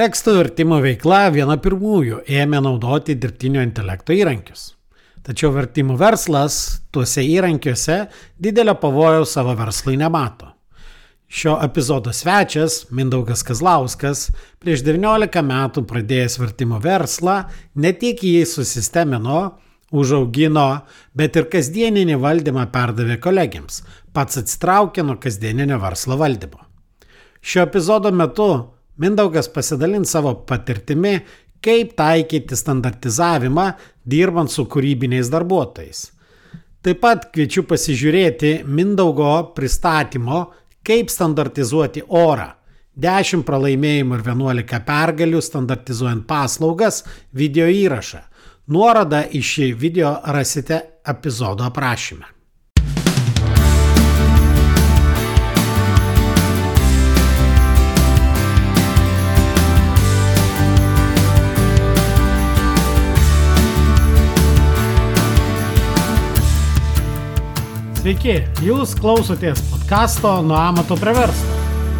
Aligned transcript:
Tekstų 0.00 0.32
vertimo 0.32 0.78
veikla 0.80 1.26
viena 1.28 1.58
pirmųjų 1.60 2.22
ėmė 2.32 2.62
naudoti 2.64 3.18
dirbtinio 3.20 3.60
intelekto 3.60 4.14
įrankius. 4.16 4.62
Tačiau 5.26 5.50
vertimų 5.52 5.98
verslas 6.00 6.54
tuose 6.88 7.20
įrankiuose 7.20 7.98
didelio 8.40 8.72
pavojaus 8.80 9.34
savo 9.36 9.52
verslui 9.58 9.98
nemato. 10.00 10.54
Šio 11.28 11.58
epizodo 11.66 12.14
svečias 12.16 12.86
Mindaugas 12.88 13.44
Kazlauskas 13.44 14.24
prieš 14.62 14.86
19 14.88 15.44
metų 15.50 15.84
pradėjęs 15.92 16.38
vertimo 16.46 16.80
verslą 16.80 17.36
ne 17.76 17.92
tik 17.92 18.24
jį 18.24 18.48
susistemino, 18.48 19.44
užaugino, 19.92 20.68
bet 21.12 21.36
ir 21.36 21.52
kasdieninį 21.52 22.16
valdymą 22.24 22.70
perdavė 22.72 23.20
kolegiams, 23.20 23.82
pats 24.16 24.40
atsitraukė 24.46 25.04
nuo 25.04 25.20
kasdieninio 25.20 25.76
verslo 25.84 26.16
valdymo. 26.16 26.64
Šio 27.44 27.68
epizodo 27.68 28.16
metu 28.16 28.52
Mindaugas 29.00 29.48
pasidalins 29.48 30.10
savo 30.12 30.34
patirtimi, 30.44 31.14
kaip 31.64 31.94
taikyti 31.96 32.56
standartizavimą 32.56 33.66
dirbant 34.04 34.52
su 34.52 34.66
kūrybiniais 34.68 35.30
darbuotojais. 35.32 36.02
Taip 36.84 37.00
pat 37.00 37.26
kviečiu 37.32 37.66
pasižiūrėti 37.68 38.50
Mindaugo 38.64 39.52
pristatymo, 39.56 40.46
kaip 40.84 41.12
standartizuoti 41.12 42.04
orą. 42.08 42.50
10 43.00 43.44
pralaimėjimų 43.48 44.18
ir 44.18 44.24
11 44.26 44.82
pergalių 44.88 45.40
standartizuojant 45.44 46.26
paslaugas 46.28 47.04
video 47.32 47.68
įrašą. 47.72 48.20
Nuorodą 48.72 49.22
į 49.32 49.40
šį 49.52 49.70
video 49.80 50.12
rasite 50.36 50.82
epizodo 51.08 51.64
aprašyme. 51.68 52.39
Sveiki, 68.10 68.40
jūs 68.66 68.96
klausotės 68.98 69.60
podkasto 69.70 70.32
Nuo 70.42 70.56
amato 70.58 70.96
prie 70.98 71.12
verslo, 71.14 71.58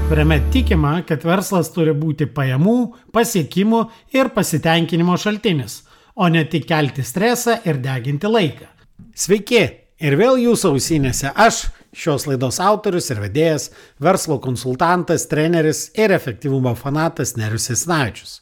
kuriame 0.08 0.41
tikima, 0.50 0.97
kad 1.06 1.22
verslas 1.22 1.69
turi 1.70 1.92
būti 1.94 2.27
pajamų, 2.34 2.72
pasiekimų 3.14 3.83
ir 4.19 4.33
pasitenkinimo 4.34 5.14
šaltinis, 5.14 5.77
o 6.19 6.27
ne 6.27 6.42
tik 6.50 6.66
kelti 6.66 7.05
stresą 7.06 7.61
ir 7.62 7.78
deginti 7.84 8.27
laiką. 8.27 8.66
Sveiki, 9.14 9.61
ir 10.03 10.16
vėl 10.19 10.41
jūsų 10.48 10.72
ausinėse 10.72 11.31
aš, 11.31 11.61
šios 11.94 12.27
laidos 12.27 12.58
autorius 12.58 13.06
ir 13.14 13.22
vedėjas, 13.22 13.69
verslo 14.03 14.41
konsultantas, 14.42 15.28
treneris 15.31 15.92
ir 15.94 16.11
efektyvumo 16.16 16.75
fanatas 16.75 17.36
Nerius 17.38 17.70
Esnavičius. 17.77 18.41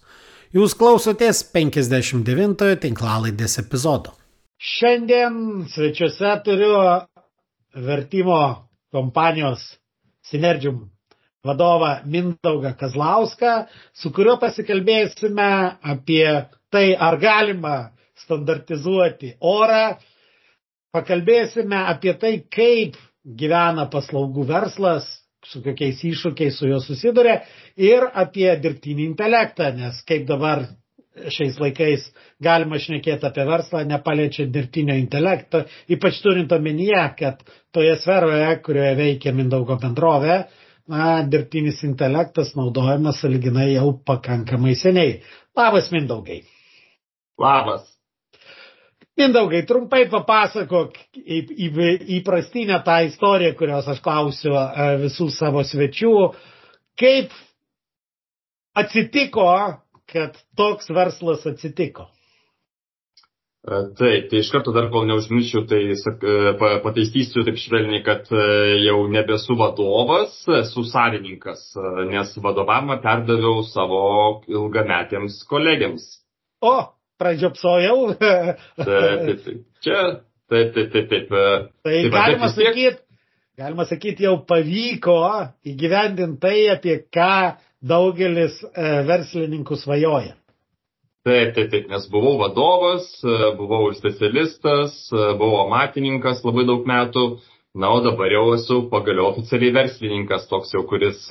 Jūs 0.57 0.73
klausotės 0.73 1.45
59-ojo 1.53 2.81
tinklalaidės 2.87 3.61
epizodo. 3.61 4.17
Šiandien 4.57 5.69
svečiuose 5.69 6.33
turiu 6.49 6.73
vertimo 7.87 8.39
kompanijos 8.93 9.63
Synergium 10.29 10.89
vadovą 11.45 11.91
Mindaugą 12.05 12.75
Kazlauską, 12.77 13.53
su 13.95 14.11
kuriuo 14.13 14.37
pasikalbėsime 14.43 15.51
apie 15.93 16.27
tai, 16.73 16.93
ar 16.97 17.17
galima 17.23 17.77
standartizuoti 18.19 19.37
orą, 19.41 19.97
pakalbėsime 20.93 21.79
apie 21.95 22.15
tai, 22.21 22.35
kaip 22.53 22.99
gyvena 23.25 23.87
paslaugų 23.93 24.45
verslas, 24.49 25.07
su 25.47 25.63
kokiais 25.65 26.03
iššūkiais 26.05 26.59
su 26.59 26.69
juo 26.69 26.81
susiduria 26.83 27.39
ir 27.77 28.05
apie 28.13 28.51
dirbtinį 28.61 29.07
intelektą, 29.13 29.71
nes 29.77 30.03
kaip 30.09 30.27
dabar 30.29 30.67
šiais 31.35 31.59
laikais 31.61 32.07
galima 32.43 32.79
šnekėti 32.81 33.27
apie 33.29 33.45
verslą, 33.49 33.83
nepaliečiant 33.89 34.53
dirbtinio 34.55 34.97
intelekto, 34.99 35.65
ypač 35.91 36.23
turint 36.25 36.53
omenyje, 36.55 37.03
kad 37.19 37.43
toje 37.75 37.97
sferoje, 38.03 38.49
kurioje 38.65 38.95
veikia 38.99 39.35
Mindaugo 39.37 39.79
bendrovė, 39.83 40.41
na, 40.89 41.19
dirbtinis 41.29 41.83
intelektas 41.85 42.55
naudojamas 42.57 43.21
saliginai 43.23 43.73
jau 43.75 43.93
pakankamai 44.07 44.75
seniai. 44.79 45.21
Labas, 45.59 45.93
Mindaugai. 45.93 46.43
Labas. 47.39 47.87
Mindaugai, 49.19 49.65
trumpai 49.67 50.05
papasakok 50.07 50.95
įprastinę 51.19 52.79
tą 52.87 53.01
istoriją, 53.09 53.57
kurios 53.59 53.89
aš 53.91 53.99
klausiu 54.05 54.55
e, 54.55 54.87
visų 55.03 55.27
savo 55.35 55.65
svečių, 55.67 56.13
kaip 56.99 57.35
atsitiko, 58.79 59.49
kad 60.13 60.39
toks 60.57 60.91
verslas 60.95 61.47
atsitiko? 61.49 62.09
E, 63.69 63.79
taip, 63.99 64.29
tai 64.31 64.39
iš 64.41 64.49
karto 64.55 64.73
dar 64.73 64.87
kol 64.93 65.05
neužmirščiau, 65.09 65.65
tai 65.69 65.81
sak, 65.99 66.23
e, 66.23 66.53
pataisysiu 66.85 67.43
taip 67.45 67.59
švelniai, 67.61 68.05
kad 68.07 68.31
e, 68.33 68.45
jau 68.87 69.01
nebesu 69.13 69.57
vadovas, 69.59 70.39
esu 70.61 70.85
savininkas, 70.89 71.65
nes 72.09 72.37
vadovavimą 72.45 73.01
perdaviau 73.05 73.65
savo 73.69 74.01
ilgametėms 74.49 75.43
kolegiams. 75.51 76.07
O, 76.65 76.77
pradžiopsojau. 77.21 78.15
taip, 78.79 78.87
taip, 78.87 79.45
taip. 79.45 79.61
Čia, 79.85 80.01
taip, 80.49 80.73
taip, 80.79 80.95
taip, 80.95 81.13
taip. 81.13 81.29
Tai 81.35 81.99
taip, 81.99 82.11
galima 82.15 82.53
sakyti, 82.55 82.97
galima 83.59 83.89
sakyti, 83.91 84.29
jau 84.31 84.39
pavyko 84.49 85.19
įgyvendinti 85.67 86.41
tai, 86.47 86.57
apie 86.79 87.01
ką 87.11 87.35
daugelis 87.85 88.59
e, 88.63 88.91
verslininkų 89.07 89.79
svajoja. 89.79 90.35
Taip, 91.27 91.53
taip, 91.57 91.69
taip, 91.73 91.89
nes 91.91 92.07
buvau 92.11 92.39
vadovas, 92.41 93.09
e, 93.23 93.51
buvau 93.59 93.91
specialistas, 93.97 94.97
e, 95.13 95.25
buvau 95.39 95.65
amatininkas 95.67 96.45
labai 96.47 96.65
daug 96.69 96.87
metų, 96.89 97.27
na, 97.79 97.91
o 97.93 98.01
dabar 98.05 98.33
jau 98.33 98.47
esu 98.57 98.81
pagaliau 98.93 99.33
oficialiai 99.33 99.75
verslininkas, 99.77 100.49
toks 100.51 100.73
jau, 100.75 100.83
kuris 100.89 101.29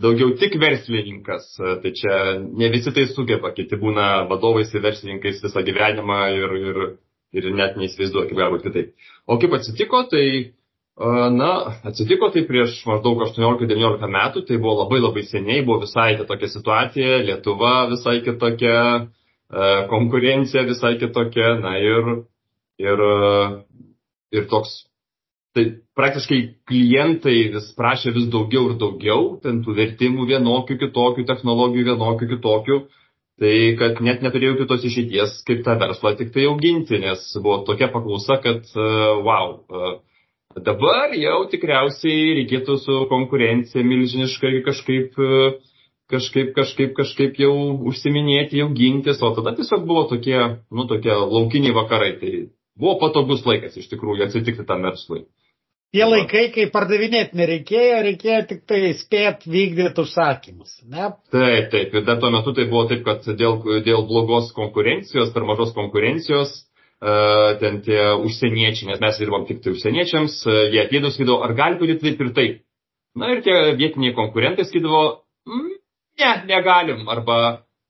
daugiau 0.00 0.30
tik 0.40 0.54
verslininkas. 0.62 1.50
Tai 1.58 1.92
čia 1.96 2.14
ne 2.40 2.70
visi 2.72 2.92
tai 2.96 3.04
sugeba, 3.10 3.50
kiti 3.56 3.76
būna 3.76 4.28
vadovais 4.30 4.70
ir 4.72 4.84
verslininkais 4.84 5.42
visą 5.44 5.64
gyvenimą 5.66 6.20
ir, 6.38 6.54
ir, 6.70 6.80
ir 7.36 7.50
net 7.58 7.76
neįsivaizduoju, 7.80 8.30
kaip 8.30 8.40
galbūt 8.40 8.64
kitaip. 8.68 8.94
O 9.26 9.36
kaip 9.42 9.58
atsitiko, 9.58 10.06
tai 10.12 10.24
Na, 11.00 11.78
atsitiko 11.88 12.28
tai 12.28 12.42
prieš 12.44 12.82
maždaug 12.84 13.22
18-19 13.24 14.04
metų, 14.04 14.42
tai 14.44 14.58
buvo 14.60 14.82
labai 14.82 14.98
labai 15.00 15.22
seniai, 15.24 15.62
buvo 15.64 15.86
visai 15.86 16.18
kitokia 16.18 16.50
situacija, 16.52 17.22
Lietuva 17.24 17.86
visai 17.88 18.18
kitokia, 18.26 19.06
konkurencija 19.88 20.66
visai 20.68 20.98
kitokia, 21.00 21.54
na 21.62 21.78
ir, 21.80 22.10
ir, 22.84 23.04
ir 24.36 24.44
toks, 24.52 24.74
tai 25.56 25.64
praktiškai 25.96 26.42
klientai 26.68 27.38
vis 27.56 27.72
prašė 27.80 28.12
vis 28.18 28.28
daugiau 28.36 28.68
ir 28.68 28.76
daugiau, 28.84 29.24
ten 29.40 29.64
tų 29.64 29.78
vertimų 29.80 30.28
vienokių, 30.34 30.76
kitokių, 30.84 31.24
technologijų 31.32 31.94
vienokių, 31.94 32.30
kitokių, 32.34 32.78
tai 33.40 33.54
kad 33.80 34.04
net 34.04 34.20
neturėjau 34.20 34.60
kitos 34.60 34.84
išeities, 34.84 35.40
kaip 35.48 35.64
tą 35.64 35.80
verslą 35.80 36.12
tik 36.20 36.36
tai 36.36 36.44
auginti, 36.52 37.00
nes 37.00 37.24
buvo 37.40 37.62
tokia 37.64 37.88
paklausa, 37.88 38.36
kad, 38.44 38.68
wow, 38.76 39.62
Dabar 40.58 41.12
jau 41.14 41.44
tikriausiai 41.46 42.32
reikėtų 42.40 42.74
su 42.82 42.94
konkurencija 43.10 43.84
milžiniškai 43.86 44.64
kažkaip, 44.66 45.14
kažkaip, 46.10 46.50
kažkaip, 46.56 46.94
kažkaip 46.96 47.38
jau 47.38 47.52
užsiminėti, 47.86 48.58
jau 48.58 48.66
gintis, 48.74 49.22
o 49.22 49.30
tada 49.36 49.54
tiesiog 49.54 49.84
buvo 49.86 50.08
tokie, 50.10 50.40
nu, 50.74 50.88
tokie 50.90 51.14
laukiniai 51.14 51.76
vakarai. 51.76 52.16
Tai 52.18 52.32
buvo 52.74 52.96
patogus 53.04 53.46
laikas 53.46 53.78
iš 53.78 53.86
tikrųjų 53.92 54.26
atsitikti 54.26 54.66
tam 54.66 54.82
verslui. 54.88 55.28
Tie 55.94 56.02
laikai, 56.06 56.44
kai 56.54 56.68
pardavinėti 56.70 57.38
nereikėjo, 57.38 58.02
reikėjo 58.06 58.42
tik 58.50 58.60
tai 58.70 58.92
spėti 58.98 59.50
vykdyti 59.50 60.02
užsakymus. 60.02 60.76
Ne? 60.86 61.12
Taip, 61.34 61.70
taip. 61.72 61.94
Ir 61.94 62.04
dar 62.06 62.18
tuo 62.22 62.30
metu 62.30 62.54
tai 62.54 62.66
buvo 62.70 62.84
taip, 62.90 63.02
kad 63.06 63.26
dėl, 63.26 63.56
dėl 63.86 64.04
blogos 64.06 64.52
konkurencijos, 64.54 65.32
per 65.34 65.46
mažos 65.46 65.74
konkurencijos, 65.78 66.52
ten 67.00 67.80
tie 67.80 68.00
užsieniečiai, 68.20 68.90
nes 68.90 69.00
mes 69.00 69.18
dirbam 69.20 69.46
tik 69.48 69.62
tai 69.64 69.72
užsieniečiams, 69.72 70.34
jie 70.74 70.82
atėdavo 70.82 71.14
sakydavo, 71.14 71.38
ar 71.46 71.54
gali 71.56 71.80
būti 71.80 71.96
taip 72.02 72.20
ir 72.20 72.32
taip. 72.36 72.58
Na 73.16 73.32
ir 73.32 73.40
tie 73.42 73.56
vietiniai 73.78 74.14
konkurentai 74.14 74.66
sakydavo, 74.68 75.24
mm, 75.48 75.70
ne, 76.20 76.32
negalim, 76.50 77.08
arba 77.08 77.38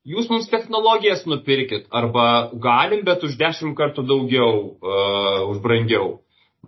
jūs 0.06 0.30
mums 0.30 0.46
technologijas 0.52 1.26
nupirkit, 1.26 1.88
arba 1.90 2.50
galim, 2.54 3.02
bet 3.04 3.26
už 3.26 3.34
dešimt 3.40 3.76
kartų 3.76 4.06
daugiau, 4.06 4.52
uh, 4.78 5.42
už 5.50 5.58
brangiau. 5.64 6.20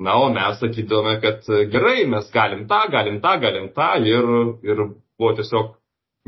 Na, 0.03 0.17
o 0.19 0.33
mes 0.33 0.59
sakydavome, 0.59 1.19
kad 1.23 1.47
gerai, 1.71 2.03
mes 2.09 2.27
galim 2.33 2.67
tą, 2.67 2.83
galim 2.91 3.21
tą, 3.23 3.37
galim 3.39 3.71
tą 3.77 3.93
ir, 4.03 4.29
ir 4.67 4.85
buvo 5.21 5.33
tiesiog 5.39 5.77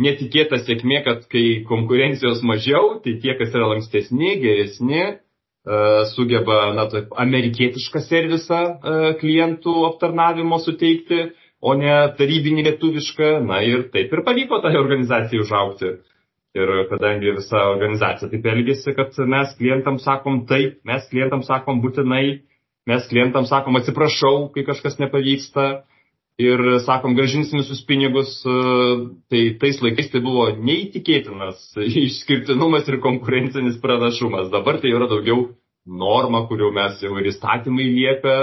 netikėta 0.04 0.60
sėkmė, 0.62 1.02
kad 1.04 1.26
kai 1.32 1.64
konkurencijos 1.66 2.44
mažiau, 2.46 2.98
tai 3.02 3.16
tie, 3.22 3.34
kas 3.38 3.54
yra 3.56 3.70
lankstesni, 3.72 4.36
geresni, 4.42 5.02
E, 5.02 5.23
sugeba, 6.12 6.74
na, 6.76 6.84
taip, 6.92 7.12
amerikietišką 7.16 8.02
servisą 8.04 8.60
e, 8.60 8.96
klientų 9.20 9.74
aptarnavimo 9.88 10.58
suteikti, 10.60 11.30
o 11.64 11.72
ne 11.78 11.94
tarybinį 12.18 12.66
lietuvišką. 12.66 13.30
Na 13.48 13.62
ir 13.64 13.86
taip 13.94 14.12
ir 14.12 14.24
pavyko 14.26 14.60
tai 14.64 14.74
organizacijai 14.76 15.40
užaukti. 15.44 15.94
Ir 16.54 16.70
kadangi 16.90 17.32
visa 17.34 17.64
organizacija 17.72 18.28
taip 18.30 18.44
elgesi, 18.46 18.92
kad 18.94 19.16
mes 19.26 19.56
klientam 19.58 19.96
sakom 19.98 20.44
taip, 20.46 20.76
mes 20.86 21.08
klientam 21.10 21.42
sakom 21.42 21.80
būtinai, 21.82 22.26
mes 22.86 23.08
klientam 23.10 23.48
sakom 23.48 23.80
atsiprašau, 23.80 24.52
kai 24.54 24.62
kažkas 24.68 25.00
nepavyksta 25.00 25.64
ir 26.40 26.62
sakom 26.84 27.14
gražinsim 27.14 27.60
visus 27.60 27.84
pinigus, 27.86 28.40
tai 29.30 29.42
tais 29.60 29.78
laikais 29.82 30.10
tai 30.12 30.22
buvo 30.24 30.48
neįtikėtinas 30.56 31.70
išskirtinumas 32.06 32.88
ir 32.90 33.00
konkurencinis 33.04 33.78
pranašumas. 33.82 34.50
Dabar 34.54 34.80
tai 34.82 34.94
yra 34.94 35.08
daugiau 35.10 35.52
norma, 35.84 36.46
kuriuo 36.48 36.72
mes 36.74 37.00
jau 37.04 37.14
ir 37.20 37.30
įstatymai 37.30 37.86
liepia 37.92 38.36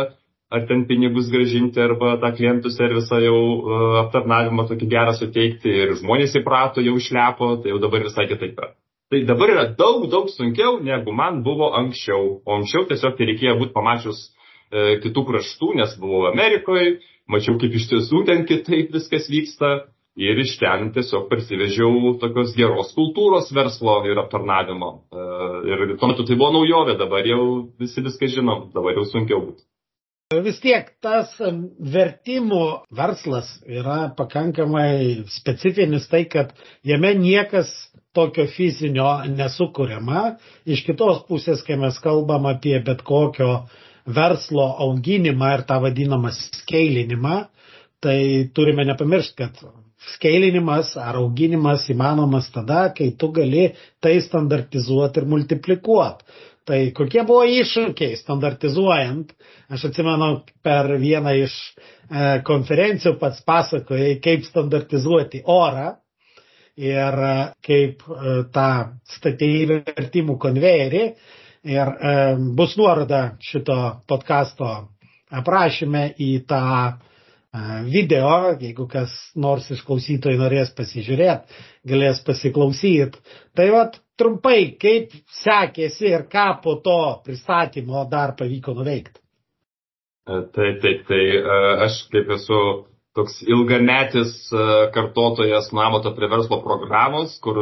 ar 0.51 0.65
ten 0.67 0.83
pinigus 0.87 1.29
gražinti, 1.31 1.79
arba 1.79 2.17
tą 2.19 2.33
klientų 2.35 2.73
servisą 2.75 3.21
jau 3.23 3.37
uh, 3.39 3.83
aptarnavimą 4.01 4.65
tokį 4.67 4.89
gerą 4.91 5.13
suteikti 5.15 5.71
ir 5.85 5.93
žmonės 6.01 6.35
įprato 6.41 6.83
jau 6.83 6.97
išlepo, 6.99 7.53
tai 7.63 7.71
jau 7.71 7.79
dabar 7.79 8.03
visai 8.03 8.27
kitaip 8.27 8.59
yra. 8.59 8.73
Tai 9.11 9.21
dabar 9.27 9.53
yra 9.53 9.63
daug, 9.79 10.03
daug 10.11 10.27
sunkiau, 10.31 10.77
negu 10.83 11.15
man 11.15 11.39
buvo 11.43 11.71
anksčiau. 11.79 12.41
O 12.43 12.59
anksčiau 12.59 12.83
tiesiog 12.87 13.15
tai 13.15 13.29
reikėjo 13.31 13.57
būti 13.59 13.75
pamačius 13.75 14.19
e, 14.27 14.99
kitų 15.03 15.23
kraštų, 15.27 15.71
nes 15.79 15.95
buvau 15.99 16.29
Amerikoje, 16.29 16.97
mačiau, 17.33 17.57
kaip 17.61 17.75
iš 17.79 17.89
tiesų 17.91 18.25
ten 18.29 18.45
kitaip 18.49 18.93
viskas 18.95 19.29
vyksta. 19.31 19.73
Ir 20.19 20.41
iš 20.43 20.57
ten 20.59 20.89
tiesiog 20.91 21.29
parsivežiau 21.31 22.17
tokios 22.19 22.51
geros 22.57 22.89
kultūros 22.97 23.47
verslo 23.55 24.01
ir 24.11 24.19
aptarnavimo. 24.19 24.89
E, 25.07 25.27
ir 25.71 25.93
tuo 25.95 26.09
metu 26.11 26.25
tai 26.27 26.35
buvo 26.35 26.51
naujovė, 26.57 26.97
dabar 26.99 27.29
jau 27.29 27.43
visi 27.79 28.03
viską 28.03 28.27
žinom, 28.33 28.65
dabar 28.75 28.99
jau 28.99 29.05
sunkiau 29.07 29.39
būtų. 29.45 29.63
Vis 30.43 30.61
tiek 30.63 30.85
tas 31.03 31.31
vertimų 31.95 32.63
verslas 32.95 33.49
yra 33.67 34.13
pakankamai 34.15 35.25
specifinis 35.31 36.07
tai, 36.11 36.23
kad 36.23 36.53
jame 36.87 37.11
niekas 37.19 37.71
tokio 38.15 38.45
fizinio 38.47 39.09
nesukuriama. 39.27 40.37
Iš 40.63 40.85
kitos 40.87 41.25
pusės, 41.27 41.63
kai 41.67 41.75
mes 41.79 41.99
kalbam 42.03 42.47
apie 42.47 42.77
bet 42.79 43.03
kokio 43.07 43.65
verslo 44.05 44.65
auginimą 44.87 45.53
ir 45.57 45.63
tą 45.69 45.79
vadinamą 45.83 46.31
skeilinimą, 46.35 47.37
tai 48.01 48.49
turime 48.53 48.85
nepamiršti, 48.89 49.37
kad 49.37 49.59
skeilinimas 50.15 50.95
ar 50.97 51.19
auginimas 51.21 51.85
įmanomas 51.93 52.49
tada, 52.53 52.87
kai 52.97 53.11
tu 53.17 53.29
gali 53.35 53.67
tai 54.01 54.15
standartizuoti 54.25 55.21
ir 55.21 55.29
multiplikuoti. 55.29 56.25
Tai 56.65 56.77
kokie 56.93 57.23
buvo 57.25 57.41
iššūkiai 57.49 58.17
standartizuojant? 58.19 59.31
Aš 59.73 59.87
atsimenu, 59.89 60.27
per 60.61 60.91
vieną 61.01 61.33
iš 61.41 61.55
e, 61.57 62.41
konferencijų 62.45 63.15
pats 63.21 63.41
pasakojai, 63.47 64.19
kaip 64.21 64.45
standartizuoti 64.45 65.41
orą 65.49 65.87
ir 66.77 67.17
e, 67.27 67.33
kaip 67.65 68.05
e, 68.05 68.35
tą 68.53 68.67
statėjai 69.15 69.81
vertimų 69.89 70.37
konvejerį. 70.45 71.03
Ir 71.69 71.87
e, 71.93 72.13
bus 72.57 72.73
nuoroda 72.79 73.37
šito 73.43 73.77
podkasto 74.09 74.71
aprašyme 75.31 76.07
į 76.19 76.31
tą 76.49 76.61
video, 77.83 78.55
jeigu 78.59 78.85
kas 78.87 79.11
nors 79.35 79.65
iš 79.75 79.81
klausytojų 79.83 80.39
norės 80.39 80.71
pasižiūrėti, 80.75 81.57
galės 81.91 82.21
pasiklausyti. 82.23 83.19
Tai 83.55 83.65
vad 83.73 83.97
trumpai, 84.19 84.77
kaip 84.79 85.11
sekėsi 85.41 86.13
ir 86.13 86.27
ką 86.31 86.61
po 86.63 86.77
to 86.85 86.97
pristatymo 87.25 88.05
dar 88.11 88.35
pavyko 88.39 88.75
nuveikti. 88.77 89.19
Taip, 90.31 90.79
taip, 90.83 91.03
tai 91.09 91.21
aš 91.87 92.05
kaip 92.13 92.29
esu 92.37 92.61
toks 93.17 93.41
ilgametis 93.43 94.31
kartotojas 94.95 95.71
Namato 95.75 96.13
prie 96.15 96.29
verslo 96.31 96.61
programos, 96.63 97.33
kur, 97.43 97.59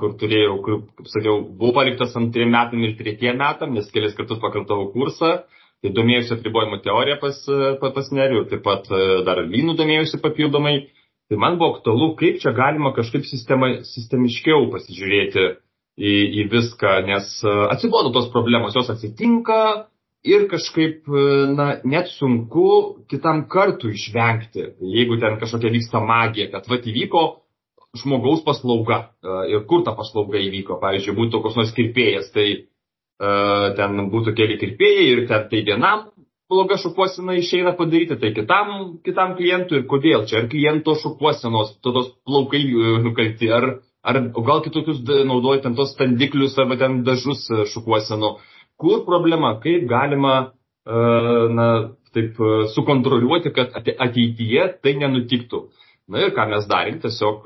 kur 0.00 0.16
turėjau, 0.18 0.56
kur, 0.66 0.82
kaip 0.98 1.12
sakiau, 1.12 1.44
buvau 1.46 1.76
paliktas 1.78 2.16
antriem 2.18 2.50
metam 2.50 2.82
ir 2.86 2.96
tretiem 2.98 3.38
metam, 3.38 3.76
nes 3.76 3.90
kelis 3.94 4.16
kartus 4.18 4.42
pakartavau 4.42 4.90
kursą 4.94 5.38
Tai 5.80 5.92
domėjusi 5.96 6.34
apribojimų 6.36 6.82
teoriją 6.84 7.16
pas, 7.22 7.36
pas 7.80 8.08
Nerių 8.12 8.44
taip 8.50 8.62
pat 8.66 8.88
e, 8.92 9.04
dar 9.24 9.40
lynų 9.46 9.78
domėjusi 9.78 10.20
papildomai. 10.20 10.74
Tai 11.30 11.38
man 11.40 11.56
buvo 11.60 11.78
aktualu, 11.78 12.10
kaip 12.20 12.40
čia 12.42 12.52
galima 12.52 12.90
kažkaip 12.92 13.24
sistema, 13.24 13.70
sistemiškiau 13.86 14.66
pasižiūrėti 14.74 15.44
į, 15.96 16.12
į 16.42 16.44
viską, 16.52 16.98
nes 17.08 17.30
e, 17.40 17.54
atsibodo 17.72 18.12
tos 18.12 18.28
problemos, 18.34 18.76
jos 18.76 18.92
atsitinka 18.92 19.60
ir 20.24 20.46
kažkaip, 20.50 21.04
e, 21.08 21.26
na, 21.56 21.68
net 21.84 22.10
sunku 22.12 23.04
kitam 23.10 23.46
kartu 23.48 23.92
išvengti, 23.92 24.66
jeigu 24.96 25.20
ten 25.20 25.38
kažkokia 25.40 25.72
vyksta 25.76 26.02
magija, 26.04 26.50
kad 26.52 26.68
va 26.70 26.80
įvyko 26.80 27.24
žmogaus 28.00 28.44
paslauga 28.46 29.08
ir 29.50 29.64
kur 29.66 29.82
ta 29.82 29.96
paslauga 29.98 30.38
įvyko, 30.38 30.76
pavyzdžiui, 30.78 31.16
būtų 31.16 31.40
koks 31.42 31.56
nors 31.58 31.72
kirpėjas, 31.74 32.28
tai 32.30 32.44
ten 33.18 34.04
būtų 34.12 34.36
keli 34.38 34.60
kirpėjai 34.60 35.08
ir 35.10 35.24
ten 35.26 35.48
tai 35.50 35.64
vienam 35.66 36.04
bloga 36.50 36.76
šukuosena 36.82 37.36
išeina 37.38 37.72
padaryti, 37.78 38.18
tai 38.18 38.32
kitam, 38.34 38.72
kitam 39.06 39.36
klientui 39.38 39.80
ir 39.80 39.86
kodėl 39.90 40.26
čia, 40.28 40.42
ar 40.42 40.48
kliento 40.50 40.96
šukuosenos, 40.98 41.76
tos 41.84 42.10
plaukai 42.26 42.62
e, 42.66 42.94
nukalti, 43.04 43.50
ar, 43.54 43.68
ar 44.02 44.18
gal 44.34 44.64
kitokius 44.64 45.04
naudoja 45.30 45.62
ten 45.66 45.78
tos 45.78 45.94
standiklius 45.94 46.58
arba 46.58 46.78
ten 46.80 47.04
dažus 47.06 47.46
e, 47.54 47.62
šukuosenų. 47.70 48.32
Kur 48.80 49.04
problema, 49.06 49.54
kaip 49.62 49.86
galima, 49.90 50.34
na, 51.58 51.68
taip 52.16 52.38
sukontroliuoti, 52.74 53.52
kad 53.54 53.76
ateityje 53.76 54.66
tai 54.82 54.96
nenutiktų. 54.98 55.66
Na 56.10 56.24
ir 56.24 56.32
ką 56.34 56.48
mes 56.50 56.64
darėm, 56.70 56.98
tiesiog 57.02 57.44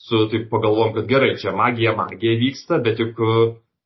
su, 0.00 0.24
taip 0.32 0.48
pagalvom, 0.50 0.94
kad 0.96 1.06
gerai, 1.10 1.36
čia 1.38 1.52
magija, 1.54 1.92
magija 1.98 2.38
vyksta, 2.40 2.80
bet 2.82 3.02
juk 3.04 3.20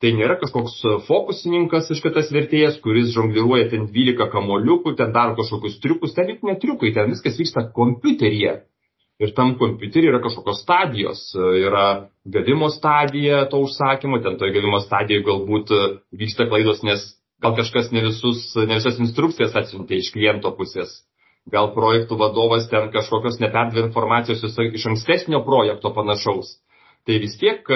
Tai 0.04 0.10
nėra 0.12 0.34
kažkoks 0.36 0.74
fokusininkas 1.06 1.86
iškatas 1.94 2.26
vertėjas, 2.34 2.74
kuris 2.84 3.12
žongliruoja 3.14 3.70
ten 3.70 3.86
12 3.88 4.26
kamoliukų, 4.34 4.92
ten 4.98 5.14
daro 5.14 5.32
kažkokius 5.38 5.78
triukus, 5.80 6.12
ten 6.16 6.28
juk 6.28 6.42
netriukai, 6.44 6.90
ten 6.92 7.08
viskas 7.14 7.38
vyksta 7.40 7.62
kompiuteryje. 7.78 8.52
Ir 9.22 9.30
tam 9.36 9.52
kompiuterį 9.60 10.10
yra 10.10 10.20
kažkokios 10.24 10.64
stadijos. 10.64 11.20
Yra 11.36 12.10
gavimo 12.26 12.66
stadija 12.74 13.44
to 13.50 13.60
užsakymo, 13.62 14.18
ten 14.24 14.38
toje 14.40 14.56
gavimo 14.56 14.80
stadijoje 14.82 15.26
galbūt 15.28 15.70
vyksta 16.18 16.48
klaidos, 16.50 16.82
nes 16.82 17.04
gal 17.44 17.54
kažkas 17.54 17.92
ne, 17.94 18.02
visus, 18.08 18.48
ne 18.58 18.80
visas 18.80 18.98
instrukcijas 18.98 19.54
atsiuntė 19.60 20.00
iš 20.00 20.10
kliento 20.16 20.50
pusės. 20.58 20.96
Gal 21.50 21.70
projektų 21.76 22.18
vadovas 22.18 22.66
ten 22.72 22.88
kažkokios 22.90 23.38
neperdavė 23.42 23.86
informacijos 23.86 24.42
iš 24.48 24.86
ankstesnio 24.90 25.44
projekto 25.46 25.92
panašaus. 25.94 26.56
Tai 27.04 27.18
vis 27.20 27.36
tiek 27.38 27.68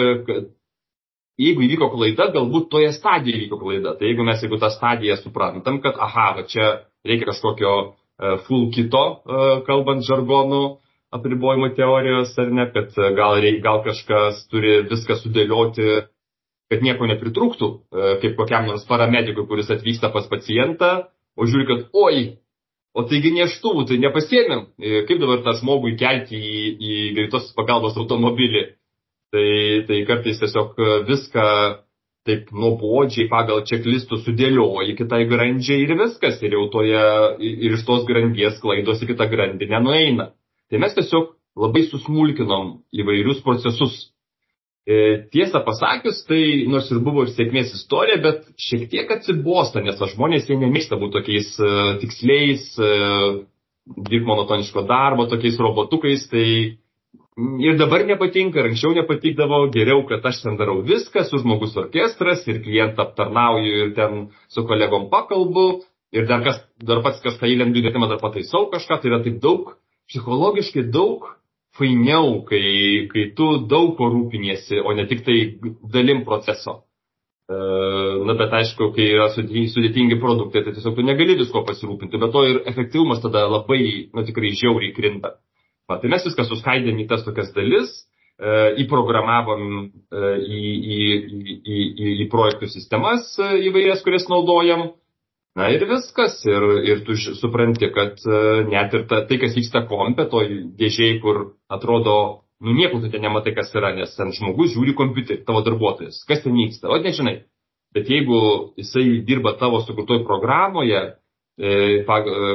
jeigu 1.39 1.65
įvyko 1.65 1.93
klaida, 1.93 2.29
galbūt 2.35 2.69
toje 2.73 2.91
stadijoje 2.97 3.45
įvyko 3.45 3.61
klaida. 3.63 3.95
Tai 3.99 4.11
jeigu 4.11 4.27
mes, 4.27 4.43
jeigu 4.43 4.59
tą 4.61 4.73
stadiją 4.75 5.19
suprantam, 5.21 5.79
kad, 5.85 5.99
aha, 6.03 6.33
va 6.39 6.45
čia 6.51 6.69
reikia 7.07 7.31
kažkokio 7.31 7.75
uh, 7.79 8.37
full 8.49 8.73
kito, 8.75 9.05
uh, 9.23 9.61
kalbant 9.69 10.07
žargonų 10.09 10.63
apribojimo 11.15 11.71
teorijos, 11.77 12.35
ar 12.41 12.53
ne, 12.55 12.69
kad 12.75 12.95
uh, 12.97 13.11
gal, 13.17 13.41
gal 13.65 13.83
kažkas 13.87 14.45
turi 14.53 14.83
viską 14.91 15.19
sudėlioti, 15.23 16.03
kad 16.69 16.85
nieko 16.85 17.09
nepritrūktų, 17.11 17.69
uh, 17.69 18.11
kaip 18.23 18.37
kokiam 18.41 18.69
nors 18.69 18.85
paramedikui, 18.89 19.47
kuris 19.49 19.73
atvyksta 19.73 20.13
pas 20.15 20.29
pacientą, 20.31 20.93
o 21.39 21.49
žiūri, 21.49 21.69
kad, 21.69 21.87
oi, 21.97 22.25
o 22.99 23.05
taigi 23.09 23.31
neštuvų, 23.37 23.87
tai 23.89 24.01
nepasiemėm, 24.03 24.65
kaip 25.07 25.21
dabar 25.23 25.45
tą 25.45 25.55
žmogų 25.61 25.93
įkelti 25.95 26.35
į, 26.35 26.63
į 26.77 26.95
greitos 27.15 27.53
pagalbos 27.55 27.97
automobilį 28.01 28.65
Tai, 29.29 29.85
tai 29.85 30.05
kartais 30.09 30.39
tiesiog 30.41 30.79
viską 31.05 31.45
taip 32.29 32.49
nuobodžiai 32.53 33.29
pagal 33.29 33.61
čeklistų 33.69 34.19
sudėlioji 34.25 34.95
kitai 34.97 35.27
grandžiai 35.29 35.85
ir 35.85 35.93
viskas. 36.01 36.41
Ir 36.45 36.57
jau 36.57 36.65
toje, 36.73 37.03
ir 37.45 37.77
iš 37.77 37.85
tos 37.89 38.07
grandies 38.09 38.57
klaidos 38.63 39.05
į 39.05 39.11
kitą 39.13 39.29
grandį 39.29 39.69
nenueina. 39.69 40.31
Tai 40.69 40.81
mes 40.83 40.95
tiesiog 40.97 41.35
labai 41.59 41.85
susmulkinom 41.89 42.79
įvairius 42.95 43.43
procesus. 43.45 43.99
E, 44.89 45.29
tiesą 45.35 45.61
pasakius, 45.67 46.23
tai 46.29 46.65
nors 46.73 46.89
ir 46.93 47.03
buvo 47.05 47.27
ir 47.27 47.33
sėkmės 47.35 47.75
istorija, 47.77 48.21
bet 48.25 48.47
šiek 48.57 48.87
tiek 48.93 49.11
atsibosta, 49.13 49.83
nes 49.85 50.01
žmonės 50.15 50.49
jie 50.49 50.57
nemėgsta 50.57 50.97
būti 50.97 51.19
tokiais 51.19 51.51
uh, 51.61 51.99
tiksliais, 52.01 52.71
uh, 52.81 53.43
dirbti 53.99 54.25
monotoniško 54.31 54.87
darbo, 54.89 55.27
tokiais 55.29 55.61
robotukais, 55.61 56.25
tai 56.33 56.47
Ir 57.39 57.77
dabar 57.79 58.03
nepatinka, 58.03 58.59
ir 58.59 58.67
anksčiau 58.73 58.97
nepatikdavo, 58.97 59.61
geriau, 59.71 60.01
kad 60.09 60.25
aš 60.27 60.41
ten 60.43 60.57
darau 60.59 60.81
viską, 60.83 61.23
su 61.23 61.39
žmogus 61.39 61.77
orkestras 61.79 62.41
ir 62.51 62.59
klientą 62.65 63.05
aptarnauju 63.05 63.77
ir 63.85 63.93
ten 63.95 64.17
su 64.51 64.65
kolegom 64.67 65.07
pakalbu 65.13 65.67
ir 66.19 66.27
dar, 66.27 66.43
kas, 66.43 66.59
dar 66.83 66.99
pats 67.05 67.23
kažką 67.23 67.47
įlendu 67.53 67.85
vietimą, 67.85 68.09
dar 68.11 68.19
pataisau 68.19 68.67
kažką, 68.73 68.99
tai 68.99 69.13
yra 69.13 69.21
taip 69.23 69.39
daug, 69.45 69.71
psichologiškai 70.09 70.89
daug 70.93 71.27
fainiau, 71.79 72.43
kai, 72.49 73.07
kai 73.13 73.29
tu 73.39 73.49
daug 73.71 73.95
ko 73.99 74.11
rūpiniesi, 74.13 74.81
o 74.83 74.95
ne 74.97 75.07
tik 75.11 75.25
tai 75.27 75.39
dalim 75.93 76.25
proceso. 76.27 76.83
E, 77.49 77.59
na, 78.29 78.35
bet 78.37 78.53
aišku, 78.59 78.91
kai 78.97 79.07
yra 79.15 79.29
sudėtingi 79.33 80.19
produktai, 80.21 80.65
tai 80.67 80.75
tiesiog 80.77 80.99
tu 80.99 81.07
negali 81.07 81.39
visko 81.39 81.63
pasirūpinti, 81.69 82.21
bet 82.21 82.35
to 82.35 82.45
ir 82.49 82.61
efektyvumas 82.73 83.23
tada 83.25 83.47
labai, 83.49 83.83
na, 84.17 84.27
tikrai 84.27 84.53
žiauriai 84.59 84.97
krinta. 84.97 85.37
Va, 85.89 86.01
tai 86.01 86.11
mes 86.13 86.27
viską 86.27 86.45
suskaidėm 86.45 86.99
į 87.05 87.09
tas 87.09 87.25
tokias 87.25 87.55
dalis 87.57 87.95
įprogramavom 88.39 89.63
į, 90.15 90.59
į, 90.95 90.99
į, 91.59 91.79
į, 91.99 92.11
į 92.23 92.27
projektų 92.31 92.69
sistemas 92.71 93.33
įvairias, 93.41 94.05
kurias 94.05 94.29
naudojam. 94.31 94.93
Na 95.59 95.69
ir 95.75 95.85
viskas. 95.91 96.39
Ir, 96.47 96.67
ir 96.87 97.05
tu 97.07 97.17
supranti, 97.19 97.91
kad 97.95 98.21
net 98.71 98.95
ir 98.95 99.07
ta, 99.11 99.25
tai, 99.29 99.41
kas 99.43 99.57
vyksta 99.59 99.85
kompė, 99.91 100.29
toj 100.31 100.51
dėžiai, 100.79 101.19
kur 101.23 101.43
atrodo, 101.73 102.17
nu 102.63 102.75
nieko 102.79 103.03
tu 103.03 103.11
ten 103.13 103.25
nematai, 103.27 103.57
kas 103.57 103.75
yra, 103.75 103.93
nes 103.97 104.15
ten 104.17 104.31
žmogus 104.37 104.75
žiūri 104.77 104.95
kompiuterį, 104.99 105.45
tavo 105.49 105.65
darbuotojas. 105.67 106.23
Kas 106.31 106.45
ten 106.45 106.55
vyksta? 106.59 106.91
O 106.93 107.01
nežinai. 107.03 107.41
Bet 107.97 108.11
jeigu 108.13 108.39
jisai 108.79 109.23
dirba 109.27 109.57
tavo 109.59 109.81
sukurtoj 109.83 110.23
programoje, 110.29 111.09
E, 111.59 112.05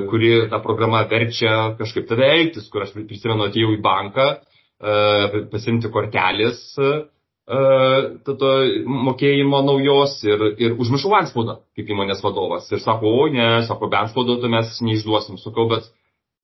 kuri 0.09 0.47
ta 0.49 0.61
programa 0.63 1.01
verčia 1.11 1.75
kažkaip 1.75 2.05
tave 2.07 2.27
elgtis, 2.37 2.69
kur 2.71 2.85
aš 2.85 2.93
prisimenu 2.95 3.49
atėjau 3.49 3.73
į 3.75 3.81
banką, 3.83 4.27
e, 4.79 5.41
pasimti 5.51 5.91
kortelės 5.91 6.61
e, 7.47 7.59
to 8.27 8.51
mokėjimo 9.07 9.63
naujos 9.67 10.15
ir, 10.27 10.45
ir 10.61 10.77
užmiršau 10.79 11.15
antspaudą 11.19 11.59
kaip 11.77 11.91
įmonės 11.95 12.23
vadovas. 12.25 12.69
Ir 12.71 12.83
sako, 12.83 13.11
o 13.23 13.27
ne, 13.33 13.49
sako, 13.67 13.89
be 13.91 13.99
antspaudo 13.99 14.39
tai 14.41 14.51
mes 14.53 14.77
neišduosim. 14.85 15.39
Sakau, 15.41 15.67
bet, 15.71 15.89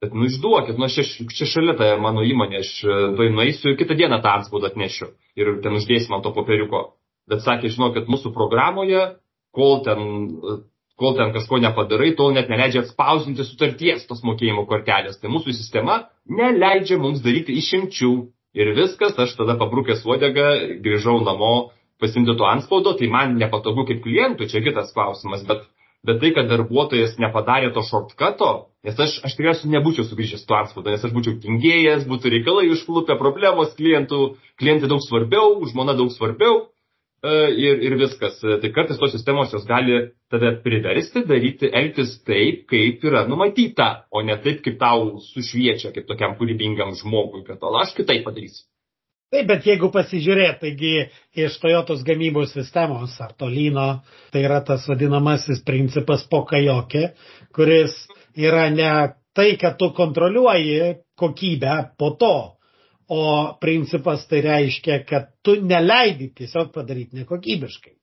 bet 0.03 0.15
nu 0.15 0.27
išduokit, 0.29 0.79
nu 0.79 0.89
čia, 0.91 1.05
čia 1.35 1.49
šalia 1.49 1.77
tai 1.79 1.93
mano 2.01 2.25
įmonė, 2.27 2.63
aš 2.63 2.73
toj 3.19 3.31
nueisiu 3.35 3.73
ir 3.73 3.79
kitą 3.79 3.97
dieną 3.99 4.21
tą 4.25 4.35
antspaudą 4.39 4.73
atnešiu 4.73 5.13
ir 5.39 5.55
ten 5.63 5.77
uždėsim 5.79 6.17
ant 6.17 6.27
to 6.27 6.33
popieriuko. 6.35 6.89
Bet 7.29 7.45
sakė, 7.45 7.69
žinokit, 7.69 8.09
mūsų 8.09 8.33
programoje, 8.33 9.05
kol 9.53 9.83
ten 9.85 10.03
kol 10.99 11.15
ten 11.15 11.31
kažko 11.31 11.61
nepadarai, 11.63 12.11
tol 12.19 12.33
net 12.35 12.51
neleidžia 12.51 12.83
atspausinti 12.83 13.45
sutarties 13.47 14.03
tos 14.09 14.21
mokėjimo 14.27 14.65
kortelės. 14.69 15.17
Tai 15.21 15.31
mūsų 15.31 15.55
sistema 15.55 16.01
neleidžia 16.27 16.99
mums 16.99 17.23
daryti 17.23 17.55
išimčių. 17.61 18.11
Ir 18.57 18.71
viskas, 18.73 19.13
aš 19.21 19.35
tada 19.37 19.53
pabrukęs 19.59 20.01
uodegą, 20.07 20.47
grįžau 20.85 21.19
namo 21.21 21.69
pasimti 22.01 22.33
to 22.37 22.47
anspaudo, 22.49 22.95
tai 22.97 23.09
man 23.11 23.35
nepatogu 23.37 23.85
kaip 23.89 24.01
klientų, 24.05 24.47
čia 24.49 24.63
kitas 24.65 24.89
klausimas, 24.95 25.43
bet, 25.45 25.67
bet 26.07 26.21
tai, 26.23 26.31
kad 26.33 26.49
darbuotojas 26.49 27.17
nepadarė 27.21 27.69
to 27.75 27.83
shortcuto, 27.85 28.49
nes 28.87 28.97
aš, 28.97 29.19
aš 29.27 29.35
tikriausiai 29.37 29.73
nebūčiau 29.75 30.07
sugrįžęs 30.07 30.47
to 30.49 30.57
anspaudo, 30.57 30.89
nes 30.95 31.05
aš 31.05 31.13
būčiau 31.13 31.37
tingėjęs, 31.43 32.07
būtų 32.09 32.33
reikalai 32.37 32.71
užklupę, 32.73 33.19
problemos 33.21 33.75
klientų, 33.77 34.21
klientai 34.57 34.89
daug 34.89 35.03
svarbiau, 35.05 35.59
žmona 35.69 35.97
daug 35.99 36.09
svarbiau, 36.15 36.69
ir, 37.23 37.83
ir 37.83 37.95
viskas. 37.99 38.39
Tai 38.39 38.71
kartais 38.75 38.99
tos 38.99 39.13
sistemos 39.13 39.51
jos 39.53 39.65
gali 39.67 39.99
tave 40.31 40.53
priversti 40.63 41.25
daryti, 41.27 41.69
elgtis 41.73 42.17
taip, 42.27 42.65
kaip 42.69 43.03
yra 43.05 43.25
numatyta, 43.27 44.05
o 44.11 44.23
ne 44.25 44.37
taip, 44.43 44.63
kaip 44.65 44.79
tau 44.81 45.17
sušviečia, 45.31 45.93
kaip 45.95 46.07
tokiam 46.09 46.37
kūrybingam 46.39 46.95
žmogui, 46.99 47.45
kad 47.47 47.63
o 47.63 47.73
aš 47.81 47.95
kitaip 47.97 48.25
padarysiu. 48.27 48.65
Taip, 49.29 49.45
bet 49.45 49.67
jeigu 49.69 49.91
pasižiūrėt, 49.93 50.55
taigi 50.63 50.93
iš 51.37 51.59
Toyotos 51.61 51.99
gamybos 52.01 52.49
sistemos 52.55 53.13
ar 53.21 53.35
tolino, 53.37 53.99
tai 54.33 54.41
yra 54.41 54.57
tas 54.65 54.87
vadinamasis 54.89 55.61
principas 55.67 56.23
pokajokė, 56.31 57.11
kuris 57.53 57.93
yra 58.33 58.71
ne 58.73 58.89
tai, 59.37 59.51
kad 59.61 59.77
tu 59.77 59.91
kontroliuoji 59.93 60.95
kokybę 61.19 61.75
po 61.99 62.15
to, 62.17 62.33
o 63.09 63.23
principas 63.61 64.27
tai 64.29 64.43
reiškia, 64.45 65.01
kad 65.09 65.31
tu 65.45 65.57
neleidi 65.65 66.29
tiesiog 66.37 66.69
padaryti 66.75 67.17
nekokybiškai. 67.23 67.95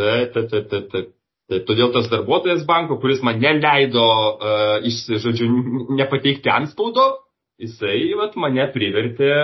Taip, 0.00 0.32
taip, 0.32 0.48
taip, 0.50 0.70
taip. 0.72 0.88
taip. 0.94 1.12
Tai 1.44 1.58
todėl 1.68 1.90
tas 1.92 2.06
darbuotojas 2.08 2.62
banko, 2.64 2.96
kuris 3.02 3.18
man 3.20 3.36
neleido, 3.36 4.00
uh, 4.00 4.78
iš, 4.88 5.02
žodžiu, 5.20 5.44
nepateikti 5.92 6.48
antspaudo, 6.48 7.04
jisai 7.60 7.98
vat, 8.16 8.38
mane 8.40 8.64
privertė 8.72 9.34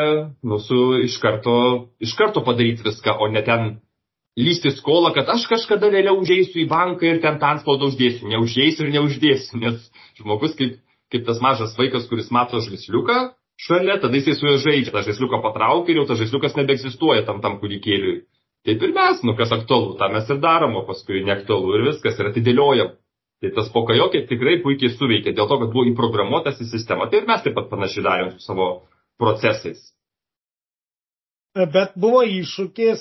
mūsų 0.40 1.02
iš 1.04 1.18
karto, 1.20 1.56
iš 2.00 2.14
karto 2.16 2.40
padaryti 2.46 2.86
viską, 2.86 3.18
o 3.20 3.28
ne 3.28 3.42
ten 3.44 3.74
lysti 4.40 4.72
skolą, 4.78 5.12
kad 5.12 5.28
aš 5.28 5.44
kažkada 5.50 5.90
vėliau 5.92 6.22
užeisiu 6.22 6.62
į 6.64 6.70
banką 6.70 7.04
ir 7.04 7.20
ten 7.20 7.36
tą 7.42 7.52
antspaudą 7.56 7.90
uždėsiu. 7.90 8.30
Neuždėsiu 8.32 8.86
ir 8.86 8.94
neuždėsiu, 8.96 9.60
nes 9.60 9.90
žmogus 10.18 10.56
kaip, 10.56 10.78
kaip 11.12 11.28
tas 11.28 11.44
mažas 11.44 11.76
vaikas, 11.78 12.08
kuris 12.08 12.32
mato 12.32 12.62
žaisliuką, 12.64 13.20
šalia, 13.66 13.98
tada 14.02 14.16
jisai 14.16 14.36
su 14.38 14.46
juo 14.46 14.58
žaidžia, 14.62 14.92
tą 14.94 15.02
žaisliuką 15.06 15.40
patraukia 15.44 15.92
ir 15.94 16.00
jau 16.00 16.06
tas 16.10 16.20
žaisliukas 16.20 16.56
nebeegzistuoja 16.58 17.26
tam 17.28 17.42
tam 17.44 17.58
kūdikėliui. 17.62 18.22
Taip 18.68 18.82
ir 18.84 18.92
mes, 18.96 19.22
nu 19.24 19.34
kas 19.36 19.52
aktualu, 19.56 19.94
tą 20.00 20.10
mes 20.12 20.28
ir 20.28 20.40
darom, 20.42 20.74
o 20.76 20.82
paskui 20.88 21.22
neaktualu 21.24 21.78
ir 21.78 21.86
viskas, 21.90 22.18
ir 22.20 22.28
atidėliojam. 22.30 22.92
Tai 23.40 23.50
tas 23.56 23.70
pokajokė 23.72 24.26
tikrai 24.28 24.58
puikiai 24.60 24.92
suveikia, 24.92 25.32
dėl 25.32 25.48
to, 25.48 25.56
kad 25.62 25.70
buvo 25.72 25.86
įprogramuotas 25.88 26.60
į 26.60 26.66
sistemą. 26.74 27.06
Tai 27.08 27.22
ir 27.22 27.28
mes 27.30 27.40
taip 27.44 27.56
pat 27.56 27.70
panašiai 27.70 28.04
darėm 28.04 28.34
su 28.34 28.44
savo 28.44 28.66
procesais. 29.20 29.80
Bet 31.50 31.96
buvo 31.98 32.20
iššūkis, 32.22 33.00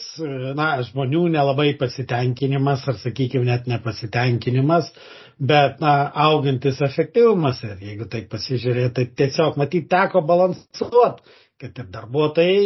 na, 0.57 0.71
žmonių 0.81 1.27
nelabai 1.35 1.67
pasitenkinimas, 1.77 2.87
ar 2.89 2.95
sakykime, 2.97 3.45
net 3.45 3.67
nepasitenkinimas, 3.69 4.89
bet, 5.37 5.77
na, 5.83 5.91
augantis 6.23 6.81
efektyvumas. 6.81 7.61
Ir 7.67 7.83
jeigu 7.91 8.07
tai 8.09 8.23
pasižiūrėt, 8.31 8.95
tai 8.97 9.05
tiesiog, 9.21 9.59
matyt, 9.61 9.85
teko 9.93 10.23
balansuoti, 10.25 11.37
kad 11.61 11.77
ir 11.83 11.91
darbuotojai, 11.93 12.65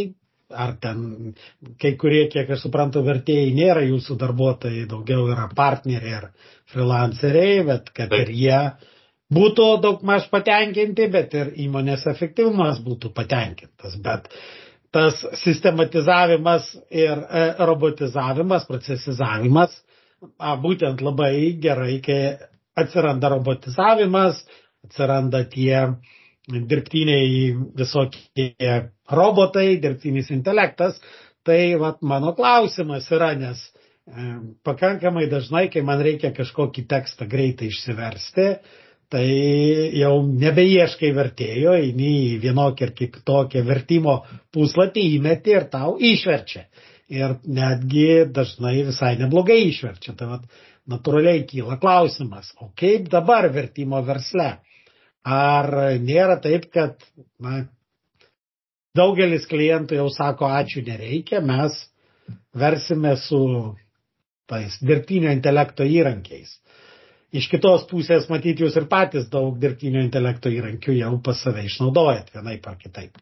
ar 0.55 0.73
ten 0.79 1.35
kai 1.81 1.93
kurie, 1.99 2.23
kiek 2.31 2.55
aš 2.55 2.63
suprantu, 2.69 3.03
vertėjai 3.03 3.51
nėra 3.59 3.83
jūsų 3.83 4.15
darbuotojai, 4.23 4.87
daugiau 4.87 5.27
yra 5.35 5.49
partneriai 5.57 6.17
ar 6.21 6.31
freelanceriai, 6.71 7.59
bet 7.67 7.91
kad 7.91 8.15
ir 8.23 8.31
jie 8.31 8.59
būtų 9.33 9.69
daug 9.83 10.03
maž 10.07 10.31
patenkinti, 10.31 11.11
bet 11.11 11.33
ir 11.35 11.51
įmonės 11.67 12.07
efektyvumas 12.07 12.79
būtų 12.87 13.11
patenkintas. 13.17 13.99
Bet 13.99 14.31
tas 14.93 15.23
sistematizavimas 15.41 16.69
ir 16.93 17.17
e, 17.17 17.45
robotizavimas, 17.65 18.67
procesizavimas, 18.69 19.73
būtent 20.63 21.01
labai 21.03 21.57
gerai, 21.61 21.97
kai 22.05 22.19
atsiranda 22.79 23.31
robotizavimas, 23.33 24.43
atsiranda 24.85 25.43
tie 25.49 25.87
dirbtiniai 26.47 27.53
visokie 27.77 28.73
robotai, 29.11 29.77
dirbtinis 29.81 30.31
intelektas, 30.35 30.99
tai 31.43 31.75
vat, 31.79 32.01
mano 32.01 32.33
klausimas 32.37 33.09
yra, 33.11 33.33
nes 33.39 33.59
e, 33.63 34.29
pakankamai 34.67 35.25
dažnai, 35.31 35.67
kai 35.73 35.83
man 35.85 36.03
reikia 36.03 36.33
kažkokį 36.35 36.85
tekstą 36.91 37.27
greitai 37.31 37.71
išsiversti, 37.71 38.49
tai 39.13 39.27
jau 39.99 40.15
nebeieškai 40.25 41.11
vertėjo, 41.13 41.75
eini 41.77 42.09
į 42.33 42.37
vienokį 42.41 42.85
ar 42.87 42.93
kitokį 42.97 43.61
vertimo 43.67 44.15
puslapį, 44.55 45.03
įmeti 45.19 45.53
ir 45.53 45.67
tau 45.73 45.93
išverčia. 46.01 46.65
Ir 47.13 47.35
netgi 47.45 48.23
dažnai 48.33 48.79
visai 48.87 49.13
neblogai 49.19 49.59
išverčia. 49.67 50.15
Tai 50.17 50.31
vat, 50.31 50.47
natūraliai 50.89 51.43
kyla 51.45 51.77
klausimas, 51.83 52.49
o 52.57 52.71
kaip 52.79 53.05
dabar 53.13 53.51
vertimo 53.53 54.01
versle? 54.07 54.55
Ar 55.23 55.69
nėra 56.03 56.39
taip, 56.41 56.65
kad 56.73 56.97
na, 57.39 57.67
daugelis 58.97 59.45
klientų 59.51 60.01
jau 60.01 60.09
sako, 60.11 60.49
ačiū 60.49 60.81
nereikia, 60.87 61.43
mes 61.45 61.77
versime 62.57 63.13
su 63.21 63.43
tais 64.49 64.75
dirbtinio 64.81 65.31
intelekto 65.31 65.85
įrankiais. 65.85 66.57
Iš 67.33 67.47
kitos 67.49 67.87
pusės, 67.89 68.27
matyti, 68.29 68.61
jūs 68.61 68.75
ir 68.77 68.85
patys 68.89 69.25
daug 69.33 69.55
dirbtinio 69.61 70.03
intelekto 70.05 70.51
įrankių 70.53 70.93
jau 70.99 71.13
pas 71.25 71.39
save 71.41 71.63
išnaudojat 71.65 72.29
vienaip 72.35 72.67
ar 72.69 72.75
kitaip. 72.77 73.17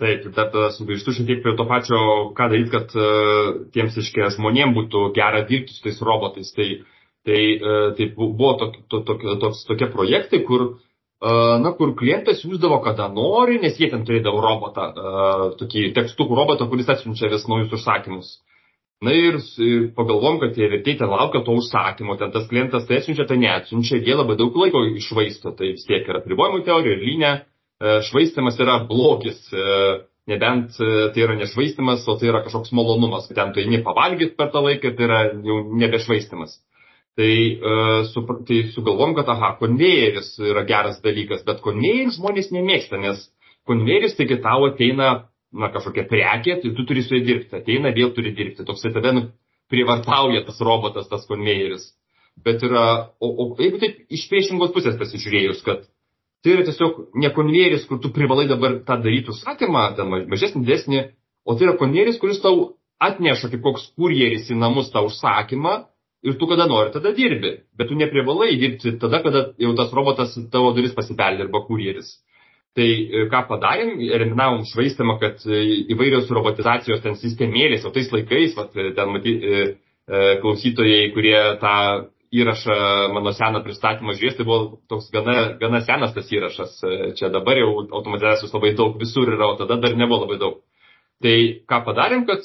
Taip, 0.00 0.24
dar 0.34 0.48
tada 0.50 0.70
sugrįžtu 0.74 1.12
šiek 1.14 1.28
tiek 1.28 1.42
prie 1.44 1.52
to 1.58 1.66
pačio, 1.68 1.98
ką 2.38 2.48
daryti, 2.50 2.72
kad 2.72 2.94
uh, 2.96 3.50
tiems, 3.76 3.98
iškia, 4.00 4.30
žmonėm 4.34 4.72
būtų 4.78 5.04
gera 5.18 5.44
dirbti 5.50 5.76
su 5.76 5.84
tais 5.84 6.00
robotais. 6.08 6.48
Tai, 6.56 6.66
tai, 7.28 7.42
uh, 7.60 7.92
tai 7.98 8.08
buvo 8.16 8.54
tok, 8.62 8.80
to, 8.88 9.02
to, 9.06 9.36
toks, 9.44 9.62
tokie 9.68 9.90
projektai, 9.92 10.40
kur, 10.48 10.66
uh, 10.72 11.54
na, 11.60 11.74
kur 11.76 11.92
klientas 12.00 12.40
siūsdavo, 12.40 12.80
kada 12.88 13.10
nori, 13.12 13.60
nes 13.62 13.76
jie 13.78 13.92
ten 13.92 14.08
turėdavo 14.08 14.40
robotą, 14.48 14.88
uh, 14.96 15.46
tokį 15.60 15.90
tekstukų 16.00 16.40
robotą, 16.40 16.72
kuris 16.72 16.90
atsiunčia 16.96 17.30
vis 17.36 17.46
naujus 17.52 17.76
užsakymus. 17.78 18.34
Uh, 18.40 18.53
Na 19.02 19.12
ir 19.12 19.36
pagalvom, 19.96 20.38
kad 20.40 20.54
tie 20.56 20.68
vertėjai 20.70 21.00
ten 21.02 21.10
laukia 21.10 21.42
to 21.44 21.56
užsakymo, 21.58 22.16
ten 22.20 22.30
tas 22.34 22.46
klientas 22.50 22.86
tai 22.88 23.00
atsiunčia, 23.00 23.26
tai 23.28 23.40
neatsiunčia, 23.42 23.98
jie 24.04 24.14
labai 24.16 24.36
daug 24.38 24.54
laiko 24.56 24.84
išvaisto, 24.94 25.52
tai 25.58 25.72
vis 25.74 25.86
tiek 25.88 26.06
yra 26.08 26.22
pribojimų 26.24 26.62
teorija 26.66 26.94
ir 26.94 27.02
linė, 27.02 27.32
e, 27.34 27.96
švaistimas 28.08 28.60
yra 28.62 28.78
blogis, 28.88 29.40
e, 29.50 29.66
nebent 30.30 30.78
e, 30.78 30.92
tai 31.12 31.24
yra 31.26 31.36
nešvaistimas, 31.40 32.06
o 32.08 32.16
tai 32.20 32.30
yra 32.30 32.44
kažkoks 32.46 32.72
malonumas, 32.76 33.26
kad 33.28 33.40
ten 33.40 33.52
tu 33.52 33.64
eini 33.64 33.82
pavalgyti 33.84 34.38
per 34.38 34.54
tą 34.54 34.62
laiką, 34.64 34.94
tai 34.96 35.08
yra 35.10 35.20
jau 35.34 35.58
nebešvaistimas. 35.82 36.56
Tai, 37.14 37.34
su, 38.10 38.24
tai 38.42 38.56
sugalvom, 38.74 39.12
kad 39.14 39.28
aha, 39.30 39.52
konvejeris 39.60 40.32
yra 40.42 40.64
geras 40.66 40.96
dalykas, 41.04 41.44
bet 41.46 41.60
konvejerį 41.62 42.16
žmonės 42.16 42.48
nemėgsta, 42.50 42.98
nes 42.98 43.20
konvejeris 43.70 44.16
taigi 44.18 44.40
tau 44.42 44.64
ateina 44.66 45.12
na, 45.54 45.70
kažkokia 45.74 46.06
prekė, 46.10 46.58
tai 46.62 46.72
tu 46.76 46.86
turi 46.88 47.04
su 47.06 47.16
ja 47.16 47.24
dirbti. 47.24 47.54
Ateina, 47.60 47.92
vėl 47.94 48.12
turi 48.16 48.34
dirbti. 48.36 48.66
Toksai 48.66 48.92
tave 48.94 49.12
nu, 49.14 49.24
prievartauja 49.72 50.44
tas 50.46 50.60
robotas, 50.64 51.08
tas 51.10 51.26
konvejeris. 51.30 51.92
Bet 52.44 52.62
yra, 52.66 52.84
o, 53.22 53.30
o 53.30 53.44
jeigu 53.62 53.78
taip 53.82 54.00
iš 54.12 54.26
priešingos 54.30 54.72
pusės 54.74 54.98
pasižiūrėjus, 54.98 55.62
kad 55.66 55.84
tai 56.44 56.56
yra 56.56 56.66
tiesiog 56.66 56.98
ne 57.22 57.30
konvejeris, 57.34 57.86
kur 57.88 58.00
tu 58.02 58.10
privalai 58.14 58.48
dabar 58.50 58.80
tą 58.86 58.98
daryti 59.04 59.30
užsakymą, 59.32 59.84
ten 59.96 60.10
mažesnį, 60.32 60.64
didesnį, 60.66 61.04
o 61.46 61.54
tai 61.54 61.68
yra 61.68 61.76
konvejeris, 61.80 62.18
kuris 62.20 62.42
tau 62.42 62.74
atneša 63.02 63.52
kaip 63.52 63.62
koks 63.64 63.86
kurjeris 63.98 64.50
į 64.50 64.58
namus 64.58 64.90
tą 64.92 65.04
užsakymą 65.06 65.84
ir 66.26 66.36
tu 66.40 66.48
kada 66.50 66.66
nori, 66.66 66.92
tada 66.92 67.14
dirbi. 67.16 67.54
Bet 67.78 67.90
tu 67.90 67.98
neprivalai 68.00 68.54
dirbti 68.60 68.96
tada, 69.00 69.22
kada 69.24 69.46
jau 69.60 69.74
tas 69.78 69.94
robotas 69.94 70.34
tavo 70.52 70.72
duris 70.76 70.96
pasibeldė 70.96 71.46
arba 71.46 71.62
kurjeris. 71.68 72.16
Tai 72.74 72.86
e, 72.86 73.26
ką 73.30 73.44
padarėm, 73.46 73.92
eliminavom 74.02 74.64
švaistimą, 74.66 75.14
kad 75.20 75.44
e, 75.46 75.60
įvairios 75.94 76.30
robotizacijos 76.34 77.04
ten 77.04 77.14
sistemėlės, 77.20 77.84
o 77.86 77.92
tais 77.94 78.10
laikais, 78.10 78.56
vat, 78.58 78.74
e, 78.74 78.90
ten 78.96 79.12
matyti 79.14 79.64
klausytojai, 80.04 81.04
kurie 81.14 81.38
tą 81.62 81.76
įrašą 82.34 82.74
mano 83.14 83.30
seną 83.32 83.62
pristatymą 83.64 84.12
žiūrės, 84.18 84.34
tai 84.36 84.44
buvo 84.44 84.82
toks 84.90 85.06
gana, 85.14 85.54
gana 85.56 85.80
senas 85.86 86.12
tas 86.12 86.28
įrašas. 86.28 86.74
Čia 87.16 87.30
dabar 87.32 87.56
jau 87.56 87.70
automatizacijos 87.86 88.52
labai 88.52 88.74
daug 88.76 88.98
visur 89.00 89.30
yra, 89.32 89.48
o 89.48 89.56
tada 89.56 89.78
dar 89.80 89.96
nebuvo 89.96 90.26
labai 90.26 90.36
daug. 90.42 90.58
Tai 91.24 91.36
ką 91.72 91.78
padarėm, 91.86 92.26
kad 92.28 92.44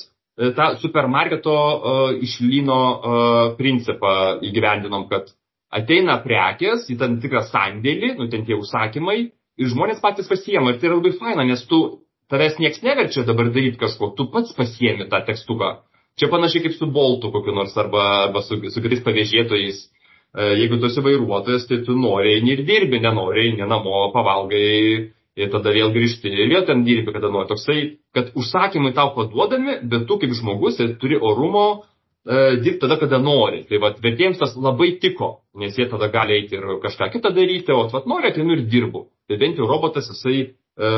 tą 0.55 0.69
supermarketo 0.79 1.57
uh, 1.57 2.13
išlyno 2.15 2.79
uh, 2.79 3.41
principą 3.59 4.13
įgyvendinom, 4.39 5.09
kad 5.11 5.33
ateina 5.67 6.15
prekės 6.23 6.87
į 6.87 6.95
tam 7.01 7.19
tikrą 7.19 7.43
sandėlį, 7.49 8.13
nu 8.21 8.29
ten 8.31 8.47
tie 8.47 8.55
užsakymai, 8.55 9.33
ir 9.59 9.69
žmonės 9.73 10.01
patys 10.03 10.29
pasiema. 10.31 10.73
Ir 10.73 10.79
tai 10.79 10.89
yra 10.89 10.97
labai 10.99 11.13
faina, 11.19 11.45
nes 11.47 11.61
tu, 11.69 11.81
tavęs 12.31 12.57
nieks 12.63 12.81
neverčia 12.85 13.25
dabar 13.27 13.51
daryti 13.53 13.79
kažko, 13.81 14.13
tu 14.17 14.29
pats 14.33 14.55
pasiemi 14.57 15.09
tą 15.11 15.21
tekstuką. 15.27 15.75
Čia 16.19 16.27
panašiai 16.31 16.65
kaip 16.65 16.75
su 16.75 16.87
boltu 16.91 17.31
kokiu 17.31 17.53
nors 17.55 17.75
arba, 17.79 18.05
arba 18.25 18.43
su, 18.43 18.57
su 18.71 18.83
kitais 18.83 19.03
pavėžėtojais. 19.05 19.79
E, 20.35 20.47
jeigu 20.61 20.79
tu 20.79 20.89
esi 20.89 21.03
vairuotojas, 21.05 21.67
tai 21.69 21.79
tu 21.85 21.95
nori 21.97 22.37
ir 22.53 22.63
dirbi, 22.67 22.99
nenori, 23.01 23.53
ne 23.57 23.67
namo, 23.69 24.09
pavalgai 24.13 24.73
ir 25.39 25.51
tada 25.53 25.71
vėl 25.73 25.93
grįžti 25.95 26.31
ir 26.33 26.51
vėl 26.51 26.65
ten 26.67 26.83
dirbi, 26.85 27.13
kada 27.15 27.31
nori. 27.31 27.47
Toksai, 27.49 27.77
kad 28.13 28.33
užsakymai 28.37 28.91
tau 28.97 29.13
paduodami, 29.15 29.79
bet 29.89 30.05
tu 30.09 30.19
kaip 30.21 30.35
žmogus 30.35 30.81
turi 31.01 31.17
orumo 31.17 31.67
e, 32.27 32.59
dirbti 32.59 32.83
tada, 32.83 32.99
kada 33.01 33.21
nori. 33.23 33.63
Tai 33.69 33.79
vad, 33.85 34.03
vertėjams 34.03 34.41
tas 34.43 34.57
labai 34.59 34.97
tiko, 35.01 35.39
nes 35.55 35.79
jie 35.79 35.87
tada 35.89 36.11
gali 36.11 36.35
eiti 36.41 36.59
ir 36.59 36.67
kažką 36.83 37.09
kitą 37.15 37.31
daryti, 37.33 37.71
o 37.71 37.87
vat 37.87 38.11
nori, 38.11 38.29
ateinu 38.29 38.57
ir 38.57 38.67
dirbu. 38.69 39.07
Tai 39.29 39.37
bent 39.41 39.59
jau 39.59 39.67
robotas 39.69 40.09
jisai 40.09 40.37
e, 40.41 40.89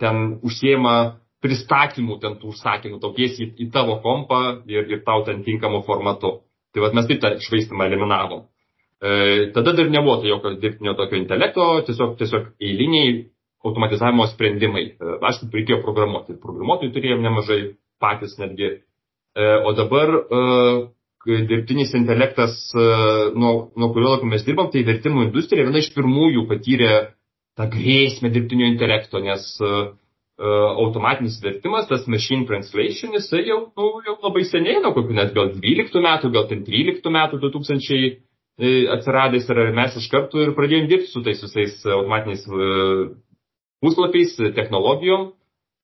ten 0.00 0.22
užsiema 0.42 0.94
pristatymų 1.42 2.18
ten 2.22 2.38
tų 2.38 2.52
užsakymų, 2.52 3.00
tokies 3.02 3.38
į, 3.42 3.48
į 3.64 3.68
tavo 3.74 3.98
kompą 4.04 4.40
ir, 4.70 4.86
ir 4.90 5.02
tau 5.06 5.24
ten 5.26 5.42
tinkamu 5.46 5.82
formatu. 5.86 6.40
Tai 6.72 6.84
vad 6.84 6.96
mes 6.96 7.08
taip 7.08 7.20
tą 7.22 7.34
švaistimą 7.42 7.88
eliminavom. 7.88 8.46
E, 9.02 9.50
tada 9.54 9.74
dar 9.76 9.90
nebuvo 9.90 10.20
tai 10.22 10.30
jokio 10.30 10.54
dirbtinio 10.62 10.94
tokio 10.98 11.18
intelekto, 11.18 11.68
tiesiog, 11.88 12.14
tiesiog 12.20 12.52
eiliniai 12.62 13.18
automatizavimo 13.66 14.28
sprendimai. 14.30 14.86
E, 14.94 15.18
aišku, 15.30 15.50
reikėjo 15.54 15.82
programuoti. 15.84 16.38
Programuotojų 16.42 16.94
turėjom 16.94 17.26
nemažai 17.26 17.60
patys 18.02 18.38
netgi 18.42 18.78
E, 19.34 19.44
o 19.64 19.72
dabar 19.72 20.08
e, 20.12 21.42
dirbtinis 21.48 21.94
intelektas, 21.96 22.52
e, 22.76 22.84
nuo, 23.38 23.70
nuo 23.80 23.88
kurio 23.94 24.10
laikų 24.12 24.28
mes 24.28 24.44
dirbam, 24.44 24.68
tai 24.72 24.82
vertimų 24.84 25.28
industrija 25.30 25.64
viena 25.64 25.80
iš 25.80 25.88
pirmųjų 25.94 26.44
patyrė 26.50 26.90
tą 27.58 27.68
grėsmę 27.72 28.30
dirbtinio 28.32 28.70
intelekto, 28.70 29.20
nes 29.24 29.44
automatinis 30.42 31.36
vertimas, 31.42 31.86
tas 31.90 32.06
machine 32.10 32.46
translation, 32.48 33.12
jisai 33.14 33.44
jau, 33.46 33.58
nu, 33.76 33.90
jau 34.06 34.16
labai 34.24 34.42
seniai, 34.48 34.80
nuo 34.82 34.94
kokių 34.96 35.18
net 35.18 35.34
gal 35.36 35.52
12 35.54 36.02
metų, 36.02 36.30
gal 36.34 36.48
ten 36.50 36.64
13 36.66 37.12
metų, 37.14 37.38
2000 37.44 38.88
atsiradęs 38.96 39.46
ir 39.52 39.60
mes 39.76 39.94
iš 40.00 40.08
karto 40.12 40.40
ir 40.42 40.56
pradėjom 40.56 40.88
dirbti 40.90 41.12
su 41.12 41.22
tais 41.24 41.44
visais 41.44 41.76
automatiniais 41.86 42.42
puslapiais, 43.84 44.34
technologijom 44.56 45.30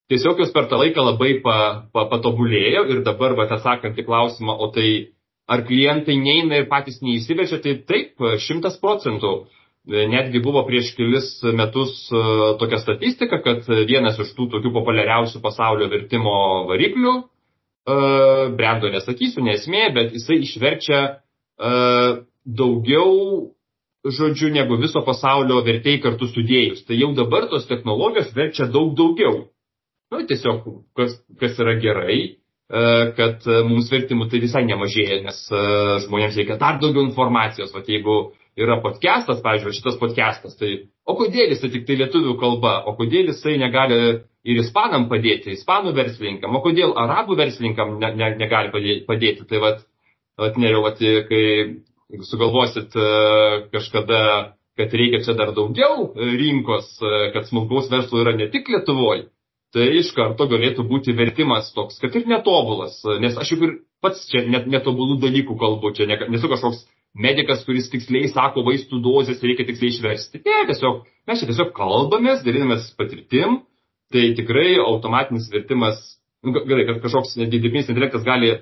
tiesiog 0.09 0.41
jos 0.41 0.53
per 0.55 0.69
tą 0.71 0.81
laiką 0.81 1.05
labai 1.05 1.37
pa, 1.45 1.59
pa, 1.93 2.07
patobulėjo 2.11 2.87
ir 2.93 3.05
dabar, 3.07 3.37
va, 3.39 3.49
atsakant 3.53 3.99
į 3.99 4.07
klausimą, 4.09 4.57
o 4.57 4.71
tai 4.75 4.89
ar 5.49 5.65
klientai 5.69 6.17
neina 6.21 6.61
ir 6.61 6.69
patys 6.73 7.01
neįsivežia, 7.05 7.61
tai 7.65 7.77
taip, 7.89 8.25
šimtas 8.45 8.79
procentų. 8.81 9.35
Netgi 9.89 10.43
buvo 10.45 10.61
prieš 10.69 10.91
kelis 10.99 11.31
metus 11.57 11.95
e, 12.13 12.23
tokia 12.61 12.81
statistika, 12.83 13.39
kad 13.45 13.65
vienas 13.89 14.19
iš 14.21 14.35
tų 14.37 14.51
tokių 14.53 14.73
populiariausių 14.75 15.41
pasaulio 15.41 15.89
vertimo 15.89 16.35
variklių, 16.69 17.15
e, 17.19 17.97
brendo 18.59 18.91
nesakysiu, 18.93 19.45
nesmė, 19.47 19.87
bet 19.97 20.13
jisai 20.19 20.43
išverčia 20.45 21.01
e, 21.09 21.73
daugiau 22.45 23.49
žodžiu, 24.07 24.51
negu 24.55 24.79
viso 24.81 25.03
pasaulio 25.07 25.61
vertėjai 25.67 26.03
kartu 26.03 26.29
sudėjus. 26.31 26.85
Tai 26.87 26.99
jau 26.99 27.13
dabar 27.17 27.49
tos 27.51 27.67
technologijos 27.71 28.31
verčia 28.37 28.69
daug 28.71 28.95
daugiau. 28.99 29.49
Nu, 30.13 30.23
tiesiog, 30.29 30.69
kas, 30.97 31.19
kas 31.41 31.59
yra 31.61 31.75
gerai, 31.83 32.19
e, 32.25 32.83
kad 33.19 33.45
e, 33.45 33.63
mums 33.69 33.91
vertimų 33.93 34.31
tai 34.33 34.41
visai 34.45 34.65
nemažėja, 34.69 35.21
nes 35.27 35.41
e, 35.51 35.63
žmonėms 36.07 36.39
reikia 36.41 36.59
dar 36.61 36.79
daugiau 36.81 37.05
informacijos. 37.09 37.75
Vat 37.75 37.91
jeigu 37.91 38.19
yra 38.59 38.79
podcastas, 38.83 39.43
pavyzdžiui, 39.45 39.77
šitas 39.77 39.99
podcastas, 40.01 40.57
tai 40.59 40.73
o 41.07 41.15
kodėl 41.19 41.53
jisai 41.53 41.71
tik 41.73 41.87
tai 41.89 41.99
lietuvių 42.01 42.35
kalba, 42.41 42.75
o 42.91 42.95
kodėl 42.99 43.31
jisai 43.31 43.57
negali 43.61 43.99
ir 44.49 44.61
ispanam 44.63 45.07
padėti, 45.11 45.55
ispanų 45.55 45.95
verslininkam, 45.97 46.57
o 46.57 46.63
kodėl 46.65 46.95
arabų 46.99 47.39
verslininkam 47.39 47.97
ne, 48.03 48.13
ne, 48.19 48.33
negali 48.41 48.73
padėti. 49.07 49.47
Tai 49.49 49.63
vat, 49.65 49.83
vat 50.41 50.59
neriau, 50.61 50.85
vat, 50.87 51.01
kai 51.31 51.43
sugalvosit 52.27 52.95
kažkada, 53.75 54.21
kad 54.79 54.95
reikia 54.95 55.23
čia 55.27 55.35
dar 55.39 55.53
daugiau 55.57 56.13
rinkos, 56.17 56.95
kad 57.35 57.49
smulkaus 57.51 57.91
verslo 57.93 58.23
yra 58.23 58.37
ne 58.39 58.49
tik 58.53 58.71
Lietuvoje, 58.73 59.29
tai 59.75 59.91
iš 59.99 60.15
karto 60.17 60.47
galėtų 60.49 60.87
būti 60.89 61.15
vertimas 61.19 61.73
toks, 61.77 61.99
kad 62.01 62.15
ir 62.17 62.29
netobulas, 62.31 63.03
nes 63.21 63.37
aš 63.37 63.55
juk 63.55 63.67
ir 63.67 63.75
pats 64.03 64.23
čia 64.31 64.47
net 64.49 64.71
netobulų 64.71 65.19
dalykų 65.27 65.59
kalbu, 65.61 65.93
čia 65.99 66.07
ne, 66.09 66.17
nesu 66.33 66.49
kažkoks 66.49 66.87
medikas, 67.19 67.65
kuris 67.67 67.91
tiksliai 67.93 68.31
sako 68.31 68.65
vaistų 68.67 69.01
dozės 69.05 69.43
reikia 69.45 69.67
tiksliai 69.69 69.93
išversti. 69.95 70.43
Ne, 70.47 70.63
tiesiog 70.71 71.03
mes 71.29 71.43
čia 71.43 71.51
tiesiog 71.51 71.75
kalbamės, 71.77 72.45
dalinamės 72.47 72.89
patirtim, 72.99 73.63
tai 74.15 74.31
tikrai 74.39 74.79
automatinis 74.81 75.51
vertimas, 75.53 76.01
nu, 76.47 76.55
gerai, 76.57 76.87
kad 76.89 77.03
kažkoks 77.05 77.37
dirbtinis 77.43 77.91
intelektas 77.91 78.25
gali 78.27 78.55
e, 78.55 78.61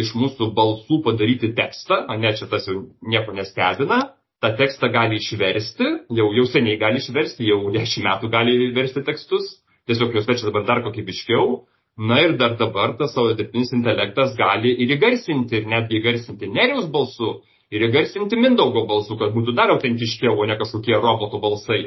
iš 0.00 0.14
mūsų 0.18 0.52
balsų 0.56 1.02
padaryti 1.04 1.52
tekstą, 1.56 2.04
ne 2.20 2.32
čia 2.38 2.48
tas 2.50 2.70
jau 2.70 2.86
nieko 3.02 3.34
nestebina, 3.36 4.00
tą 4.44 4.54
tekstą 4.58 4.90
gali 4.94 5.18
išversti, 5.20 5.90
jau, 6.14 6.30
jau 6.38 6.46
seniai 6.50 6.80
gali 6.80 7.02
išversti, 7.02 7.46
jau 7.50 7.60
dešimt 7.74 8.06
metų 8.08 8.32
gali 8.32 8.72
versti 8.76 9.04
tekstus, 9.06 9.56
tiesiog 9.88 10.14
juos 10.16 10.28
verčia 10.28 10.50
dabar 10.50 10.66
dar 10.68 10.84
kokybiškiau. 10.86 11.64
Na 11.94 12.16
ir 12.24 12.32
dar 12.34 12.56
dabar 12.58 12.96
tas 12.98 13.12
savo 13.14 13.36
dirbtinis 13.38 13.70
intelektas 13.76 14.32
gali 14.34 14.72
ir 14.82 14.96
įgarsinti, 14.96 15.60
ir 15.60 15.68
netgi 15.70 16.00
įgarsinti 16.00 16.48
Neriaus 16.50 16.88
balsu, 16.90 17.36
ir 17.72 17.86
įgarsinti 17.88 18.38
Mindaugo 18.40 18.84
balsu, 18.90 19.16
kad 19.20 19.32
būtų 19.36 19.54
dar 19.56 19.72
autentiškiau, 19.74 20.36
o 20.36 20.48
ne 20.48 20.56
kažkokie 20.60 20.96
robotų 20.98 21.40
balsai. 21.42 21.82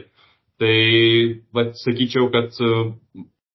Tai, 0.58 0.78
bet 1.54 1.76
sakyčiau, 1.78 2.32
kad 2.34 2.56
e, 2.66 2.72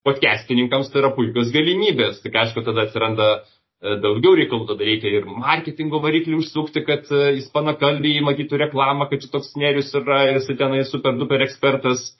podcastininkams 0.06 0.92
tai 0.92 1.02
yra 1.02 1.10
puikios 1.16 1.50
galimybės. 1.54 2.20
Tik 2.22 2.36
aišku, 2.44 2.62
tada 2.62 2.84
atsiranda 2.86 3.28
e, 3.34 3.96
daugiau 4.04 4.36
reikalų, 4.38 4.68
tada 4.70 4.86
reikia 4.86 5.10
ir 5.18 5.26
marketingo 5.26 5.98
variklį 6.04 6.38
užsukti, 6.38 6.84
kad 6.86 7.10
e, 7.10 7.24
ispanakalbiai 7.40 8.22
matytų 8.22 8.62
reklamą, 8.66 9.10
kad 9.10 9.24
čia 9.24 9.32
toks 9.34 9.56
nerius 9.58 9.90
yra 9.98 10.28
ir 10.30 10.38
jis 10.38 10.52
tenai 10.54 10.84
super 10.86 11.18
duper 11.18 11.42
ekspertas 11.48 12.12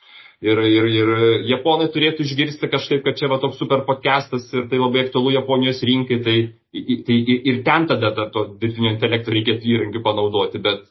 ir, 0.43 0.61
ir, 0.67 0.89
ir 0.91 1.13
japonai 1.51 1.89
turėtų 1.95 2.27
išgirsti 2.27 2.71
kažkaip, 2.71 3.03
kad 3.07 3.19
čia 3.19 3.31
va 3.31 3.39
toks 3.43 3.61
super 3.61 3.85
podcastas 3.87 4.49
ir 4.53 4.67
tai 4.71 4.81
labai 4.81 5.07
aktualu 5.07 5.37
Japonijos 5.37 5.83
rinkai, 5.87 6.19
tai, 6.27 6.37
tai 7.07 7.19
ir 7.39 7.63
ten 7.67 7.87
tada 7.91 8.13
to 8.35 8.49
dirbtinio 8.59 8.93
intelekto 8.97 9.35
reikėtų 9.35 9.71
įrankių 9.77 10.03
panaudoti, 10.03 10.63
bet 10.63 10.89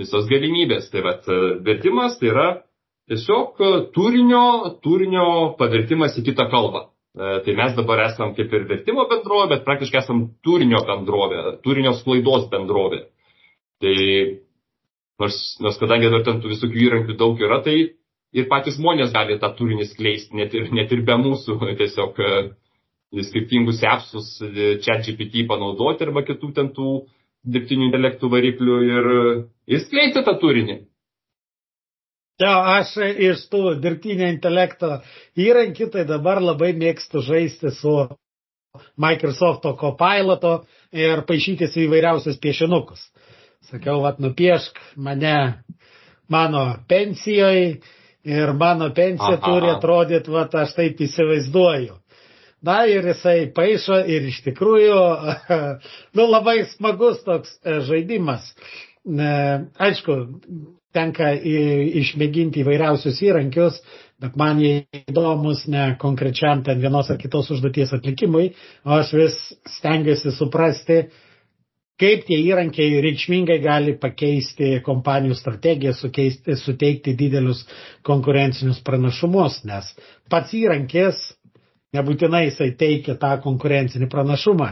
visos 0.00 0.28
galimybės. 0.30 0.88
Tai 0.92 1.04
va, 1.04 1.18
vertimas 1.66 2.16
tai 2.20 2.32
yra 2.32 2.48
tiesiog 3.10 3.60
turinio, 3.94 4.44
turinio 4.84 5.26
pavertimas 5.58 6.16
į 6.18 6.24
kitą 6.30 6.48
kalbą. 6.52 6.88
E, 7.14 7.40
tai 7.46 7.54
mes 7.54 7.74
dabar 7.76 8.06
esam 8.08 8.32
kaip 8.34 8.52
ir 8.56 8.64
vertimo 8.70 9.04
bendrovė, 9.10 9.50
bet 9.52 9.66
praktiškai 9.68 10.00
esam 10.00 10.24
turinio 10.42 10.80
bendrovė, 10.88 11.42
turinio 11.62 11.92
sklaidos 12.00 12.48
bendrovė. 12.50 13.04
Tai 13.84 13.98
nors, 15.22 15.36
nors 15.62 15.78
kadangi 15.78 16.10
dar 16.10 16.24
ten 16.26 16.40
tų 16.42 16.54
visokių 16.54 16.80
įrankių 16.88 17.18
daug 17.20 17.38
yra, 17.44 17.60
tai 17.62 17.76
ir 18.34 18.48
patys 18.50 18.78
žmonės 18.78 19.12
gali 19.14 19.38
tą 19.40 19.50
turinį 19.58 19.88
skleisti, 19.92 20.36
net 20.38 20.54
ir, 20.56 20.70
net 20.74 20.92
ir 20.92 21.04
be 21.06 21.16
mūsų, 21.22 21.58
tiesiog 21.80 22.18
e, 22.18 22.32
skirtingus 23.28 23.82
appsus, 23.88 24.32
čia 24.84 24.98
e, 24.98 25.04
GPT 25.06 25.46
panaudoti 25.50 26.08
arba 26.08 26.24
kitų 26.26 26.50
ten 26.56 26.72
tų 26.74 26.96
dirbtinių 27.44 27.90
intelektų 27.90 28.30
variklių 28.32 28.80
ir, 28.88 29.08
ir 29.68 29.84
skleisti 29.84 30.24
tą 30.24 30.34
turinį. 30.40 30.80
Ja, 32.42 32.80
aš 32.80 32.96
iš 32.98 33.44
tų 33.46 33.76
dirbtinio 33.78 34.26
intelekto 34.32 34.96
įrankių 35.38 35.86
tai 35.92 36.02
dabar 36.08 36.40
labai 36.42 36.72
mėgstu 36.74 37.22
žaisti 37.22 37.70
su 37.76 37.92
Microsoft 38.98 39.68
Copiloto 39.78 40.64
ir 40.90 41.22
paaišytis 41.28 41.76
įvairiausius 41.84 42.40
piešinukus. 42.42 43.04
Sakiau, 43.70 44.00
vat 44.02 44.18
nupiešk 44.18 44.80
mane 44.98 45.36
mano 46.28 46.64
pensijoje 46.90 47.78
ir 48.24 48.52
mano 48.52 48.90
pensija 48.94 49.36
Aha. 49.36 49.44
turi 49.44 49.70
atrodyti, 49.70 50.32
va, 50.32 50.46
aš 50.62 50.74
taip 50.78 51.00
įsivaizduoju. 51.04 51.98
Na 52.64 52.86
ir 52.88 53.04
jisai 53.10 53.50
paaišo 53.52 53.98
ir 54.08 54.30
iš 54.30 54.40
tikrųjų, 54.46 55.00
nu 56.16 56.28
labai 56.30 56.62
smagus 56.72 57.20
toks 57.26 57.58
e, 57.60 57.80
žaidimas. 57.84 58.46
Aišku, 59.04 60.16
tenka 60.96 61.34
išmėginti 62.00 62.62
įvairiausius 62.62 63.20
įrankius, 63.26 63.80
bet 64.22 64.38
man 64.40 64.62
jie 64.62 64.86
įdomus 65.02 65.66
ne 65.68 65.90
konkrečiam 66.00 66.62
ten 66.64 66.80
vienos 66.80 67.10
ar 67.12 67.18
kitos 67.20 67.50
užduoties 67.52 67.92
atlikimui, 67.96 68.52
o 68.86 68.94
aš 68.96 69.12
vis 69.18 69.38
stengiuosi 69.76 70.32
suprasti, 70.38 71.02
kaip 72.00 72.24
tie 72.26 72.40
įrankiai 72.42 72.98
reikšmingai 73.04 73.60
gali 73.62 73.94
pakeisti 74.00 74.80
kompanijų 74.86 75.36
strategiją, 75.38 75.94
sukeisti, 75.94 76.56
suteikti 76.58 77.14
didelius 77.18 77.62
konkurencinius 78.06 78.82
pranašumus, 78.86 79.60
nes 79.68 79.92
pats 80.30 80.54
įrankis 80.58 81.22
nebūtinai 81.94 82.48
jisai 82.48 82.72
teikia 82.78 83.14
tą 83.20 83.36
konkurencinį 83.44 84.08
pranašumą. 84.10 84.70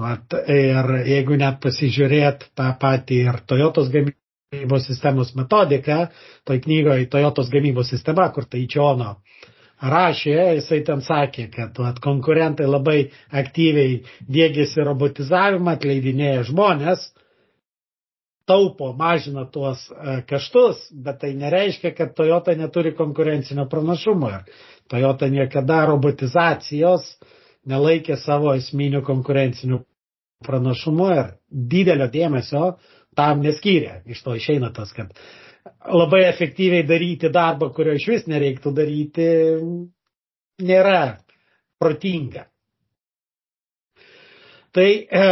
Vat, 0.00 0.38
ir 0.48 0.92
jeigu 1.10 1.36
net 1.40 1.60
pasižiūrėt 1.64 2.48
tą 2.56 2.70
patį 2.80 3.22
ir 3.26 3.40
Toyotos 3.48 3.92
gamybos 3.92 4.88
sistemos 4.88 5.34
metodika, 5.36 6.06
toj 6.48 6.62
knygoje 6.64 7.10
Toyotos 7.12 7.52
gamybos 7.52 7.92
sistema, 7.92 8.30
kur 8.32 8.48
tai 8.48 8.64
Čiono 8.70 9.18
rašė, 9.82 10.36
jisai 10.58 10.80
ten 10.86 11.02
sakė, 11.02 11.48
kad 11.52 11.78
vat, 11.82 11.98
konkurentai 12.04 12.68
labai 12.68 13.10
aktyviai 13.34 13.98
dėgėsi 14.30 14.84
robotizavimą, 14.86 15.76
atleidinėja 15.76 16.46
žmonės, 16.50 17.08
taupo, 18.46 18.92
mažina 18.98 19.44
tuos 19.50 19.84
e, 19.90 20.20
kaštus, 20.28 20.88
bet 20.92 21.20
tai 21.22 21.32
nereiškia, 21.38 21.92
kad 21.96 22.14
Toyota 22.18 22.54
neturi 22.58 22.94
konkurencinio 22.98 23.68
pranašumo. 23.70 24.30
Ir 24.30 24.66
Toyota 24.90 25.28
niekada 25.30 25.84
robotizacijos 25.90 27.14
nelaikė 27.70 28.18
savo 28.18 28.54
esminių 28.58 29.02
konkurencinių 29.06 29.78
pranašumų 30.46 31.08
ir 31.14 31.30
didelio 31.50 32.08
dėmesio 32.10 32.74
tam 33.16 33.42
neskyrė. 33.44 34.02
Iš 34.10 34.24
to 34.26 34.34
išeina 34.38 34.72
tas, 34.74 34.90
kad 34.96 35.14
labai 35.92 36.22
efektyviai 36.28 36.86
daryti 36.86 37.30
darbą, 37.32 37.70
kurio 37.74 37.94
iš 37.98 38.06
vis 38.10 38.24
nereiktų 38.30 38.72
daryti, 38.76 39.26
nėra 40.62 41.02
protinga. 41.82 42.46
Tai 44.72 44.86
e, 44.88 45.24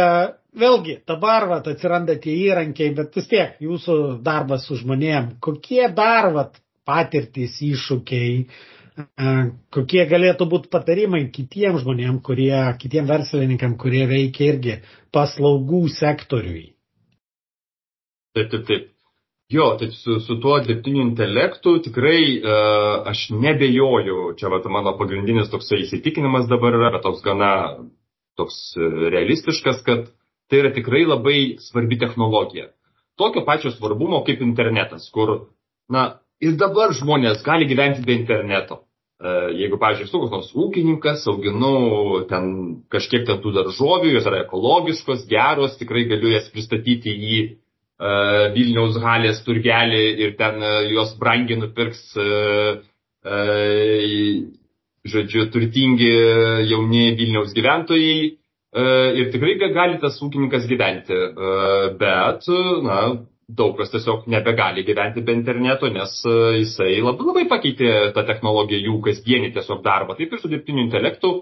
vėlgi, 0.61 0.97
dabar 1.09 1.47
vat, 1.49 1.69
atsiranda 1.71 2.17
tie 2.21 2.33
įrankiai, 2.45 2.93
bet 2.97 3.15
vis 3.17 3.29
tiek 3.31 3.55
jūsų 3.63 3.95
darbas 4.25 4.67
su 4.69 4.77
žmonėm, 4.77 5.35
kokie 5.41 5.87
dar 5.97 6.29
vat, 6.35 6.59
patirtys, 6.85 7.57
iššūkiai, 7.65 8.35
e, 8.45 9.33
kokie 9.73 10.05
galėtų 10.11 10.47
būti 10.51 10.71
patarimai 10.73 11.23
kitiem 11.33 11.79
žmonėm, 11.81 12.21
kurie, 12.25 12.53
kitiem 12.83 13.09
verslininkam, 13.09 13.75
kurie 13.81 14.05
veikia 14.11 14.51
irgi 14.53 14.77
paslaugų 15.15 15.87
sektoriui. 15.97 16.67
Taip, 18.37 18.47
taip, 18.53 18.67
taip. 18.69 18.90
Jo, 19.51 19.75
tai 19.79 19.89
su, 19.91 20.19
su 20.23 20.37
tuo 20.39 20.59
dirbtiniu 20.63 21.01
intelektu 21.03 21.73
tikrai 21.83 22.21
uh, 22.39 23.07
aš 23.11 23.25
nebejoju, 23.35 24.33
čia 24.39 24.47
va, 24.51 24.61
mano 24.71 24.93
pagrindinis 24.99 25.51
toksai 25.51 25.81
įsitikinimas 25.83 26.47
dabar 26.47 26.77
yra, 26.77 27.01
toks 27.03 27.19
gana 27.25 27.51
toks 28.39 28.55
e, 28.79 28.87
realistiškas, 29.11 29.81
kad 29.83 30.05
tai 30.49 30.61
yra 30.61 30.71
tikrai 30.71 31.03
labai 31.03 31.39
svarbi 31.59 31.97
technologija. 31.99 32.69
Tokio 33.19 33.43
pačio 33.45 33.73
svarbumo 33.75 34.21
kaip 34.27 34.39
internetas, 34.41 35.09
kur, 35.11 35.33
na, 35.91 36.05
ir 36.39 36.55
dabar 36.59 36.95
žmonės 36.95 37.43
gali 37.43 37.67
gyventi 37.67 38.05
be 38.07 38.15
interneto. 38.15 38.85
Uh, 39.21 39.51
jeigu, 39.53 39.77
pavyzdžiui, 39.77 40.07
esu 40.07 40.17
koks 40.17 40.31
nors 40.33 40.47
ūkininkas, 40.57 41.27
auginu 41.29 42.23
ten 42.31 42.45
kažkiek 42.89 43.27
ten 43.27 43.37
tų 43.43 43.51
daržovių, 43.59 44.15
jos 44.15 44.29
yra 44.31 44.39
ekologiškos, 44.47 45.27
geros, 45.29 45.75
tikrai 45.77 46.07
galiu 46.09 46.31
jas 46.31 46.47
pristatyti 46.49 47.13
į 47.13 47.35
E, 47.43 47.60
Vilniaus 48.55 48.97
halės 49.03 49.43
turgelį 49.45 50.01
ir 50.25 50.35
ten 50.39 50.61
e, 50.63 50.71
juos 50.89 51.13
brangiai 51.21 51.59
nupirks, 51.61 52.01
e, 52.17 53.31
žodžiu, 55.11 55.47
turtingi 55.53 56.09
jauni 56.71 57.11
Vilniaus 57.19 57.53
gyventojai. 57.57 58.37
Ir 58.71 59.25
tikrai 59.33 59.57
gali 59.75 59.97
tas 59.99 60.15
ūkininkas 60.23 60.63
gyventi, 60.69 61.17
bet, 61.99 62.45
na, 62.85 62.99
daug 63.51 63.73
kas 63.75 63.91
tiesiog 63.91 64.29
nebegali 64.31 64.85
gyventi 64.87 65.23
be 65.27 65.35
interneto, 65.35 65.89
nes 65.91 66.13
jisai 66.61 67.01
labai, 67.03 67.25
labai 67.27 67.43
pakeitė 67.51 67.89
tą 68.15 68.23
technologiją 68.29 68.79
jų 68.85 68.95
kasdienį 69.09 69.51
tiesiog 69.57 69.83
darbą. 69.83 70.15
Taip 70.15 70.31
ir 70.31 70.39
su 70.39 70.53
dirbtiniu 70.53 70.85
intelektu 70.85 71.33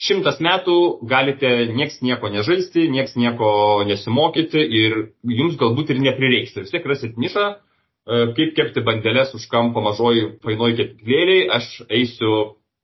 šimtas 0.00 0.38
metų 0.44 0.76
galite 1.08 1.50
nieks 1.76 1.98
nieko 2.04 2.30
nežaisti, 2.32 2.86
nieks 2.92 3.16
nieko 3.20 3.50
nesimokyti 3.88 4.62
ir 4.80 4.96
jums 5.28 5.58
galbūt 5.60 5.92
ir 5.94 6.00
neprireiks. 6.06 6.56
Ir 6.56 6.64
vis 6.64 6.72
tiek 6.72 6.88
rasit 6.88 7.18
nišą, 7.20 7.44
e, 7.50 8.22
kaip 8.38 8.54
kepti 8.56 8.84
bandelės 8.86 9.34
už 9.36 9.44
kampo 9.52 9.84
mažoji 9.84 10.24
fainoj 10.46 10.72
kepikvėliai, 10.80 11.44
aš 11.58 11.68
eisiu, 11.88 12.32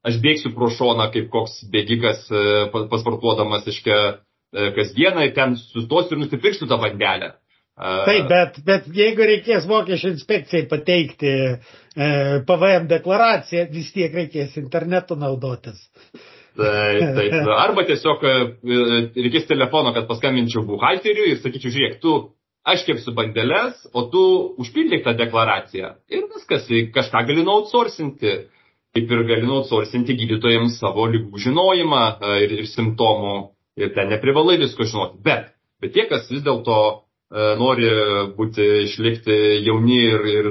aš 0.06 0.20
bėgsiu 0.26 0.52
pro 0.58 0.68
šoną 0.76 1.08
kaip 1.14 1.32
koks 1.32 1.62
bėgikas 1.72 2.28
e, 2.28 2.44
pasportuodamas 2.92 3.66
iškia 3.72 3.98
e, 4.12 4.70
kasdieną 4.76 5.24
ir 5.26 5.34
ten 5.40 5.56
sustosiu 5.62 6.18
ir 6.18 6.24
nusipirksiu 6.26 6.68
tą 6.68 6.80
bandelę. 6.84 7.32
Taip, 7.76 8.24
bet, 8.30 8.54
bet 8.64 8.86
jeigu 8.96 9.24
reikės 9.28 9.66
mokesčių 9.68 10.14
inspekcijai 10.14 10.64
pateikti 10.70 11.32
e, 11.36 11.50
PVM 12.48 12.86
deklaraciją, 12.88 13.66
vis 13.72 13.90
tiek 13.92 14.14
reikės 14.16 14.56
internetu 14.60 15.16
naudotis. 15.20 15.82
Taip, 16.56 17.04
taip. 17.16 17.36
Arba 17.64 17.84
tiesiog 17.88 18.24
e, 18.24 18.34
reikės 19.16 19.46
telefono, 19.50 19.92
kad 19.96 20.08
paskambinčiau 20.08 20.64
buhalteriui 20.68 21.34
ir 21.34 21.40
sakyčiau, 21.42 21.74
žiūrėk, 21.74 21.98
tu, 22.02 22.16
aš 22.66 22.84
kepsiu 22.88 23.14
bandelės, 23.16 23.84
o 23.94 24.06
tu 24.12 24.22
užpildyk 24.62 25.04
tą 25.06 25.14
deklaraciją. 25.18 25.94
Ir 26.12 26.28
viskas, 26.34 26.68
kažką 26.94 27.26
gali 27.30 27.44
outsourcinti. 27.46 28.36
Kaip 28.96 29.10
ir 29.12 29.26
gali 29.28 29.50
outsourcinti 29.52 30.16
gydytojams 30.16 30.78
savo 30.80 31.04
lygų 31.12 31.42
žinojimą 31.44 32.04
e, 32.14 32.38
ir, 32.46 32.56
ir 32.62 32.70
simptomų. 32.72 33.36
Ir 33.76 33.92
ten 33.92 34.08
neprivalai 34.08 34.56
visko 34.62 34.86
žinoti. 34.88 35.20
Bet, 35.24 35.52
bet 35.84 35.92
tie, 35.92 36.06
kas 36.08 36.30
vis 36.32 36.40
dėlto 36.46 36.78
e, 36.88 37.52
nori 37.60 37.92
būti, 38.38 38.70
išlikti 38.86 39.36
jauni 39.66 40.00
ir, 40.08 40.28
ir 40.32 40.50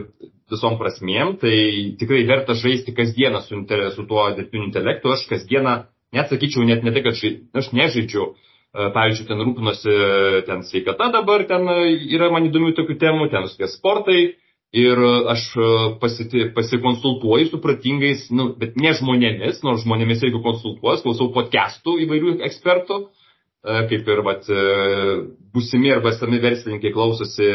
visom 0.52 0.78
prasmėm, 0.78 1.36
tai 1.42 1.56
tikrai 2.00 2.22
verta 2.30 2.54
žaisti 2.54 2.94
kasdieną 2.94 3.42
su, 3.42 3.64
su 3.96 4.06
tuo 4.06 4.28
dirbtiniu 4.38 4.68
intelektu. 4.70 5.10
Aš 5.16 5.26
kasdieną 5.32 5.80
net 6.16 6.32
sakyčiau, 6.32 6.66
net 6.68 6.86
ne 6.86 6.94
tai, 6.96 7.04
kad 7.06 7.18
žai, 7.20 7.32
aš 7.58 7.72
nežaidžiu, 7.76 8.30
e, 8.32 8.88
pavyzdžiui, 8.96 9.28
ten 9.30 9.44
rūpinosi 9.44 9.98
ten 10.48 10.64
sveikata 10.68 11.12
dabar, 11.14 11.46
ten 11.50 11.68
yra 12.16 12.32
man 12.34 12.50
įdomių 12.50 12.74
tokių 12.78 12.98
temų, 13.02 13.30
ten 13.34 13.48
visokie 13.48 13.72
sportai. 13.74 14.20
Ir 14.76 15.00
aš 15.32 15.44
e, 15.56 15.68
pasiti, 16.02 16.48
pasikonsultuoju 16.56 17.52
su 17.52 17.60
pratingais, 17.64 18.26
nu, 18.36 18.50
bet 18.60 18.74
ne 18.82 18.92
žmonėmis, 18.98 19.62
nors 19.64 19.86
žmonėmis 19.86 20.26
jeigu 20.26 20.42
konsultuoju, 20.44 21.04
klausau 21.06 21.30
podcastų 21.36 21.94
įvairių 22.04 22.34
ekspertų, 22.50 22.98
e, 23.06 23.78
kaip 23.92 24.10
ir 24.12 24.24
vat, 24.26 24.50
busimi 25.56 25.94
arba 25.96 26.12
sami 26.18 26.42
verslininkai 26.44 26.92
klausosi 26.96 27.52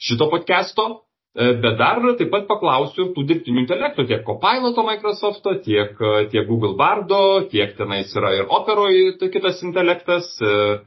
šito 0.00 0.28
podcast'o. 0.32 0.90
E, 1.30 1.52
bet 1.62 1.76
dar 1.78 2.00
taip 2.18 2.30
pat 2.32 2.48
paklausiu 2.48 3.12
tų 3.14 3.22
dirbtinių 3.28 3.62
intelektų, 3.62 4.06
tiek 4.10 4.24
Copiloto 4.26 4.82
Microsoft'o, 4.82 5.54
tiek, 5.62 5.94
e, 5.94 6.24
tiek 6.32 6.48
Google 6.48 6.74
Bardo, 6.78 7.46
tiek 7.52 7.76
tenais 7.78 8.10
yra 8.18 8.32
ir 8.34 8.50
Operoj 8.50 9.14
tai 9.20 9.28
kitas 9.30 9.62
intelektas. 9.62 10.32
E, 10.42 10.80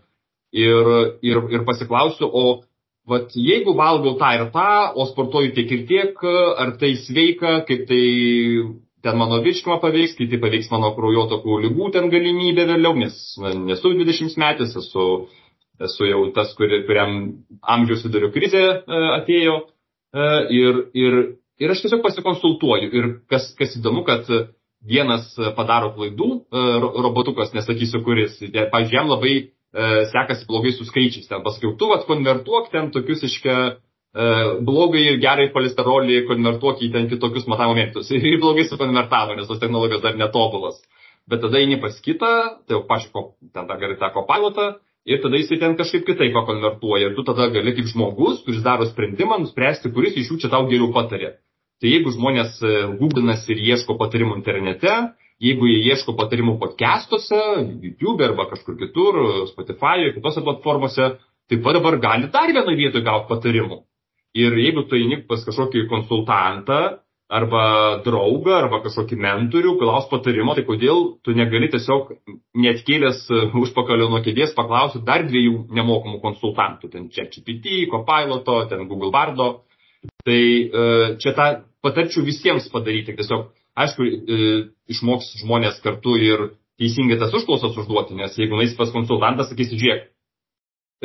ir, 0.54 0.90
ir, 1.26 1.40
ir 1.50 1.64
pasiklausiu, 1.66 2.28
o 2.28 2.64
vat, 3.10 3.32
jeigu 3.34 3.74
valgau 3.78 4.18
tą 4.20 4.34
ir 4.36 4.50
tą, 4.54 4.68
o 5.00 5.08
sportuoju 5.10 5.54
tiek 5.56 5.72
ir 5.72 5.86
tiek, 5.90 6.24
ar 6.60 6.76
tai 6.80 6.94
sveika, 7.00 7.62
kaip 7.68 7.88
tai 7.90 8.04
ten 9.04 9.18
mano 9.20 9.40
virškimą 9.44 9.80
paveiks, 9.84 10.18
kaip 10.20 10.30
tai 10.32 10.42
paveiks 10.44 10.70
mano 10.72 10.94
kraujotokų 10.98 11.60
lygų 11.66 11.90
ten 11.96 12.12
galimybę 12.12 12.68
vėliau, 12.70 12.96
nes 13.00 13.18
nesu 13.64 13.96
20 13.96 14.38
metais, 14.44 14.76
esu, 14.80 15.08
esu 15.82 16.08
jau 16.12 16.28
tas, 16.36 16.54
kur, 16.60 16.72
kuriam 16.88 17.18
amžiaus 17.64 18.06
vidurio 18.06 18.30
krizė 18.36 18.68
atėjo 19.18 19.64
ir, 20.14 20.84
ir, 20.94 21.16
ir 21.62 21.74
aš 21.74 21.86
tiesiog 21.86 22.04
pasikonsultuoju. 22.06 22.92
Ir 22.94 23.10
kas, 23.32 23.50
kas 23.60 23.78
įdomu, 23.80 24.04
kad 24.08 24.30
vienas 24.84 25.32
padaro 25.58 25.94
klaidų, 25.96 26.30
e, 26.52 26.66
robotukas, 27.06 27.54
nesakysiu 27.56 28.04
kuris, 28.06 28.38
pažiūrėjau, 28.44 28.94
jam 28.94 29.10
labai 29.12 29.34
e, 29.40 29.46
sekasi 30.12 30.48
blogai 30.50 30.74
su 30.76 30.86
skaičiais. 30.90 31.30
Ten 31.32 31.44
pasakiau, 31.46 31.74
tu 31.80 31.90
vat 31.94 32.06
konvertuok 32.10 32.70
ten 32.74 32.92
tokius 32.96 33.26
iškia 33.30 33.58
blogai 34.62 35.02
ir 35.08 35.16
gerai 35.18 35.48
polisterolį 35.50 36.20
konvertuok 36.28 36.84
į 36.86 36.92
ten 36.94 37.08
kitokius 37.10 37.48
matavimo 37.50 37.74
mėgtus. 37.80 38.12
Ir 38.14 38.38
blogai 38.38 38.68
sukonvertavo, 38.70 39.34
nes 39.34 39.48
tos 39.50 39.58
technologijos 39.58 40.04
dar 40.04 40.20
netobulas. 40.20 40.78
Bet 41.26 41.42
tada 41.42 41.58
eini 41.58 41.80
pas 41.82 41.96
kitą, 42.04 42.30
tai 42.68 42.76
jau 42.76 42.84
paško, 42.86 43.24
ten 43.56 43.66
tą 43.66 43.78
gerai 43.80 43.98
teko 43.98 44.26
pilotą, 44.28 44.68
ir 45.06 45.22
tada 45.24 45.40
jisai 45.40 45.60
ten 45.62 45.76
kažkaip 45.80 46.06
kitaip 46.08 46.34
pakonvertuoja. 46.36 47.10
Ir 47.10 47.18
tu 47.18 47.26
tada 47.28 47.50
gali 47.54 47.76
kaip 47.76 47.90
žmogus, 47.92 48.44
kuris 48.46 48.64
daro 48.66 48.88
sprendimą, 48.90 49.42
nuspręsti, 49.44 49.92
kuris 49.96 50.18
iš 50.20 50.32
jų 50.32 50.40
čia 50.44 50.54
tau 50.54 50.68
geriau 50.70 50.92
patarė. 50.96 51.36
Tai 51.82 51.92
jeigu 51.92 52.14
žmonės 52.16 52.62
e, 52.64 52.74
googlinasi 53.02 53.56
ir 53.56 53.64
ieško 53.74 53.98
patarimų 54.00 54.38
internete, 54.40 54.94
jeigu 55.44 55.68
jie 55.68 55.82
ieško 55.92 56.16
patarimų 56.16 56.58
podcastuose, 56.62 57.40
YouTube 57.84 58.24
arba 58.24 58.48
kažkur 58.54 58.78
kitur, 58.80 59.20
Spotify, 59.52 60.14
kitose 60.16 60.44
platformose, 60.46 61.10
taip 61.52 61.66
pat 61.66 61.80
dabar 61.80 62.00
gali 62.00 62.30
dar 62.32 62.54
vienoje 62.54 62.80
vietoje 62.80 63.04
gauti 63.04 63.28
patarimų. 63.34 63.82
Ir 64.40 64.56
jeigu 64.58 64.86
tu 64.88 64.98
eini 64.98 65.20
pas 65.28 65.44
kažkokį 65.46 65.86
konsultantą, 65.92 66.80
arba 67.34 67.64
draugą, 68.06 68.54
arba 68.60 68.80
kažkokį 68.84 69.18
mentorių, 69.24 69.74
klaus 69.82 70.06
patarimo, 70.12 70.54
tai 70.58 70.66
kodėl 70.68 71.04
tu 71.26 71.34
negali 71.38 71.70
tiesiog 71.74 72.14
net 72.62 72.84
kėlęs 72.86 73.26
užpakalio 73.64 74.10
nuo 74.12 74.22
kėdės 74.26 74.54
paklausyti 74.58 75.06
dar 75.08 75.26
dviejų 75.28 75.66
nemokamų 75.74 76.22
konsultantų, 76.24 76.92
ten 76.94 77.10
čia 77.14 77.26
GPT, 77.32 77.88
Copiloto, 77.92 78.60
ten 78.70 78.86
Google 78.90 79.12
Bardo. 79.14 79.50
Tai 80.28 80.36
e, 80.36 80.88
čia 81.24 81.32
tą 81.36 81.46
patarčiau 81.84 82.26
visiems 82.28 82.68
padaryti, 82.72 83.16
tiesiog 83.16 83.48
aišku, 83.80 84.04
e, 84.04 84.50
išmoks 84.92 85.32
žmonės 85.42 85.80
kartu 85.84 86.18
ir 86.20 86.50
teisingai 86.82 87.20
tas 87.22 87.34
užklausas 87.34 87.78
užduoti, 87.80 88.18
nes 88.20 88.36
jeigu 88.38 88.60
nais 88.60 88.76
pas 88.78 88.92
konsultantą, 88.92 89.46
sakysi, 89.48 89.80
žiūrėk, 89.80 90.10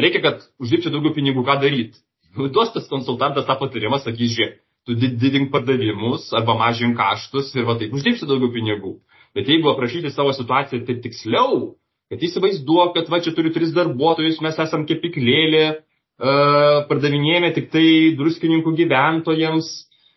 reikia, 0.03 0.23
kad 0.25 0.47
uždirbčiau 0.61 0.95
daugiau 0.95 1.15
pinigų, 1.17 1.47
ką 1.47 1.61
daryti. 1.63 2.03
Duos 2.55 2.75
tas 2.75 2.91
konsultantas 2.91 3.47
tą 3.49 3.59
patarimą, 3.61 4.03
sakys, 4.03 4.35
žiūrėk, 4.35 4.59
tu 4.89 4.97
didink 4.97 5.53
pardavimus 5.53 6.31
arba 6.33 6.57
mažink 6.57 6.97
kaštus 6.97 7.53
ir 7.57 7.69
va 7.69 7.77
taip 7.81 7.93
uždirbsi 7.93 8.29
daugiau 8.29 8.49
pinigų. 8.55 8.95
Bet 9.37 9.51
jeigu 9.53 9.69
aprašyti 9.75 10.11
savo 10.15 10.33
situaciją 10.33 10.87
taip 10.89 11.03
tiksliau, 11.05 11.75
kad 12.09 12.23
įsivaizduok, 12.25 12.95
kad 12.97 13.11
va 13.13 13.21
čia 13.21 13.35
turiu 13.37 13.53
tris 13.53 13.75
darbuotojus, 13.77 14.41
mes 14.41 14.57
esam 14.65 14.87
kepiklėlė, 14.89 15.67
uh, 15.77 15.85
pardavinėjame 16.19 17.53
tik 17.55 17.69
tai 17.71 17.89
druskininkų 18.19 18.75
gyventojams, 18.81 19.69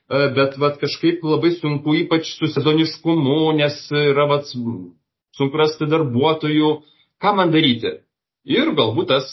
bet 0.10 0.58
vat, 0.60 0.80
kažkaip 0.82 1.22
labai 1.24 1.54
sunku, 1.56 1.96
ypač 2.04 2.34
su 2.36 2.50
sezoniškumu, 2.52 3.54
nes 3.60 3.76
yra 3.96 4.26
vat, 4.28 4.50
sunku 5.38 5.60
rasti 5.60 5.88
darbuotojų, 5.88 6.72
ką 7.22 7.36
man 7.38 7.54
daryti. 7.54 8.00
Ir 8.50 8.74
galbūt 8.74 9.12
tas, 9.12 9.28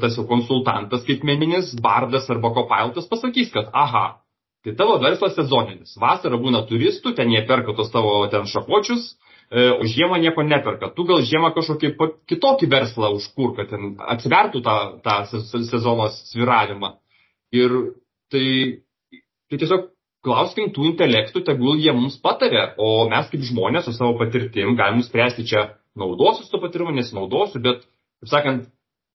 tas 0.00 0.16
jau 0.16 0.24
konsultantas, 0.26 1.04
kaip 1.04 1.22
meninis, 1.28 1.74
bardas 1.84 2.30
arba 2.32 2.50
kopiltas 2.56 3.06
pasakys, 3.10 3.52
kad 3.52 3.68
aha, 3.76 4.22
tai 4.68 4.76
tavo 4.78 4.98
verslas 5.02 5.36
sezoninis. 5.38 5.96
Vasarą 6.00 6.38
būna 6.42 6.64
turistų, 6.68 7.14
ten 7.18 7.32
jie 7.32 7.42
perka 7.48 7.74
tos 7.76 7.90
tavo 7.94 8.20
ten 8.32 8.46
šakočius, 8.48 9.10
e, 9.50 9.68
o 9.74 9.86
žiemą 9.88 10.20
nieko 10.22 10.44
neperka. 10.46 10.92
Tu 10.96 11.06
gal 11.08 11.24
žiemą 11.26 11.52
kažkokį 11.56 11.94
kitokį 12.30 12.70
verslą 12.72 13.12
užkur, 13.16 13.54
kad 13.58 13.72
ten 13.72 13.94
atsivertų 14.16 14.62
tą, 14.64 14.78
tą 15.04 15.20
sezono 15.70 16.10
sviravimą. 16.14 16.96
Ir 17.56 17.74
tai, 18.32 18.48
tai 19.48 19.60
tiesiog 19.60 19.88
klauskim 20.24 20.72
tų 20.74 20.88
intelektų, 20.92 21.42
tegul 21.46 21.78
jie 21.80 21.92
mums 21.96 22.18
patarė, 22.22 22.72
o 22.76 23.08
mes 23.10 23.28
kaip 23.30 23.44
žmonės 23.48 23.86
su 23.88 23.94
savo 23.96 24.16
patirtim 24.20 24.74
galim 24.78 25.04
spręsti 25.06 25.46
čia 25.48 25.68
naudosiu 25.98 26.46
to 26.50 26.60
patirimu, 26.62 26.92
nesinaudosiu, 26.96 27.62
bet, 27.62 27.86
kaip 28.22 28.32
sakant, 28.32 28.66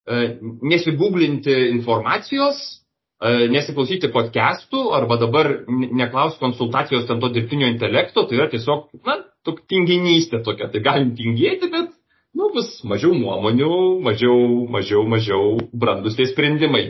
e, 0.08 0.38
nesigūglinti 0.42 1.54
informacijos, 1.74 2.83
nesiklausyti 3.24 4.10
podcastų 4.14 4.82
arba 4.98 5.18
dabar 5.22 5.50
neklausti 5.70 6.42
konsultacijos 6.42 7.06
ten 7.08 7.22
to 7.24 7.30
dirbtinio 7.32 7.70
intelekto, 7.72 8.26
tai 8.28 8.40
yra 8.42 8.50
tiesiog, 8.52 8.90
na, 9.08 9.22
tok 9.48 9.64
tinginystė 9.72 10.44
tokia, 10.44 10.68
tai 10.74 10.84
galim 10.84 11.14
tingėti, 11.16 11.72
bet, 11.72 11.94
nu, 12.36 12.50
bus 12.56 12.76
mažiau 12.88 13.16
nuomonių, 13.16 13.72
mažiau, 14.04 14.44
mažiau, 14.76 15.08
mažiau 15.16 15.56
brandus 15.72 16.20
tie 16.20 16.28
sprendimai 16.32 16.88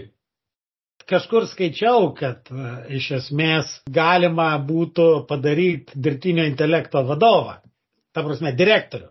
kažkur 1.09 1.47
skaičiau, 1.51 2.11
kad 2.17 2.49
e, 2.51 2.69
iš 2.97 3.09
esmės 3.19 3.73
galima 3.91 4.53
būtų 4.67 5.25
padaryti 5.29 5.99
dirbtinio 5.99 6.45
intelekto 6.47 7.03
vadovą, 7.07 7.59
ta 8.15 8.23
prasme, 8.25 8.53
direktorių. 8.57 9.09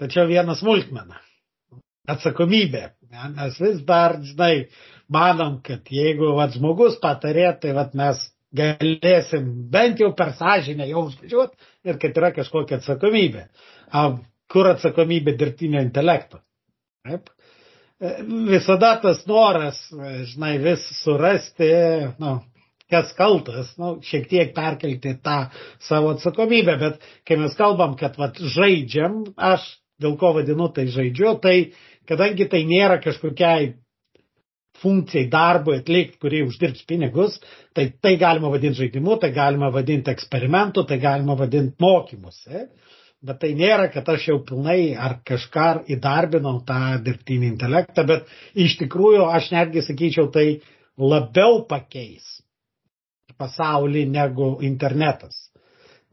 Tačiau 0.00 0.26
vienas 0.30 0.62
smulkmena- 0.62 1.20
atsakomybė. 2.14 2.88
Mes 3.36 3.60
vis 3.60 3.82
dar, 3.86 4.16
žinai, 4.26 4.66
manom, 5.12 5.58
kad 5.64 5.90
jeigu 5.90 6.34
vat, 6.38 6.54
žmogus 6.56 6.96
patarė, 7.02 7.50
tai 7.60 7.74
vat, 7.76 7.94
mes 7.98 8.22
galėsim 8.54 9.48
bent 9.70 10.00
jau 10.00 10.12
per 10.16 10.32
sąžinę 10.38 10.86
jau 10.88 11.08
užvažiuoti 11.08 11.90
ir 11.90 11.98
kad 12.02 12.20
yra 12.20 12.30
kažkokia 12.36 12.78
atsakomybė. 12.78 13.48
Kur 14.54 14.70
atsakomybė 14.70 15.34
dirbtinio 15.38 15.82
intelekto? 15.82 16.38
Taip 17.04 17.32
visada 18.48 18.96
tas 19.02 19.26
noras, 19.26 19.78
žinai, 20.30 20.58
vis 20.58 20.82
surasti, 21.02 21.70
nu, 22.18 22.40
kas 22.90 23.12
kaltas, 23.16 23.72
nu, 23.80 23.98
šiek 24.04 24.28
tiek 24.28 24.52
perkelti 24.56 25.14
tą 25.24 25.48
savo 25.82 26.14
atsakomybę, 26.14 26.76
bet 26.80 27.00
kai 27.26 27.38
mes 27.40 27.54
kalbam, 27.58 27.96
kad 27.96 28.18
vat, 28.18 28.38
žaidžiam, 28.38 29.22
aš 29.36 29.66
dėl 30.02 30.18
ko 30.20 30.34
vadinu 30.36 30.68
tai 30.74 30.88
žaidžiu, 30.90 31.36
tai 31.42 31.72
kadangi 32.08 32.48
tai 32.50 32.64
nėra 32.68 33.00
kažkokiai 33.02 33.72
funkcijai 34.84 35.26
darbui 35.32 35.80
atlikti, 35.80 36.20
kurie 36.22 36.44
uždirbs 36.46 36.84
pinigus, 36.88 37.40
tai 37.74 37.88
tai 38.04 38.14
galima 38.20 38.52
vadinti 38.52 38.84
žaidimu, 38.84 39.18
tai 39.22 39.32
galima 39.34 39.72
vadinti 39.74 40.12
eksperimentu, 40.12 40.84
tai 40.88 41.00
galima 41.02 41.36
vadinti 41.40 41.80
mokymusi 41.82 42.68
bet 43.24 43.40
tai 43.40 43.54
nėra, 43.56 43.88
kad 43.92 44.08
aš 44.12 44.28
jau 44.28 44.38
pilnai 44.44 44.94
ar 45.00 45.16
kažką 45.24 45.68
įdarbinau 45.94 46.58
tą 46.68 46.80
dirbtinį 47.06 47.48
intelektą, 47.54 48.04
bet 48.08 48.28
iš 48.66 48.76
tikrųjų 48.82 49.24
aš 49.32 49.50
netgi 49.54 49.84
sakyčiau, 49.86 50.28
tai 50.34 50.60
labiau 51.00 51.62
pakeis 51.68 52.26
pasaulį 53.40 54.04
negu 54.12 54.54
internetas. 54.66 55.48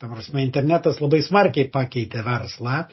Tam 0.02 0.16
prasme, 0.16 0.42
internetas 0.42 1.02
labai 1.04 1.20
smarkiai 1.22 1.68
pakeitė 1.74 2.24
verslą, 2.26 2.86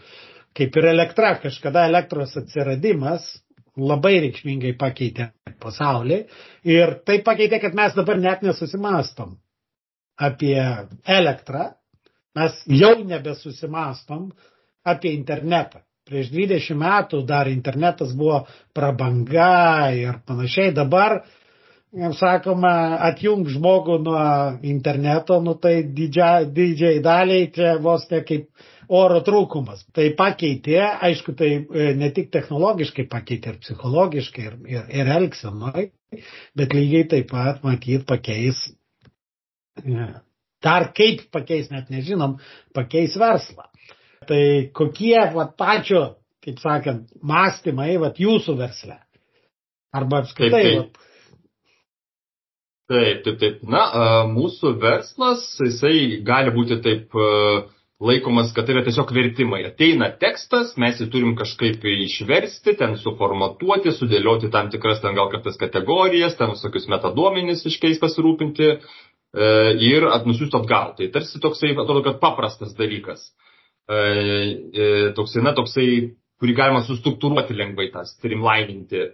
kaip 0.57 0.77
ir 0.77 0.91
elektra. 0.91 1.37
Kažkada 1.41 1.87
elektros 1.89 2.35
atsiradimas 2.37 3.31
labai 3.79 4.19
reikšmingai 4.25 4.75
pakeitė 4.79 5.31
pasaulį 5.63 6.23
ir 6.69 6.95
tai 7.07 7.21
pakeitė, 7.27 7.61
kad 7.63 7.77
mes 7.79 7.95
dabar 7.97 8.19
net 8.21 8.43
nesusimastom 8.47 9.37
apie 10.19 10.59
elektrą, 11.07 11.71
mes 12.39 12.57
jau 12.67 12.95
nebesusimastom 13.07 14.31
apie 14.89 15.13
internetą. 15.15 15.85
Prieš 16.09 16.31
20 16.33 16.79
metų 16.81 17.21
dar 17.29 17.51
internetas 17.53 18.15
buvo 18.17 18.41
prabanga 18.75 19.91
ir 19.93 20.17
panašiai. 20.27 20.73
Dabar, 20.73 21.19
kaip 21.97 22.13
sakoma, 22.19 22.73
atjung 23.09 23.47
žmogų 23.49 23.99
nuo 24.05 24.25
interneto, 24.69 25.39
nu 25.41 25.55
tai 25.57 25.83
didžiai, 25.83 26.49
didžiai 26.53 27.01
daliai 27.05 27.49
čia 27.55 27.77
vos 27.81 28.05
ne 28.11 28.21
kaip 28.29 28.51
oro 28.89 29.23
trūkumas. 29.25 29.87
Tai 29.97 30.11
pakeitė, 30.19 30.79
aišku, 31.09 31.35
tai 31.39 31.51
e, 31.63 31.89
ne 31.97 32.11
tik 32.13 32.31
technologiškai 32.35 33.09
pakeitė 33.09 33.55
ir 33.55 33.59
psichologiškai, 33.65 34.47
ir, 34.51 34.61
ir, 34.69 34.87
ir 35.01 35.13
elgsenoj, 35.17 35.89
bet 36.57 36.77
lygiai 36.77 37.09
taip 37.15 37.33
pat, 37.33 37.65
matyt, 37.65 38.05
pakeis 38.09 38.67
e, 39.81 40.09
Dar 40.63 40.91
kaip 40.95 41.29
pakeis, 41.31 41.69
net 41.71 41.91
nežinom, 41.93 42.39
pakeis 42.75 43.15
verslą. 43.19 43.69
Tai 44.27 44.41
kokie 44.75 45.19
vat, 45.35 45.55
pačio, 45.59 46.03
kaip 46.45 46.59
sakant, 46.63 47.13
mąstymai 47.23 47.95
vat, 48.03 48.19
jūsų 48.19 48.57
versle? 48.59 48.99
Arba 49.95 50.25
apskritai. 50.25 50.63
Taip, 50.65 50.97
taip. 50.99 51.08
Taip, 52.89 53.25
taip, 53.25 53.41
taip. 53.41 53.65
Na, 53.69 53.83
mūsų 54.31 54.79
verslas, 54.81 55.43
jisai 55.61 56.23
gali 56.25 56.55
būti 56.55 56.79
taip 56.81 57.13
laikomas, 57.99 58.55
kad 58.57 58.65
tai 58.65 58.77
yra 58.77 58.85
tiesiog 58.87 59.11
vertimai. 59.13 59.59
Ateina 59.69 60.09
tekstas, 60.23 60.71
mes 60.81 61.03
jį 61.03 61.09
turim 61.13 61.35
kažkaip 61.37 61.85
išversti, 61.85 62.79
ten 62.81 62.97
suformatuoti, 62.97 63.93
sudėlioti 63.93 64.49
tam 64.55 64.71
tikras 64.73 65.03
ten 65.05 65.19
gal 65.19 65.29
kartais 65.33 65.61
kategorijas, 65.61 66.39
ten 66.39 66.55
visokius 66.55 66.89
metaduomenys 66.89 67.67
iškeis 67.69 68.01
pasirūpinti, 68.01 68.71
E, 69.29 69.49
ir 69.85 70.07
nusiųsti 70.25 70.57
atgal. 70.57 70.95
Tai 70.97 71.11
tarsi 71.13 71.41
toksai, 71.43 71.75
atrodo, 71.77 72.03
kad 72.07 72.21
paprastas 72.23 72.75
dalykas. 72.79 73.29
E, 73.89 73.99
e, 73.99 74.89
toksai, 75.17 75.45
na, 75.45 75.53
toksai, 75.57 75.89
kurį 76.41 76.55
galima 76.57 76.85
sustruktūruoti 76.87 77.57
lengvai, 77.57 77.91
tą 77.93 78.07
streamlininti. 78.09 79.09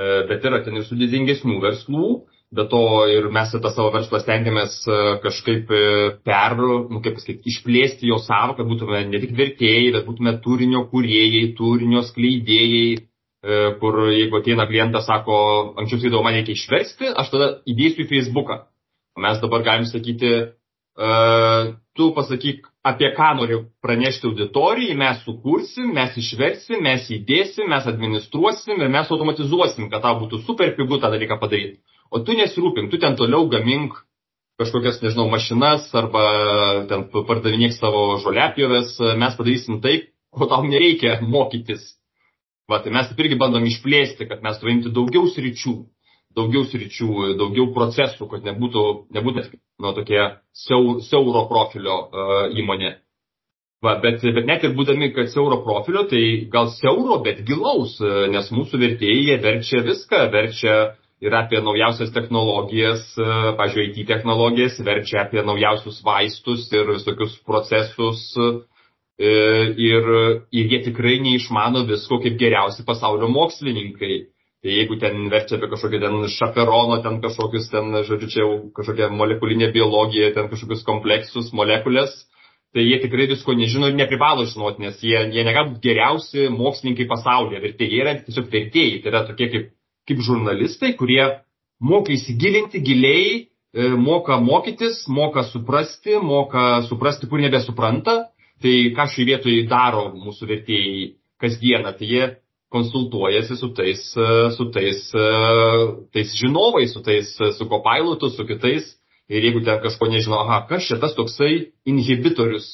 Bet 0.00 0.44
yra 0.46 0.60
ten 0.64 0.78
ir 0.78 0.84
sudėtingesnių 0.86 1.56
verslų, 1.60 2.10
bet 2.54 2.70
to 2.72 2.82
ir 3.10 3.28
mes 3.30 3.52
tą 3.52 3.70
savo 3.70 3.92
verslą 3.94 4.20
stengiamės 4.22 4.80
kažkaip 5.22 5.70
per, 6.26 6.56
nu, 6.58 6.98
kaip 7.04 7.18
pasakyti, 7.18 7.46
išplėsti 7.52 8.10
jo 8.10 8.18
savo, 8.22 8.56
kad 8.58 8.66
būtume 8.66 9.04
ne 9.06 9.20
tik 9.22 9.36
vertėjai, 9.38 9.92
bet 9.94 10.08
būtume 10.08 10.34
turinio 10.42 10.82
kūrėjai, 10.90 11.44
turinio 11.58 12.02
skleidėjai, 12.08 13.04
kur 13.80 14.00
jeigu 14.12 14.40
ateina 14.40 14.66
klientas, 14.68 15.06
sako, 15.08 15.36
anksčiau 15.80 16.02
sakydavo, 16.02 16.24
man 16.26 16.36
reikia 16.36 16.58
išversti, 16.58 17.12
aš 17.22 17.30
tada 17.32 17.52
įdėsiu 17.70 18.04
į 18.04 18.10
Facebooką. 18.10 18.64
Mes 19.20 19.38
dabar 19.42 19.62
galim 19.66 19.86
sakyti, 19.88 20.34
tu 21.96 22.10
pasakyk, 22.16 22.66
apie 22.82 23.12
ką 23.16 23.30
nori 23.38 23.60
pranešti 23.84 24.26
auditorijai, 24.28 24.96
mes 24.96 25.22
sukursim, 25.24 25.92
mes 25.94 26.18
išversim, 26.18 26.82
mes 26.84 27.06
įdėsim, 27.12 27.68
mes 27.70 27.86
administruosim 27.86 28.80
ir 28.80 28.92
mes 28.92 29.10
automatizuosim, 29.10 29.88
kad 29.92 30.02
tau 30.04 30.18
būtų 30.20 30.42
super 30.44 30.74
pigu 30.76 31.00
tą 31.00 31.12
dalyką 31.12 31.38
padaryti. 31.40 31.80
O 32.10 32.20
tu 32.26 32.34
nesirūpink, 32.34 32.90
tu 32.90 32.98
ten 32.98 33.14
toliau 33.18 33.46
gamink 33.50 33.94
kažkokias, 34.60 35.00
nežinau, 35.00 35.28
mašinas 35.32 35.86
arba 35.96 36.24
ten 36.90 37.06
pardavinėk 37.12 37.72
savo 37.76 38.18
žoliapjovės, 38.20 38.98
mes 39.16 39.36
padarysim 39.38 39.80
tai, 39.84 39.94
ko 40.36 40.48
tau 40.50 40.66
nereikia 40.66 41.20
mokytis. 41.24 41.94
Va, 42.70 42.78
tai 42.82 42.92
mes 42.94 43.08
taip 43.08 43.22
irgi 43.24 43.38
bandom 43.40 43.64
išplėsti, 43.66 44.28
kad 44.30 44.44
mes 44.44 44.60
turime 44.60 44.92
daugiau 44.94 45.30
sričių, 45.32 45.72
daugiau 46.38 46.66
sričių, 46.70 47.08
daugiau 47.40 47.70
procesų, 47.74 48.28
kad 48.30 48.44
nebūtų, 48.46 48.84
nebūtų 49.16 49.46
nu, 49.50 49.94
tokie 49.96 50.20
siau, 50.66 50.98
siauro 51.02 51.46
profilio 51.50 51.96
uh, 52.04 52.44
įmonė. 52.54 52.98
Va, 53.80 53.96
bet, 54.02 54.20
bet 54.20 54.44
net 54.44 54.66
ir 54.66 54.76
būdami, 54.76 55.08
kad 55.16 55.32
siauro 55.32 55.62
profilio, 55.64 56.04
tai 56.10 56.22
gal 56.52 56.68
siauro, 56.74 57.16
bet 57.24 57.40
gilaus, 57.48 57.96
nes 58.28 58.50
mūsų 58.52 58.82
vertėjai 58.82 59.38
verčia 59.40 59.80
viską, 59.86 60.26
verčia 60.34 60.74
ir 61.20 61.36
apie 61.36 61.60
naujausias 61.60 62.12
technologijas, 62.16 63.04
pažiūrėjau, 63.60 63.92
IT 63.92 64.08
technologijas, 64.08 64.80
verčia 64.84 65.24
apie 65.24 65.44
naujausius 65.44 66.00
vaistus 66.04 66.68
ir 66.72 66.88
visokius 66.94 67.36
procesus. 67.46 68.26
Ir, 69.20 70.06
ir 70.56 70.70
jie 70.72 70.78
tikrai 70.86 71.18
neišmano 71.20 71.82
visko 71.84 72.22
kaip 72.22 72.38
geriausi 72.40 72.86
pasaulio 72.88 73.28
mokslininkai. 73.28 74.14
Tai 74.60 74.72
jeigu 74.72 74.96
ten 75.00 75.28
verčia 75.32 75.56
apie 75.56 75.68
kažkokį 75.72 75.98
ten 76.00 76.16
šaperono, 76.28 76.98
ten 77.04 77.18
kažkokius 77.20 77.68
ten, 77.72 77.94
žodžiu, 78.04 78.28
čia 78.32 78.40
jau 78.42 78.54
kažkokia 78.76 79.08
molekulinė 79.12 79.70
biologija, 79.72 80.34
ten 80.36 80.48
kažkokius 80.52 80.84
kompleksus, 80.88 81.48
molekulės, 81.56 82.12
tai 82.76 82.84
jie 82.84 82.98
tikrai 83.00 83.28
visko 83.30 83.54
nežino 83.56 83.88
ir 83.88 83.96
neprivalo 83.96 84.44
žinoti, 84.48 84.84
nes 84.84 85.00
jie, 85.00 85.16
jie 85.32 85.44
negali 85.44 85.72
būti 85.72 85.88
geriausi 85.88 86.48
mokslininkai 86.52 87.08
pasaulyje. 87.08 87.62
Vertėjai 87.64 88.02
yra 88.04 88.14
tiesiog 88.26 88.50
vertėjai, 88.52 89.00
tai 89.00 89.12
yra 89.14 89.22
tokie 89.30 89.48
kaip, 89.54 89.70
kaip 90.08 90.20
žurnalistai, 90.24 90.94
kurie 90.98 91.22
moka 91.80 92.12
įsigilinti 92.12 92.82
giliai, 92.84 93.32
e, 93.74 93.88
moka 93.96 94.38
mokytis, 94.40 95.04
moka 95.08 95.44
suprasti, 95.48 96.18
moka 96.22 96.82
suprasti, 96.88 97.28
kur 97.30 97.42
nebesupranta. 97.42 98.30
Tai 98.60 98.74
ką 98.92 99.06
šioje 99.08 99.24
vietoje 99.24 99.66
daro 99.68 100.10
mūsų 100.12 100.46
vertėjai 100.50 101.04
kasdieną, 101.40 101.94
tai 101.96 102.08
jie 102.10 102.24
konsultuojasi 102.70 103.56
su 103.56 103.70
tais, 103.74 104.02
e, 104.20 104.50
su 104.56 104.68
tais, 104.74 105.06
e, 105.16 105.28
tais 106.12 106.34
žinovais, 106.36 106.92
su 106.92 107.00
tais, 107.02 107.32
su 107.56 107.68
kopailotu, 107.68 108.28
su 108.28 108.44
kitais 108.46 108.96
Ir 109.30 109.44
jeigu 109.46 109.60
ten 109.62 109.78
kažko 109.78 110.08
nežino, 110.10 110.40
aha, 110.42 110.64
kas 110.66 110.88
čia 110.88 110.96
tas 110.98 111.12
toksai 111.14 111.70
inhibitorius 111.86 112.72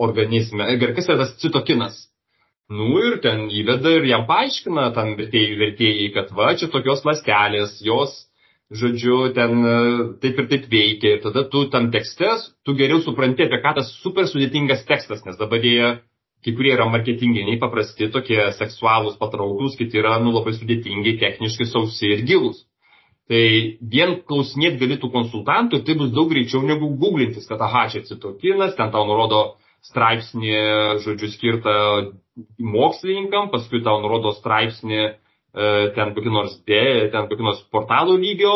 organizme, 0.00 0.64
ir 0.72 0.94
kas 0.96 1.10
yra 1.10 1.18
tas 1.20 1.34
citokinas. 1.42 1.98
Nu 2.72 2.88
ir 3.04 3.18
ten 3.24 3.48
įveda 3.52 3.90
ir 3.98 4.06
jam 4.08 4.22
paaiškina 4.28 4.90
tam 4.96 5.16
vertėjai, 5.18 5.56
vertėjai, 5.60 6.06
kad 6.14 6.30
va, 6.36 6.52
čia 6.56 6.70
tokios 6.72 7.02
lastelės, 7.04 7.74
jos, 7.84 8.14
žodžiu, 8.72 9.18
ten 9.36 9.66
e, 9.66 9.74
taip 10.22 10.40
ir 10.40 10.48
taip 10.52 10.68
veikia. 10.72 11.16
Ir 11.16 11.20
tada 11.26 11.44
tu 11.52 11.66
tam 11.74 11.90
tekste, 11.92 12.30
tu 12.64 12.76
geriau 12.78 13.02
supranti, 13.04 13.44
apie 13.44 13.60
ką 13.64 13.74
tas 13.76 13.92
super 14.00 14.28
sudėtingas 14.30 14.86
tekstas, 14.88 15.24
nes 15.26 15.36
dabar 15.40 15.60
jie, 15.66 15.90
kai 16.46 16.54
kurie 16.56 16.72
yra 16.76 16.88
marketinginiai, 16.90 17.60
paprasti, 17.60 18.08
tokie 18.14 18.40
seksualūs, 18.56 19.18
patrauklus, 19.20 19.76
kiti 19.80 20.00
yra, 20.00 20.16
nu, 20.24 20.32
labai 20.38 20.54
sudėtingi, 20.56 21.18
techniškai 21.20 21.68
sausi 21.68 22.14
ir 22.14 22.24
gilus. 22.30 22.64
Tai 23.30 23.42
vien 23.92 24.16
klausinėti 24.28 24.80
gali 24.80 24.96
tų 25.02 25.12
konsultantų 25.12 25.78
ir 25.78 25.84
tai 25.86 25.98
bus 26.00 26.10
daug 26.14 26.32
greičiau 26.32 26.64
negu 26.66 26.88
googlintis, 26.98 27.46
kad 27.48 27.60
aha, 27.62 27.84
čia 27.92 28.02
citokinas, 28.08 28.74
ten 28.78 28.90
tau 28.94 29.04
nurodo 29.08 29.42
straipsnį, 29.86 30.52
žodžiu, 31.02 31.30
skirtą 31.32 31.74
mokslininkam, 32.62 33.50
paskui 33.52 33.82
tau 33.84 33.98
nurodo 34.02 34.32
straipsnį 34.36 35.00
e, 35.02 35.14
ten 35.96 36.12
kokį 36.14 36.32
nors 36.32 36.54
D, 36.68 36.78
ten 37.12 37.26
kokį 37.30 37.48
nors 37.48 37.64
portalų 37.74 38.16
lygio 38.22 38.54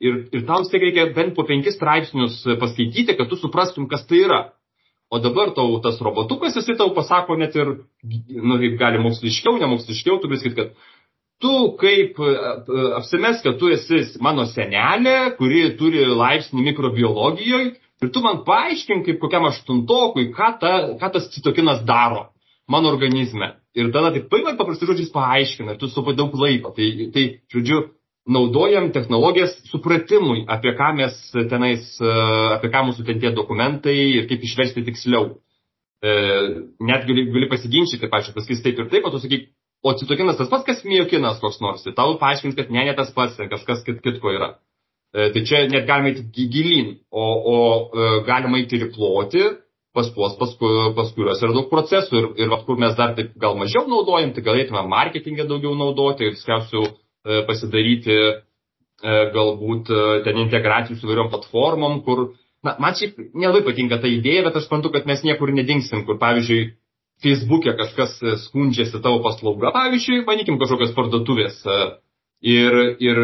ir, 0.00 0.26
ir 0.36 0.44
tau 0.48 0.60
vis 0.62 0.72
tiek 0.72 0.84
reikia 0.84 1.08
bent 1.16 1.34
po 1.36 1.46
penkis 1.48 1.78
straipsnius 1.78 2.42
paskaityti, 2.60 3.16
kad 3.16 3.30
tu 3.30 3.40
suprastum, 3.40 3.88
kas 3.90 4.04
tai 4.08 4.22
yra. 4.26 4.42
O 5.06 5.20
dabar 5.22 5.52
tau 5.54 5.78
tas 5.80 6.00
robotukas, 6.02 6.56
jisai 6.58 6.74
tau 6.80 6.90
pasako 6.94 7.36
net 7.38 7.54
ir, 7.54 7.68
nu, 8.02 8.58
kaip 8.58 8.76
gali 8.80 9.00
moksliškiau, 9.04 9.54
nemoksliškiau, 9.62 10.18
tu 10.18 10.30
vis 10.32 10.42
kad 10.50 10.74
tu 11.40 11.52
kaip 11.80 12.18
e, 12.18 12.32
apsimes, 12.98 13.40
kad 13.44 13.58
tu 13.60 13.70
esi 13.72 14.02
mano 14.24 14.44
senelė, 14.50 15.36
kuri 15.38 15.68
turi 15.78 16.04
laipsnį 16.10 16.68
mikrobiologijoje 16.70 17.74
ir 18.02 18.12
tu 18.12 18.22
man 18.24 18.42
paaiškink, 18.46 19.04
kaip 19.06 19.20
kokiam 19.22 19.46
aštuntokui, 19.48 20.30
ką, 20.36 20.50
ta, 20.60 20.72
ką 21.00 21.12
tas 21.14 21.30
citokinas 21.34 21.84
daro 21.88 22.30
mano 22.68 22.90
organizme. 22.92 23.54
Ir 23.76 23.92
tada 23.94 24.12
taip 24.14 24.30
paimai 24.32 24.56
paprastai 24.58 24.88
žodžiais 24.90 25.12
paaiškina 25.14 25.74
ir 25.74 25.80
tu 25.80 25.88
supa 25.92 26.16
daug 26.16 26.34
laiko. 26.40 26.72
Tai, 26.76 26.86
tai, 27.14 27.24
žodžiu, 27.52 27.82
naudojam 28.26 28.90
technologijas 28.94 29.54
supratimui, 29.70 30.44
apie 30.50 30.72
ką 30.78 30.92
mes 30.98 31.18
tenais, 31.50 31.84
e, 32.00 32.14
apie 32.56 32.72
ką 32.72 32.86
mūsų 32.88 33.06
ten 33.06 33.20
tie 33.22 33.30
dokumentai 33.36 33.96
ir 34.20 34.30
kaip 34.30 34.42
išversti 34.42 34.84
tiksliau. 34.88 35.36
E, 36.02 36.16
net 36.84 37.06
gali, 37.08 37.28
gali 37.32 37.48
pasiginčyti, 37.52 38.10
pažiūrėjau, 38.10 38.40
pasakys 38.40 38.64
taip 38.64 38.82
ir 38.82 38.90
taip, 38.92 39.06
o 39.06 39.14
tu 39.14 39.22
sakyk, 39.22 39.46
O 39.86 39.92
citokinas 39.94 40.38
tas 40.38 40.48
pats, 40.50 40.64
kas 40.66 40.80
miokinas 40.82 41.38
koks 41.38 41.60
nors. 41.62 41.84
Tai 41.84 41.92
tau 41.94 42.16
paaiškins, 42.18 42.56
kad 42.58 42.72
ne, 42.74 42.82
ne 42.88 42.94
tas 42.98 43.12
pats, 43.14 43.36
kažkas 43.38 43.84
kit, 43.86 44.00
kitko 44.02 44.32
yra. 44.34 44.48
E, 45.16 45.30
tai 45.32 45.42
čia 45.48 45.62
net 45.72 45.86
galima 45.88 46.10
eiti 46.12 46.44
gilin, 46.52 46.90
o, 47.08 47.24
o 47.24 47.56
e, 47.88 48.08
galima 48.26 48.58
eiti 48.60 48.76
ir 48.76 48.90
ploti 48.92 49.40
pas 49.96 50.10
tuos, 50.12 50.34
pas, 50.36 50.50
pas 50.92 51.12
kuriuos 51.16 51.40
yra 51.40 51.54
daug 51.56 51.70
procesų 51.70 52.18
ir, 52.20 52.26
ir 52.44 52.50
kur 52.66 52.76
mes 52.76 52.92
dar 52.98 53.14
taip 53.16 53.30
gal 53.40 53.56
mažiau 53.56 53.86
naudojam, 53.88 54.34
tai 54.36 54.44
galėtume 54.44 54.82
marketingę 54.90 55.46
daugiau 55.48 55.72
naudoti 55.72 56.28
ir 56.28 56.36
skriausiu 56.36 56.84
e, 56.84 57.40
pasidaryti 57.48 58.18
galbūt 59.06 59.90
ten 60.24 60.38
integracijų 60.40 60.94
su 60.96 61.08
vairiom 61.08 61.26
platformom, 61.28 61.98
kur, 62.04 62.22
na, 62.64 62.78
man 62.80 62.94
šiaip 62.96 63.18
nelabai 63.36 63.60
patinka 63.66 63.98
ta 64.00 64.08
idėja, 64.08 64.46
bet 64.46 64.56
aš 64.56 64.64
suprantu, 64.64 64.88
kad 64.94 65.04
mes 65.08 65.20
niekur 65.24 65.52
nedingsim, 65.52 66.06
kur 66.08 66.16
pavyzdžiui, 66.20 66.70
Facebook'e 67.20 67.74
kažkas 67.76 68.16
skundžiasi 68.46 69.02
tavo 69.04 69.20
paslauga, 69.24 69.68
pavyzdžiui, 69.76 70.24
manykim 70.28 70.56
kažkokios 70.60 70.96
parduotuvės 70.96 71.60
ir, 72.44 72.76
ir 73.02 73.20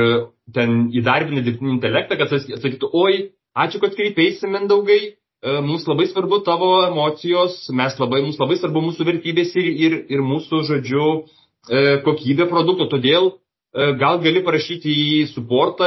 ten 0.54 0.88
įdarbina 0.94 1.42
dirbtinį 1.44 1.76
intelektą, 1.76 2.18
kad 2.20 2.32
sakytų, 2.32 2.90
oi, 2.92 3.28
ačiū, 3.58 3.80
kad 3.82 3.94
kreipėsi, 3.98 4.48
Mindaugai, 4.50 5.00
e, 5.12 5.58
mums 5.64 5.86
labai 5.88 6.08
svarbu 6.10 6.42
tavo 6.46 6.72
emocijos, 6.86 7.64
mes 7.76 7.98
labai, 8.00 8.22
mums 8.24 8.40
labai 8.40 8.58
svarbu 8.60 8.84
mūsų 8.88 9.08
vertybės 9.10 9.54
ir, 9.60 9.70
ir, 9.86 10.00
ir 10.12 10.24
mūsų, 10.26 10.64
žodžiu, 10.70 11.06
kokybė 12.02 12.48
produkto, 12.50 12.88
todėl 12.90 13.28
gal 13.72 14.18
gali 14.18 14.40
parašyti 14.42 14.90
į 14.90 15.20
suportą 15.30 15.86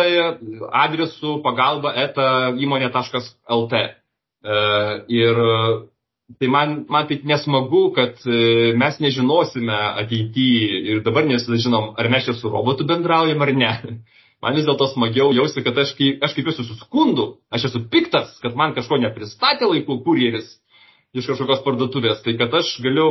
adresu 0.72 1.42
pagalba 1.44 1.92
eta 2.00 2.54
įmonė.lt. 2.56 3.82
Ir 5.12 5.42
Tai 6.26 6.48
man, 6.50 6.72
man 6.90 7.06
taip 7.06 7.22
nesmagu, 7.30 7.92
kad 7.94 8.18
e, 8.26 8.74
mes 8.82 8.98
nežinosime 9.04 9.76
ateityje 10.02 10.80
ir 10.90 11.02
dabar 11.06 11.28
nesužinom, 11.30 11.92
ar 12.02 12.10
mes 12.10 12.26
čia 12.26 12.34
su 12.34 12.50
robotu 12.50 12.88
bendraujam 12.90 13.42
ar 13.46 13.54
ne. 13.54 13.74
Man 14.44 14.58
vis 14.60 14.66
dėlto 14.68 14.86
smagiau 14.92 15.32
jausti, 15.34 15.64
kad 15.64 15.78
aš, 15.80 15.94
aš 16.22 16.34
kaip 16.36 16.50
esu 16.52 16.66
suskundu, 16.68 17.24
aš 17.50 17.70
esu 17.70 17.80
piktas, 17.90 18.36
kad 18.44 18.54
man 18.60 18.76
kažko 18.76 19.00
nepristatė 19.02 19.66
laiku 19.66 19.96
kurjeris 20.06 20.52
iš 21.16 21.30
kažkokios 21.32 21.64
parduotuvės, 21.66 22.20
tai 22.22 22.36
kad 22.38 22.54
aš 22.60 22.76
galiu, 22.84 23.08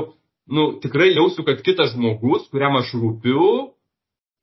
nu, 0.47 0.67
tikrai 0.85 1.09
jausiu, 1.15 1.43
kad 1.49 1.65
kitas 1.65 1.95
žmogus, 1.97 2.45
kuriam 2.53 2.77
aš 2.79 2.93
rūpiu, 3.01 3.49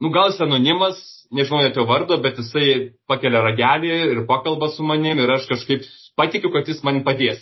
nu, 0.02 0.12
gal 0.12 0.34
jis 0.34 0.42
anonimas, 0.44 1.00
nežinau 1.32 1.62
net 1.62 1.78
jo 1.78 1.86
vardo, 1.88 2.18
bet 2.26 2.42
jisai 2.42 2.68
pakelia 3.08 3.46
ragelį 3.46 3.94
ir 4.16 4.26
pakalba 4.28 4.72
su 4.74 4.84
manim 4.84 5.22
ir 5.22 5.32
aš 5.38 5.48
kažkaip 5.54 5.86
patikiu, 6.20 6.52
kad 6.52 6.68
jis 6.68 6.82
man 6.84 7.06
padės. 7.08 7.40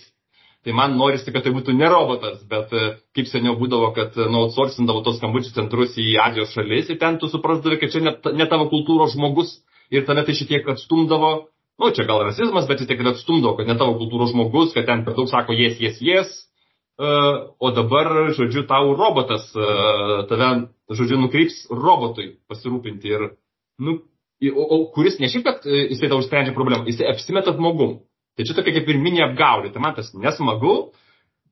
Tai 0.65 0.73
man 0.75 0.97
norisi, 0.99 1.31
kad 1.31 1.45
tai 1.45 1.53
būtų 1.55 1.71
ne 1.77 1.87
robotas, 1.87 2.41
bet 2.51 2.73
e, 2.75 2.89
kaip 3.15 3.29
seniau 3.31 3.55
būdavo, 3.59 3.93
kad 3.95 4.17
e, 4.19 4.25
nu, 4.27 4.41
outsourcindavo 4.43 5.05
tos 5.05 5.15
skambučių 5.21 5.53
centrus 5.55 5.95
į 5.95 6.17
Azijos 6.19 6.51
šalis 6.51 6.89
ir 6.91 6.99
ten 6.99 7.15
tu 7.21 7.29
suprasdavai, 7.31 7.77
kad 7.79 7.93
čia 7.93 8.01
ne, 8.03 8.11
ne 8.35 8.47
tavo 8.51 8.67
kultūros 8.73 9.15
žmogus 9.15 9.53
ir 9.95 10.03
tave 10.09 10.25
tai 10.27 10.35
šitiek 10.35 10.67
atstumdavo. 10.67 11.31
Nu, 11.79 11.93
čia 11.95 12.03
gal 12.09 12.25
rasizmas, 12.27 12.67
bet 12.67 12.83
vis 12.83 12.89
tiek 12.91 13.05
atstumdavo, 13.07 13.55
kad 13.55 13.71
ne 13.71 13.77
tavo 13.79 13.95
kultūros 14.01 14.33
žmogus, 14.33 14.75
kad 14.75 14.89
ten 14.89 15.05
per 15.05 15.15
daug 15.15 15.31
sako 15.31 15.55
jes, 15.55 15.79
jes, 15.79 16.03
jes. 16.03 16.35
Uh, 16.99 17.55
o 17.63 17.69
dabar, 17.71 18.09
žodžiu, 18.35 18.65
tau 18.67 18.91
robotas 18.99 19.45
tave, 20.27 20.49
žodžiu, 20.91 21.15
nukreips 21.21 21.61
robotui 21.71 22.33
pasirūpinti 22.51 23.13
ir, 23.13 23.23
nu, 23.79 24.01
o, 24.51 24.65
o 24.75 24.79
kuris 24.91 25.15
ne 25.23 25.29
šiaip, 25.31 25.45
kad 25.47 25.63
jisai 25.63 26.11
tau 26.11 26.19
sprendžia 26.25 26.51
problemą, 26.57 26.83
jisai 26.91 27.07
apsimeta 27.13 27.55
žmogum. 27.55 28.01
Tai 28.39 28.45
čia 28.47 28.55
tokia 28.55 28.71
kaip 28.77 28.87
ir 28.87 28.99
mini 29.03 29.19
apgaulė. 29.19 29.73
Tai 29.73 29.81
man 29.83 29.97
tas 29.97 30.13
nesmagu, 30.15 30.75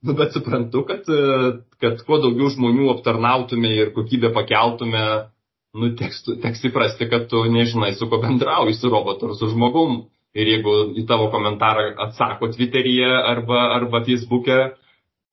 nu, 0.08 0.14
bet 0.16 0.32
suprantu, 0.32 0.86
kad, 0.88 1.10
kad 1.84 2.04
kuo 2.08 2.20
daugiau 2.24 2.48
žmonių 2.54 2.86
aptarnautume 2.94 3.74
ir 3.76 3.90
kokybę 3.96 4.30
pakeltume, 4.32 5.02
nu, 5.76 5.90
teks, 6.00 6.22
teks 6.46 6.64
įprasti, 6.70 7.10
kad 7.12 7.26
tu 7.28 7.42
nežinai, 7.52 7.92
su 7.98 8.08
ko 8.08 8.22
bendrauji, 8.24 8.78
su 8.78 8.92
robotu 8.94 9.28
ar 9.28 9.36
su 9.36 9.50
žmogum. 9.52 10.06
Ir 10.38 10.48
jeigu 10.48 10.74
į 10.96 11.04
tavo 11.10 11.28
komentarą 11.34 11.90
atsako 12.06 12.54
Twitteryje 12.54 13.10
arba, 13.34 13.66
arba 13.76 14.00
Facebook'e, 14.06 14.58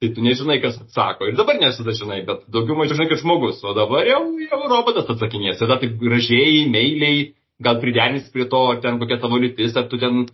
tai 0.02 0.10
tu 0.16 0.24
nežinai, 0.26 0.56
kas 0.62 0.80
atsako. 0.80 1.28
Ir 1.28 1.38
dabar 1.38 1.60
nesada 1.60 1.94
žinai, 1.94 2.24
bet 2.26 2.48
daugiau 2.50 2.80
mažiau 2.80 2.98
žinai, 2.98 3.12
kad 3.12 3.22
žmogus. 3.22 3.62
O 3.62 3.76
dabar 3.78 4.10
jau, 4.10 4.24
jau 4.42 4.60
robotas 4.64 5.06
atsakinės. 5.14 5.60
Tada 5.62 5.78
taip 5.82 5.94
gražiai, 6.02 6.64
meiliai, 6.72 7.28
gal 7.62 7.78
priderinys 7.84 8.26
prie 8.34 8.48
to, 8.50 8.62
ar 8.72 8.80
ten 8.82 8.98
kokia 8.98 9.20
tavo 9.22 9.38
lytis, 9.38 9.76
ar 9.78 9.86
tu 9.92 10.00
ten 10.02 10.24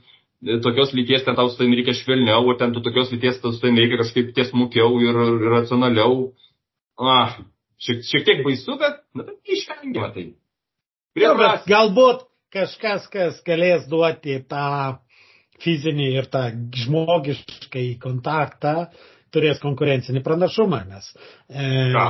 tokios 0.64 0.94
lyties 0.96 1.24
ten 1.24 1.36
tau 1.36 1.50
su 1.50 1.58
tavim 1.58 1.74
reikia 1.76 1.94
švelniau, 1.96 2.48
o 2.48 2.56
ten 2.58 2.72
tu 2.74 2.82
tokios 2.84 3.12
lyties 3.12 3.40
su 3.40 3.60
tavim 3.60 3.78
reikia 3.80 4.00
kažkaip 4.00 4.32
tiesmukiau 4.36 5.00
ir 5.04 5.20
racionaliau. 5.52 6.32
Ah, 7.00 7.36
šiek, 7.80 8.02
šiek 8.04 8.26
tiek 8.26 8.42
baisu, 8.44 8.76
bet, 8.80 9.00
na, 9.14 9.24
bet 9.28 9.54
išvengiama 9.56 10.10
tai. 10.16 10.26
Ja, 11.18 11.34
bet 11.36 11.68
galbūt 11.68 12.26
kažkas, 12.54 13.06
kas 13.12 13.40
galės 13.46 13.86
duoti 13.90 14.40
tą 14.48 14.98
fizinį 15.60 16.10
ir 16.16 16.28
tą 16.32 16.46
žmogiškai 16.82 17.86
kontaktą, 18.00 18.90
turės 19.34 19.60
konkurencinį 19.62 20.22
pranašumą, 20.26 20.80
nes 20.90 21.10
e, 21.12 21.66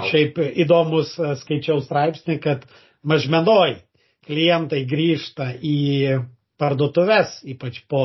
šiaip 0.08 0.38
įdomus 0.64 1.12
e, 1.18 1.34
skaičiau 1.42 1.82
straipsnį, 1.84 2.38
kad 2.40 2.64
mažmenoj 3.04 3.76
klientai 4.28 4.84
grįžta 4.88 5.50
į 5.60 6.20
parduotuves, 6.60 7.40
ypač 7.48 7.80
po 7.90 8.04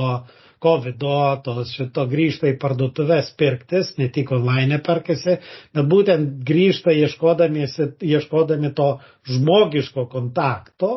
COVID, 0.65 1.03
tos 1.45 1.73
šito 1.75 2.05
grįžta 2.09 2.49
į 2.49 2.55
parduotuves 2.61 3.33
pirktis, 3.37 3.91
ne 3.99 4.07
tik 4.13 4.31
online 4.33 4.79
perkasi, 4.85 5.37
bet 5.75 5.89
būtent 5.91 6.39
grįžta 6.47 6.95
ieškodami 6.95 8.71
to 8.79 8.87
žmogiško 9.29 10.07
kontakto 10.13 10.93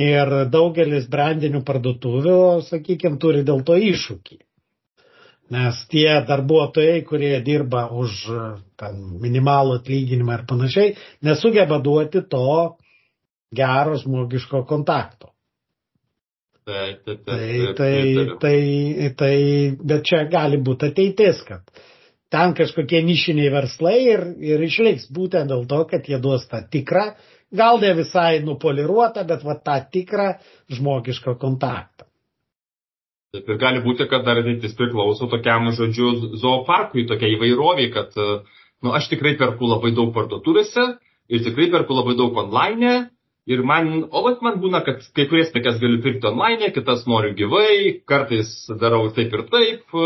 ir 0.00 0.30
daugelis 0.52 1.08
brandinių 1.10 1.64
parduotuvių, 1.66 2.38
sakykime, 2.68 3.18
turi 3.20 3.42
dėl 3.44 3.64
to 3.66 3.76
iššūkį. 3.90 4.38
Nes 5.50 5.80
tie 5.90 6.06
darbuotojai, 6.28 7.00
kurie 7.02 7.34
dirba 7.42 7.88
už 7.90 8.20
ten, 8.78 9.00
minimalų 9.22 9.80
atlyginimą 9.80 10.38
ir 10.38 10.44
panašiai, 10.46 10.92
nesugeba 11.26 11.80
duoti 11.82 12.22
to 12.30 12.46
gero 13.50 13.98
žmogiško 13.98 14.62
kontakto. 14.70 15.34
Taip, 16.70 16.98
taip. 17.04 17.22
Tai, 17.26 17.74
tai, 17.78 18.26
tai, 18.42 19.12
tai, 19.18 19.36
bet 19.92 20.04
čia 20.06 20.24
gali 20.30 20.60
būti 20.62 20.90
ateitis, 20.90 21.40
kad 21.48 21.64
ten 22.30 22.54
kažkokie 22.58 23.00
nišiniai 23.06 23.50
verslai 23.52 23.96
ir, 24.12 24.22
ir 24.52 24.62
išliks 24.66 25.08
būtent 25.14 25.50
dėl 25.50 25.66
to, 25.70 25.80
kad 25.90 26.06
jie 26.06 26.20
duos 26.22 26.46
tą 26.50 26.62
tikrą, 26.70 27.08
gal 27.50 27.80
ne 27.82 27.90
visai 27.98 28.38
nupoliruotą, 28.46 29.26
bet 29.26 29.42
va 29.46 29.58
tą 29.58 29.80
tikrą 29.96 30.28
žmogišką 30.70 31.34
kontaktą. 31.42 32.06
Taip 33.34 33.46
ir 33.50 33.58
gali 33.62 33.82
būti, 33.82 34.06
kad 34.10 34.24
dar 34.26 34.40
ateitis 34.40 34.74
priklauso 34.78 35.28
tokiam, 35.30 35.68
žodžiu, 35.74 36.34
zooparkui, 36.42 37.06
tokia 37.10 37.30
įvairoviai, 37.36 37.90
kad, 37.94 38.14
nu, 38.82 38.94
aš 38.94 39.06
tikrai 39.12 39.36
perku 39.38 39.70
labai 39.70 39.92
daug 39.94 40.10
parduotuvėse 40.14 40.86
ir 41.30 41.44
tikrai 41.46 41.68
perku 41.70 41.98
labai 41.98 42.16
daug 42.18 42.38
online 42.42 42.94
Ir 43.48 43.62
man, 43.66 43.88
o 44.12 44.22
vat 44.26 44.42
man 44.44 44.58
būna, 44.60 44.82
kad 44.84 45.00
kai 45.16 45.24
kurias 45.30 45.48
prekes 45.54 45.78
galiu 45.80 46.02
pirkti 46.04 46.28
online, 46.28 46.68
kitas 46.74 47.06
noriu 47.08 47.32
gyvai, 47.38 48.02
kartais 48.08 48.52
darau 48.80 49.08
taip 49.16 49.32
ir 49.36 49.46
taip. 49.54 49.96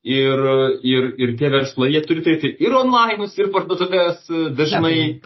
Ir, 0.00 0.40
ir, 0.88 1.10
ir 1.20 1.34
tie 1.36 1.50
verslai, 1.52 1.90
jie 1.92 2.00
turi 2.08 2.22
turėti 2.24 2.54
ir 2.64 2.72
online, 2.72 3.26
ir 3.36 3.50
parduotuvės 3.52 4.24
dažnai. 4.56 5.20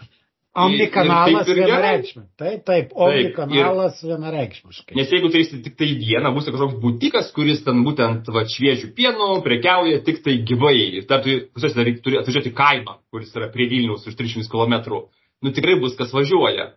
Omnikanalas 0.55 1.49
vienareikšmiškai. 1.51 2.27
Taip, 2.39 2.59
taip, 2.67 2.91
omnikanalas 3.05 3.97
vienareikšmiškai. 4.03 4.95
Nes 4.95 5.09
jeigu 5.11 5.31
turėsi 5.31 5.59
tik 5.63 5.75
tai 5.79 5.89
vieną, 5.99 6.31
bus 6.35 6.47
kažkoks 6.47 6.77
būtikas, 6.83 7.31
kuris 7.35 7.63
ten 7.65 7.81
būtent 7.87 8.29
va, 8.31 8.45
šviežių 8.51 8.93
pienų 8.95 9.29
prekiauja 9.47 9.99
tik 10.07 10.21
tai 10.27 10.37
gyvai. 10.47 10.77
Ir 11.01 11.09
dar 11.09 11.23
turi, 11.23 11.97
turi 12.03 12.19
atvažiuoti 12.21 12.55
kaimą, 12.55 13.01
kuris 13.11 13.35
yra 13.35 13.51
prie 13.51 13.67
Vilnius 13.71 14.07
už 14.07 14.15
300 14.15 14.47
km. 14.51 15.03
Nu 15.43 15.51
tikrai 15.55 15.75
bus 15.81 15.95
kas 15.99 16.15
važiuoja 16.15 16.71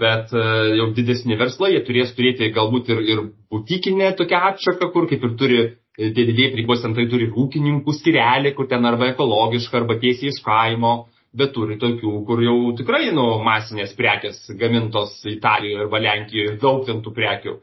bet 0.00 0.32
jau 0.76 0.90
didesni 0.96 1.36
verslai, 1.40 1.72
jie 1.72 1.82
turės 1.86 2.12
turėti 2.16 2.50
galbūt 2.52 2.90
ir, 2.92 3.02
ir 3.08 3.20
butikinę 3.52 4.12
tokią 4.18 4.40
atšaką, 4.52 4.90
kur 4.92 5.06
kaip 5.08 5.24
ir 5.24 5.36
turi, 5.40 5.60
tie 5.96 6.12
didėjai 6.12 6.52
prikos 6.52 6.82
centrai 6.84 7.06
turi 7.08 7.30
ūkininkų 7.32 7.94
skirelį, 7.96 8.52
kur 8.56 8.68
ten 8.68 8.84
arba 8.84 9.08
ekologiška, 9.14 9.80
arba 9.80 9.96
tiesiai 10.02 10.34
iš 10.34 10.42
kaimo, 10.44 11.06
bet 11.36 11.54
turi 11.56 11.78
tokių, 11.80 12.12
kur 12.28 12.42
jau 12.44 12.58
tikrai, 12.76 13.08
nu, 13.16 13.24
masinės 13.44 13.96
prekės 13.96 14.44
gamintos 14.60 15.22
Italijoje 15.24 15.86
arba 15.86 16.04
Lenkijoje, 16.04 16.58
daug 16.60 16.84
ten 16.86 17.00
tų 17.04 17.16
prekių. 17.16 17.56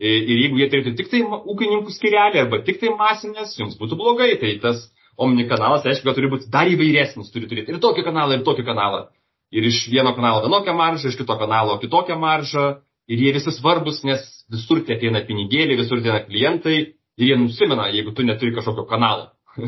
Ir 0.00 0.30
jeigu 0.32 0.62
jie 0.62 0.70
turėtų 0.72 0.94
tik 0.96 1.10
tai 1.12 1.20
ūkininkų 1.26 1.92
skirelį 1.92 2.44
arba 2.46 2.62
tik 2.64 2.78
tai 2.80 2.94
masinės, 2.94 3.58
jums 3.58 3.74
būtų 3.80 3.98
blogai, 4.00 4.32
tai 4.40 4.54
tas 4.62 4.86
omnikanalas, 5.20 5.84
aišku, 5.84 6.06
kad 6.06 6.16
turi 6.16 6.30
būti 6.32 6.48
dar 6.52 6.70
įvairesnis, 6.70 7.28
turi 7.34 7.50
turėti 7.50 7.74
ir 7.74 7.82
tokį 7.82 8.06
kanalą, 8.06 8.38
ir 8.38 8.46
tokį 8.46 8.64
kanalą 8.70 9.08
ir 9.50 9.66
iš 9.66 9.84
vieno 9.90 10.14
kanalo 10.16 10.44
vienokią 10.46 10.74
maržą, 10.78 11.10
iš 11.10 11.18
kito 11.18 11.36
kanalo 11.38 11.78
kitokią 11.82 12.18
maržą. 12.20 12.68
Ir 13.10 13.18
jie 13.18 13.32
visi 13.34 13.50
svarbus, 13.50 14.04
nes 14.06 14.22
visur 14.52 14.84
tie 14.86 14.94
ateina 14.94 15.24
pinigėliai, 15.26 15.80
visur 15.80 15.98
ateina 15.98 16.20
klientai 16.22 16.76
ir 17.18 17.24
jie 17.26 17.38
nusimena, 17.38 17.88
jeigu 17.90 18.12
tu 18.14 18.22
neturi 18.22 18.54
kažkokio 18.54 18.84
kanalo. 18.86 19.32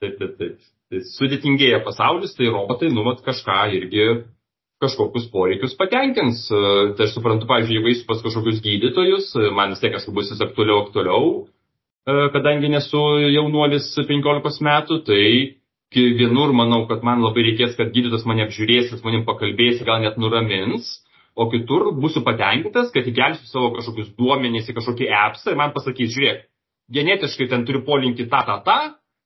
taip, 0.00 0.14
taip, 0.20 0.36
taip. 0.38 0.68
Tai 0.90 1.00
sudėtingėja 1.06 1.82
pasaulis, 1.86 2.36
tai 2.38 2.50
robotai 2.50 2.90
numat 2.94 3.24
kažką 3.26 3.58
irgi 3.78 4.06
kažkokius 4.80 5.28
poreikius 5.30 5.76
patenkins. 5.78 6.46
Tai 6.50 7.06
aš 7.06 7.14
suprantu, 7.14 7.46
pavyzdžiui, 7.50 7.76
jeigu 7.78 7.92
eisiu 7.92 8.06
pas 8.08 8.22
kažkokius 8.24 8.62
gydytojus, 8.64 9.32
man 9.56 9.74
vis 9.74 9.82
tiek 9.82 9.94
kažkaip 9.94 10.16
bus 10.16 10.30
vis 10.32 10.42
aktualiau, 10.46 10.84
aktualiau, 10.86 11.32
kadangi 12.34 12.70
nesu 12.72 13.02
jaunuolis 13.28 13.92
15 14.08 14.64
metų, 14.66 15.02
tai 15.06 15.24
vienur 15.94 16.52
manau, 16.54 16.86
kad 16.86 17.02
man 17.02 17.22
labai 17.22 17.48
reikės, 17.48 17.74
kad 17.78 17.90
gydytojas 17.90 18.26
mane 18.28 18.44
apžiūrės, 18.46 18.92
jis 18.92 19.02
manim 19.02 19.24
pakalbės, 19.26 19.82
gal 19.82 20.02
net 20.02 20.18
nuramins, 20.18 21.00
o 21.34 21.48
kitur 21.50 21.90
būsiu 21.98 22.22
patenkintas, 22.22 22.90
kad 22.94 23.06
įkelsiu 23.06 23.46
savo 23.50 23.72
kažkokius 23.74 24.14
duomenys 24.18 24.70
į 24.70 24.76
kažkokį 24.76 25.10
appsą 25.10 25.50
ir 25.50 25.58
man 25.58 25.74
pasakys, 25.74 26.14
žiūrėk, 26.14 26.46
genetiškai 26.94 27.48
ten 27.50 27.66
turiu 27.66 27.82
polinkį 27.86 28.28
tą, 28.30 28.42
tą, 28.46 28.58
tą, 28.66 28.78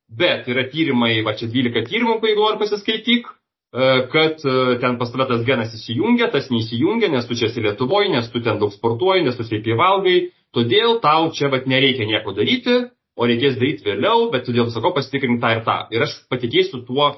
bet 0.09 0.49
yra 0.49 0.67
tyrimai, 0.73 1.23
va 1.25 1.35
čia 1.37 1.49
12 1.53 1.89
tyrimų, 1.91 2.19
kai 2.23 2.33
nori 2.39 2.61
pasiskaityk, 2.61 3.29
e, 3.29 3.93
kad 4.13 4.41
e, 4.45 4.57
ten 4.81 4.97
pas 5.01 5.13
tave 5.13 5.29
tas 5.29 5.45
genas 5.45 5.77
įsijungia, 5.77 6.31
tas 6.33 6.49
neįsijungia, 6.53 7.13
nes 7.13 7.29
tu 7.29 7.37
čia 7.37 7.51
esi 7.51 7.65
Lietuvoje, 7.65 8.13
nes 8.13 8.29
tu 8.33 8.41
ten 8.45 8.61
daug 8.61 8.73
sportuoji, 8.73 9.25
nes 9.25 9.37
tu 9.37 9.45
sveikai 9.45 9.77
valgai, 9.81 10.19
todėl 10.55 11.01
tau 11.05 11.33
čia 11.37 11.53
vat 11.53 11.69
nereikia 11.69 12.09
nieko 12.09 12.37
daryti, 12.37 12.85
o 13.15 13.29
reikės 13.29 13.59
daryti 13.61 13.87
vėliau, 13.87 14.29
bet 14.33 14.47
todėl 14.49 14.71
sakau, 14.75 14.93
pasitikrink 14.97 15.41
tą 15.43 15.55
ir 15.57 15.63
tą. 15.67 15.77
Ir 15.95 16.05
aš 16.07 16.17
patikėsiu 16.33 16.83
tuo 16.89 17.07
uh, 17.11 17.17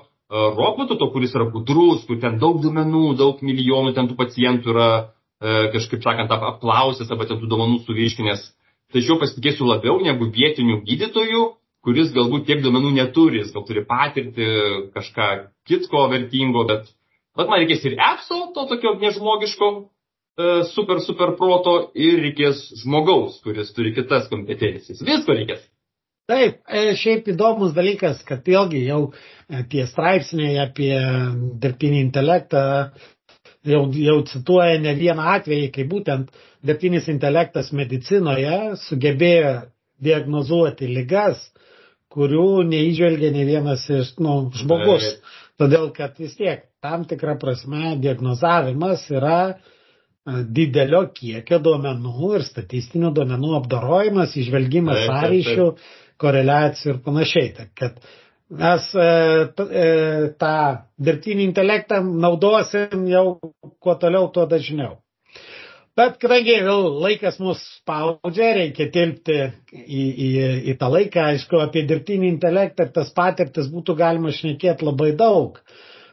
robotu, 0.57 0.99
to, 1.01 1.09
kuris 1.13 1.35
yra 1.37 1.49
gudrus, 1.53 2.05
kur 2.09 2.21
ten 2.23 2.41
daug 2.43 2.61
duomenų, 2.65 3.05
daug 3.21 3.41
milijonų 3.45 3.95
ten 3.97 4.11
tų 4.11 4.19
pacientų 4.19 4.75
yra 4.75 4.91
uh, 5.01 5.63
kažkaip 5.75 6.05
sakant 6.05 6.33
apklausęs 6.37 7.13
arba 7.13 7.29
ten 7.29 7.41
tų 7.41 7.49
duomenų 7.53 7.81
suvirškinęs. 7.87 8.51
Tačiau 8.95 9.17
pasitikėsiu 9.23 9.67
labiau 9.67 9.97
negu 10.05 10.29
vietinių 10.33 10.83
gydytojų, 10.87 11.47
kuris 11.87 12.13
galbūt 12.15 12.47
tiek 12.47 12.61
duomenų 12.63 12.93
neturi, 12.99 13.41
jis 13.41 13.55
gal 13.55 13.65
turi 13.67 13.83
patirti 13.87 14.47
kažką 14.95 15.31
kitko 15.67 16.07
vertingo, 16.13 16.65
bet, 16.69 16.91
bet 17.39 17.49
man 17.51 17.63
reikės 17.63 17.87
ir 17.89 17.97
EPSO, 17.97 18.41
to 18.55 18.67
tokio 18.75 18.93
nežmogiško, 19.01 19.71
uh, 19.81 20.61
super, 20.75 21.01
super 21.09 21.33
proto 21.41 21.79
ir 21.97 22.21
reikės 22.21 22.61
žmogaus, 22.83 23.41
kuris 23.47 23.73
turi 23.73 23.95
kitas 23.97 24.29
kompetencijas. 24.29 25.01
Visko 25.01 25.39
reikės. 25.41 25.65
Taip, 26.27 26.63
e, 26.67 26.89
šiaip 26.99 27.29
įdomus 27.31 27.75
dalykas, 27.77 28.23
kad 28.27 28.47
vėlgi 28.47 28.81
jau 28.89 29.03
tie 29.71 29.85
straipsniai 29.87 30.57
apie 30.59 30.95
dirbtinį 31.63 32.01
intelektą 32.03 32.63
jau, 33.67 33.83
jau 33.95 34.17
cituoja 34.31 34.81
ne 34.83 34.95
vieną 34.99 35.27
atvejį, 35.37 35.71
kai 35.75 35.87
būtent 35.91 36.33
dirbtinis 36.67 37.07
intelektas 37.13 37.73
medicinoje 37.77 38.77
sugebėjo 38.87 39.55
diagnozuoti 40.03 40.89
lygas, 40.91 41.41
kurių 42.13 42.65
neįžvelgia 42.71 43.33
ne 43.35 43.45
vienas 43.49 43.87
iš 43.93 44.15
nu, 44.23 44.39
žmogus. 44.57 45.07
Todėl, 45.61 45.91
kad 45.97 46.19
vis 46.21 46.37
tiek 46.37 46.67
tam 46.85 47.07
tikrą 47.09 47.37
prasme 47.41 47.95
diagnozavimas 48.01 49.07
yra 49.13 49.39
e, 49.53 49.57
didelio 50.59 51.07
kiekio 51.17 51.61
duomenų 51.65 52.35
ir 52.37 52.45
statistinių 52.45 53.13
duomenų 53.17 53.55
apdorojimas, 53.61 54.37
išvelgimas 54.43 55.07
sąryšių 55.09 55.71
koreliacijų 56.23 56.95
ir 56.95 57.01
panašiai. 57.07 57.51
Tai 57.57 57.67
kad 57.81 57.99
mes 58.63 58.91
e, 58.95 59.09
e, 59.83 59.89
tą 60.41 60.55
dirbtinį 61.09 61.49
intelektą 61.51 62.03
naudosim 62.07 63.09
jau 63.11 63.27
kuo 63.83 63.97
toliau, 64.01 64.31
tuo 64.35 64.47
dažniau. 64.51 64.97
Bet 65.97 66.19
kadangi 66.21 66.59
vėl 66.61 66.91
laikas 67.01 67.39
mus 67.41 67.61
spaudžia, 67.79 68.51
reikia 68.59 68.91
tilpti 68.93 69.37
į, 69.73 70.03
į, 70.05 70.27
į 70.69 70.75
tą 70.81 70.91
laiką, 70.93 71.23
aišku, 71.33 71.57
apie 71.65 71.87
dirbtinį 71.89 72.29
intelektą 72.35 72.85
ir 72.85 72.91
tas 72.99 73.09
patirtis 73.17 73.71
būtų 73.73 73.95
galima 73.97 74.35
šnekėti 74.37 74.85
labai 74.85 75.15
daug. 75.17 75.57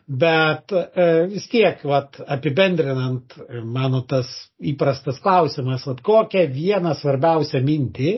Bet 0.08 0.74
e, 0.76 1.06
vis 1.32 1.46
tiek, 1.48 1.80
vat, 1.88 2.18
apibendrinant, 2.28 3.38
mano 3.64 4.02
tas 4.08 4.28
įprastas 4.60 5.22
klausimas, 5.24 5.86
vat, 5.88 6.02
kokią 6.04 6.44
vieną 6.52 6.92
svarbiausią 7.00 7.62
mintį 7.64 8.16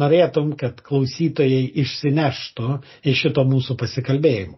norėtum, 0.00 0.54
kad 0.56 0.80
klausytojai 0.86 1.66
išsineštų 1.84 2.78
iš 3.12 3.26
šito 3.26 3.44
mūsų 3.44 3.76
pasikalbėjimo? 3.82 4.56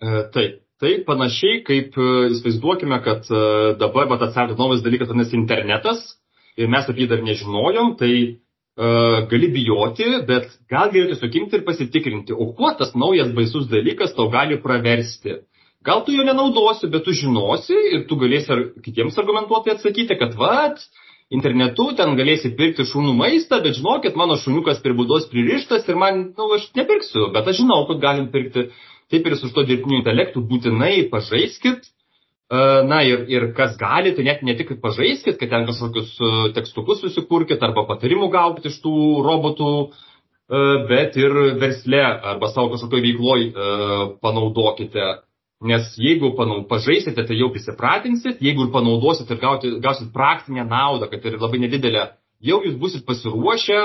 E, 0.00 0.22
taip, 0.32 0.60
tai 0.80 0.94
panašiai 1.04 1.60
kaip 1.66 1.96
e, 2.00 2.10
įsivaizduokime, 2.32 2.98
kad 3.04 3.26
e, 3.28 3.40
dabar 3.80 4.08
vat, 4.08 4.22
atsirado 4.24 4.56
naujas 4.56 4.84
dalykas, 4.84 5.10
vadinasi 5.10 5.36
internetas, 5.36 6.06
ir 6.56 6.70
mes 6.72 6.88
apie 6.88 7.04
jį 7.04 7.10
dar 7.14 7.26
nežinojom, 7.26 7.98
tai 8.00 8.14
gali 9.28 9.48
bijoti, 9.52 10.06
bet 10.24 10.46
gal 10.70 10.88
geriau 10.92 11.10
tiesiog 11.10 11.34
imti 11.36 11.58
ir 11.58 11.64
pasitikrinti, 11.66 12.32
o 12.32 12.46
kuo 12.56 12.70
tas 12.78 12.94
naujas 12.96 13.28
baisus 13.36 13.66
dalykas 13.68 14.14
tau 14.16 14.30
gali 14.32 14.56
praversti. 14.62 15.34
Gal 15.86 16.02
tu 16.04 16.12
jo 16.12 16.24
nenaudosi, 16.26 16.90
bet 16.92 17.06
tu 17.06 17.14
žinosi 17.16 17.76
ir 17.94 18.02
tu 18.08 18.18
galėsi 18.20 18.52
ar 18.52 18.64
kitiems 18.84 19.16
argumentuotai 19.20 19.76
atsakyti, 19.76 20.16
kad 20.20 20.34
vat, 20.36 20.82
internetu 21.32 21.86
ten 21.96 22.18
galėsi 22.18 22.52
pirkti 22.58 22.84
šunų 22.90 23.14
maistą, 23.16 23.62
bet 23.64 23.78
žinokit, 23.78 24.18
mano 24.18 24.36
šuniukas 24.40 24.82
prie 24.84 24.92
būdos 24.98 25.30
pririštas 25.32 25.88
ir 25.88 25.96
man, 26.00 26.26
na, 26.34 26.42
nu, 26.42 26.50
aš 26.58 26.68
nepirksiu, 26.76 27.30
bet 27.32 27.48
aš 27.48 27.62
žinau, 27.62 27.86
kad 27.88 28.02
galim 28.02 28.28
pirkti. 28.34 28.68
Taip 29.10 29.24
ir 29.26 29.34
su 29.40 29.48
to 29.50 29.64
dirbtiniu 29.66 29.98
intelektu 30.02 30.44
būtinai 30.46 31.08
pažaiskit, 31.10 31.88
Na 32.50 32.98
ir, 33.06 33.28
ir 33.30 33.44
kas 33.54 33.76
gali, 33.78 34.10
tai 34.10 34.24
net 34.26 34.40
ne 34.42 34.56
tik 34.58 34.72
pažaiskit, 34.82 35.36
kad 35.38 35.52
ten 35.52 35.68
kažkokius 35.68 36.16
tekstukus 36.56 36.98
susikurkit 37.04 37.62
arba 37.62 37.84
patarimų 37.86 38.26
gaukit 38.32 38.66
iš 38.66 38.80
tų 38.82 38.94
robotų, 39.22 39.68
bet 40.90 41.14
ir 41.20 41.36
versle 41.62 42.00
arba 42.02 42.50
savo 42.50 42.72
kažkokio 42.72 43.04
veikloj 43.04 43.44
panaudokite. 44.18 45.12
Nes 45.60 45.90
jeigu 46.00 46.32
panau, 46.38 46.62
pažaisite, 46.64 47.20
tai 47.20 47.36
jau 47.36 47.50
prisipratinsit, 47.52 48.38
jeigu 48.40 48.64
ir 48.64 48.70
panaudosit 48.72 49.28
ir 49.28 49.40
gauti, 49.42 49.74
gausit 49.84 50.08
praktinę 50.14 50.64
naudą, 50.64 51.10
kad 51.10 51.26
ir 51.28 51.36
labai 51.36 51.60
nedidelę, 51.60 52.06
jau 52.40 52.62
jūs 52.64 52.78
busit 52.80 53.04
pasiruošę 53.08 53.80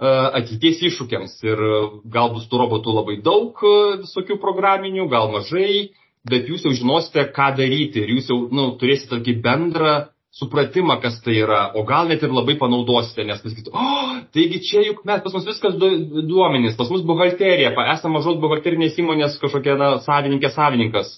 ateities 0.00 0.80
iššūkiams. 0.88 1.34
Ir 1.44 1.60
gal 2.08 2.32
bus 2.32 2.48
tų 2.48 2.62
robotų 2.62 2.94
labai 2.96 3.18
daug 3.20 3.60
visokių 4.04 4.38
programinių, 4.40 5.08
gal 5.12 5.28
mažai 5.34 5.90
bet 6.28 6.48
jūs 6.48 6.64
jau 6.66 6.74
žinosite, 6.76 7.24
ką 7.34 7.52
daryti 7.58 8.02
ir 8.02 8.14
jūs 8.16 8.30
jau 8.30 8.38
nu, 8.54 8.70
turėsite 8.80 9.14
tokį 9.14 9.36
bendrą 9.44 9.92
supratimą, 10.38 10.98
kas 11.02 11.18
tai 11.24 11.36
yra, 11.42 11.60
o 11.74 11.84
gal 11.88 12.10
net 12.10 12.22
ir 12.22 12.34
labai 12.34 12.56
panaudosite, 12.60 13.26
nes 13.26 13.40
pasakytų, 13.44 13.72
o, 13.72 13.86
oh, 13.86 14.12
taigi 14.34 14.60
čia 14.68 14.84
juk 14.86 15.02
mes, 15.08 15.22
pas 15.24 15.34
mus 15.34 15.48
viskas 15.48 15.78
du, 15.80 15.90
duomenys, 16.30 16.76
pas 16.78 16.90
mus 16.92 17.02
buhalterija, 17.06 17.74
esame 17.94 18.18
mažos 18.18 18.38
buhalterinės 18.42 19.00
įmonės 19.02 19.40
kažkokia 19.42 19.78
na, 19.80 19.90
savininkė 20.04 20.52
savininkas. 20.54 21.16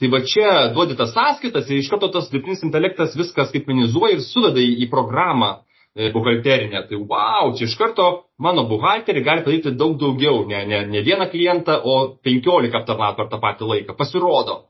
Tai 0.00 0.08
va 0.10 0.22
čia 0.26 0.48
duodi 0.74 0.96
tas 0.98 1.12
sąskaitas 1.14 1.68
ir 1.68 1.82
iš 1.82 1.92
karto 1.92 2.08
tas 2.14 2.30
dirbtinis 2.32 2.64
intelektas 2.66 3.12
viską 3.18 3.44
skaitmenizuoja 3.50 4.16
ir 4.16 4.24
suveda 4.24 4.58
į, 4.58 4.72
į 4.86 4.88
programą 4.90 5.58
E, 5.92 6.08
buhalterinė. 6.08 6.86
Tai 6.88 6.98
wow, 7.04 7.50
čia 7.56 7.66
iš 7.68 7.76
karto 7.76 8.06
mano 8.40 8.64
buhalterį 8.70 9.22
gali 9.26 9.42
padaryti 9.44 9.74
daug 9.76 9.98
daugiau, 10.00 10.46
ne, 10.48 10.62
ne, 10.64 10.78
ne 10.88 11.02
vieną 11.04 11.26
klientą, 11.28 11.76
o 11.84 11.96
15 12.24 12.78
aptarnauti 12.78 13.18
per 13.18 13.28
tą 13.28 13.40
patį 13.42 13.68
laiką. 13.72 13.96
Pasirodo. 13.98 14.62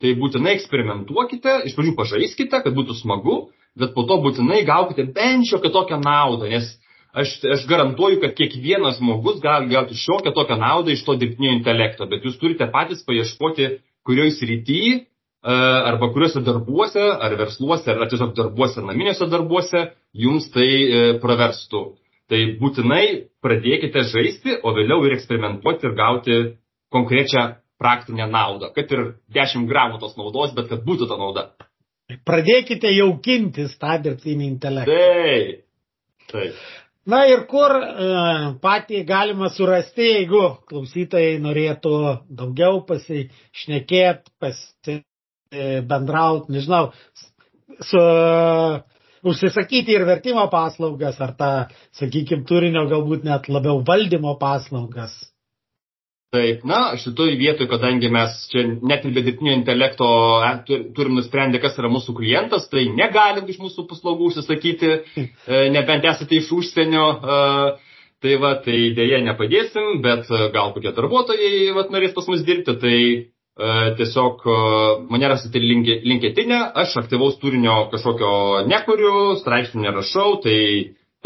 Tai 0.00 0.12
būtinai 0.16 0.54
eksperimentuokite, 0.56 1.58
iš 1.68 1.74
pradžių 1.76 1.96
pažaiskite, 1.98 2.62
kad 2.64 2.76
būtų 2.76 2.96
smagu, 3.02 3.50
bet 3.76 3.92
po 3.96 4.06
to 4.08 4.16
būtinai 4.24 4.62
gaukite 4.68 5.04
bent 5.16 5.48
šiokią 5.50 5.72
tokią 5.74 6.00
naudą, 6.00 6.48
nes 6.48 6.70
aš, 7.12 7.36
aš 7.56 7.66
garantuoju, 7.68 8.20
kad 8.22 8.32
kiekvienas 8.38 8.98
žmogus 8.98 9.42
gali 9.44 9.68
gauti 9.74 9.98
šiokią 10.00 10.32
tokią 10.36 10.56
naudą 10.62 10.94
iš 10.94 11.04
to 11.04 11.18
dirbtinio 11.20 11.52
intelekto, 11.58 12.08
bet 12.08 12.24
jūs 12.24 12.40
turite 12.40 12.70
patys 12.72 13.04
paieškoti, 13.04 13.68
kurioj 14.08 14.32
srityje 14.38 15.04
arba 15.42 16.10
kuriuose 16.12 16.42
darbuose, 16.44 17.00
ar 17.00 17.36
versluose, 17.36 17.88
ar 17.92 18.08
tiesiog 18.08 18.34
darbuose, 18.36 18.82
naminiuose 18.84 19.28
darbuose, 19.32 19.86
jums 20.12 20.50
tai 20.52 20.68
e, 20.68 21.00
praverstų. 21.22 21.80
Tai 22.30 22.40
būtinai 22.60 23.04
pradėkite 23.42 24.04
žaisti, 24.12 24.58
o 24.62 24.74
vėliau 24.76 25.00
ir 25.06 25.16
eksperimentuoti 25.16 25.88
ir 25.88 25.96
gauti 25.96 26.36
konkrečią 26.92 27.46
praktinę 27.80 28.28
naudą. 28.30 28.70
Kad 28.76 28.92
ir 28.94 29.06
10 29.36 29.66
gramų 29.70 30.00
tos 30.02 30.16
naudos, 30.20 30.54
bet 30.56 30.70
kad 30.72 30.84
būtų 30.86 31.08
ta 31.10 31.18
nauda. 31.20 31.48
Pradėkite 32.26 32.90
jaukintis 32.92 33.76
tą 33.80 33.96
dirbtinį 34.04 34.48
intelektą. 34.52 34.94
Taip. 34.94 35.66
Taip. 36.30 36.64
Na 37.10 37.24
ir 37.26 37.46
kur 37.50 37.72
e, 37.74 38.08
patį 38.62 39.04
galima 39.08 39.48
surasti, 39.50 40.04
jeigu 40.20 40.42
klausytojai 40.68 41.38
norėtų 41.42 41.94
daugiau 42.28 42.82
pasišnekėti, 42.86 44.34
pasi, 44.42 45.00
E, 45.50 45.82
nežinau, 46.48 46.92
su, 47.82 48.00
užsisakyti 49.26 49.96
ir 49.96 50.04
vertimo 50.06 50.44
paslaugas, 50.50 51.18
ar 51.20 51.32
tą, 51.34 51.48
sakykime, 51.98 52.44
turinio 52.46 52.84
galbūt 52.86 53.26
net 53.26 53.48
labiau 53.50 53.82
valdymo 53.82 54.36
paslaugas. 54.38 55.10
Taip, 56.30 56.60
na, 56.62 56.92
šitoj 57.02 57.32
vietoj, 57.40 57.66
kadangi 57.72 58.06
mes 58.14 58.34
čia 58.52 58.62
net 58.86 59.02
ir 59.02 59.14
be 59.16 59.24
dirbtinio 59.26 59.56
intelekto 59.58 60.06
e, 60.46 60.78
turim 60.94 61.16
nusprendę, 61.18 61.58
kas 61.62 61.78
yra 61.82 61.90
mūsų 61.90 62.14
klientas, 62.20 62.68
tai 62.70 62.84
negalim 62.94 63.50
iš 63.50 63.58
mūsų 63.58 63.88
paslaugų 63.90 64.30
užsisakyti, 64.30 64.92
e, 64.94 65.64
nebent 65.74 66.06
esate 66.06 66.38
iš 66.38 66.52
užsienio. 66.54 67.06
Tai 68.20 68.34
va, 68.36 68.50
tai 68.60 68.78
dėje 68.92 69.22
nepadėsim, 69.24 70.02
bet 70.04 70.28
gal 70.52 70.74
kokie 70.74 70.90
darbuotojai 70.92 71.70
vat, 71.72 71.88
norės 71.88 72.12
pas 72.12 72.26
mus 72.28 72.42
dirbti, 72.44 72.74
tai 72.82 72.96
E, 73.60 73.94
tiesiog 73.98 74.44
e, 74.46 74.52
mane 75.12 75.28
rasite 75.28 75.60
linketinę, 75.60 76.60
aš 76.82 76.94
aktyvaus 77.02 77.36
turinio 77.42 77.74
kažkokio 77.92 78.30
nekuriu, 78.70 79.34
straipsnių 79.40 79.82
nerašau, 79.84 80.38
tai, 80.44 80.54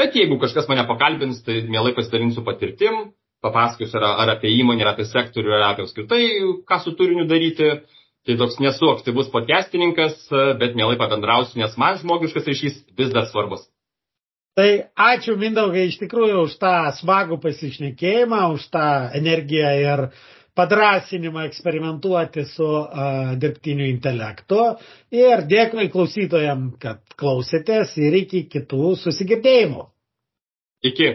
bet 0.01 0.17
jeigu 0.19 0.41
kažkas 0.43 0.67
mane 0.71 0.83
pakalbins, 0.89 1.45
tai 1.47 1.61
mielai 1.69 1.93
pasidalinsiu 1.95 2.43
patirtim, 2.49 3.13
papasakosiu 3.45 4.01
ar, 4.01 4.09
ar 4.25 4.35
apie 4.37 4.53
įmonę, 4.57 4.83
ar 4.85 4.95
apie 4.95 5.07
sektorių, 5.11 5.53
ar 5.59 5.69
apie 5.73 5.85
apskritai, 5.87 6.25
ką 6.69 6.81
su 6.83 6.97
turiniu 6.99 7.29
daryti. 7.31 7.77
Tai 8.25 8.39
toks 8.41 8.57
nesu 8.57 8.89
aktyvus 8.89 9.27
podcastininkas, 9.29 10.15
bet 10.57 10.73
mielai 10.79 10.97
pabendrausiu, 10.97 11.59
nes 11.61 11.75
man 11.77 11.99
žmogiškas 12.01 12.47
ryšys 12.49 12.79
vis 12.97 13.11
dar 13.13 13.27
svarbus. 13.29 13.67
Tai 14.57 14.69
ačiū 14.97 15.35
Mindaugai 15.37 15.89
iš 15.91 15.99
tikrųjų 16.01 16.45
už 16.47 16.55
tą 16.63 16.73
smagų 17.01 17.37
pasišnekėjimą, 17.43 18.41
už 18.55 18.69
tą 18.73 18.87
energiją 19.19 19.73
ir 19.83 20.03
padrasinimą 20.55 21.43
eksperimentuoti 21.49 22.45
su 22.47 22.65
uh, 22.65 23.35
dirbtiniu 23.43 23.89
intelektu. 23.91 24.61
Ir 25.11 25.43
dėkui 25.51 25.89
klausytojam, 25.91 26.69
kad 26.79 27.03
klausėtės 27.19 27.97
ir 27.99 28.15
iki 28.23 28.45
kitų 28.53 28.95
susigirdėjimų. 29.03 29.89
Iki. 30.87 31.11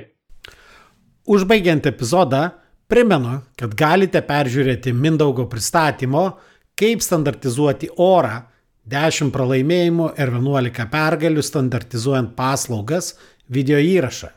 Užbaigiant 1.27 1.85
epizodą, 1.89 2.49
primenu, 2.89 3.41
kad 3.59 3.75
galite 3.77 4.21
peržiūrėti 4.25 4.93
Mindaugo 4.93 5.45
pristatymo, 5.49 6.37
kaip 6.79 7.01
standartizuoti 7.03 7.89
orą 7.99 8.41
10 8.89 9.31
pralaimėjimų 9.35 10.07
ir 10.17 10.31
11 10.33 10.87
pergalių 10.89 11.41
standartizuojant 11.45 12.35
paslaugas 12.37 13.15
video 13.51 13.77
įrašą. 13.77 14.29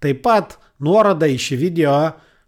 Taip 0.00 0.22
pat 0.24 0.58
nuorodą 0.84 1.26
į 1.32 1.38
šį 1.40 1.56
video 1.60 2.12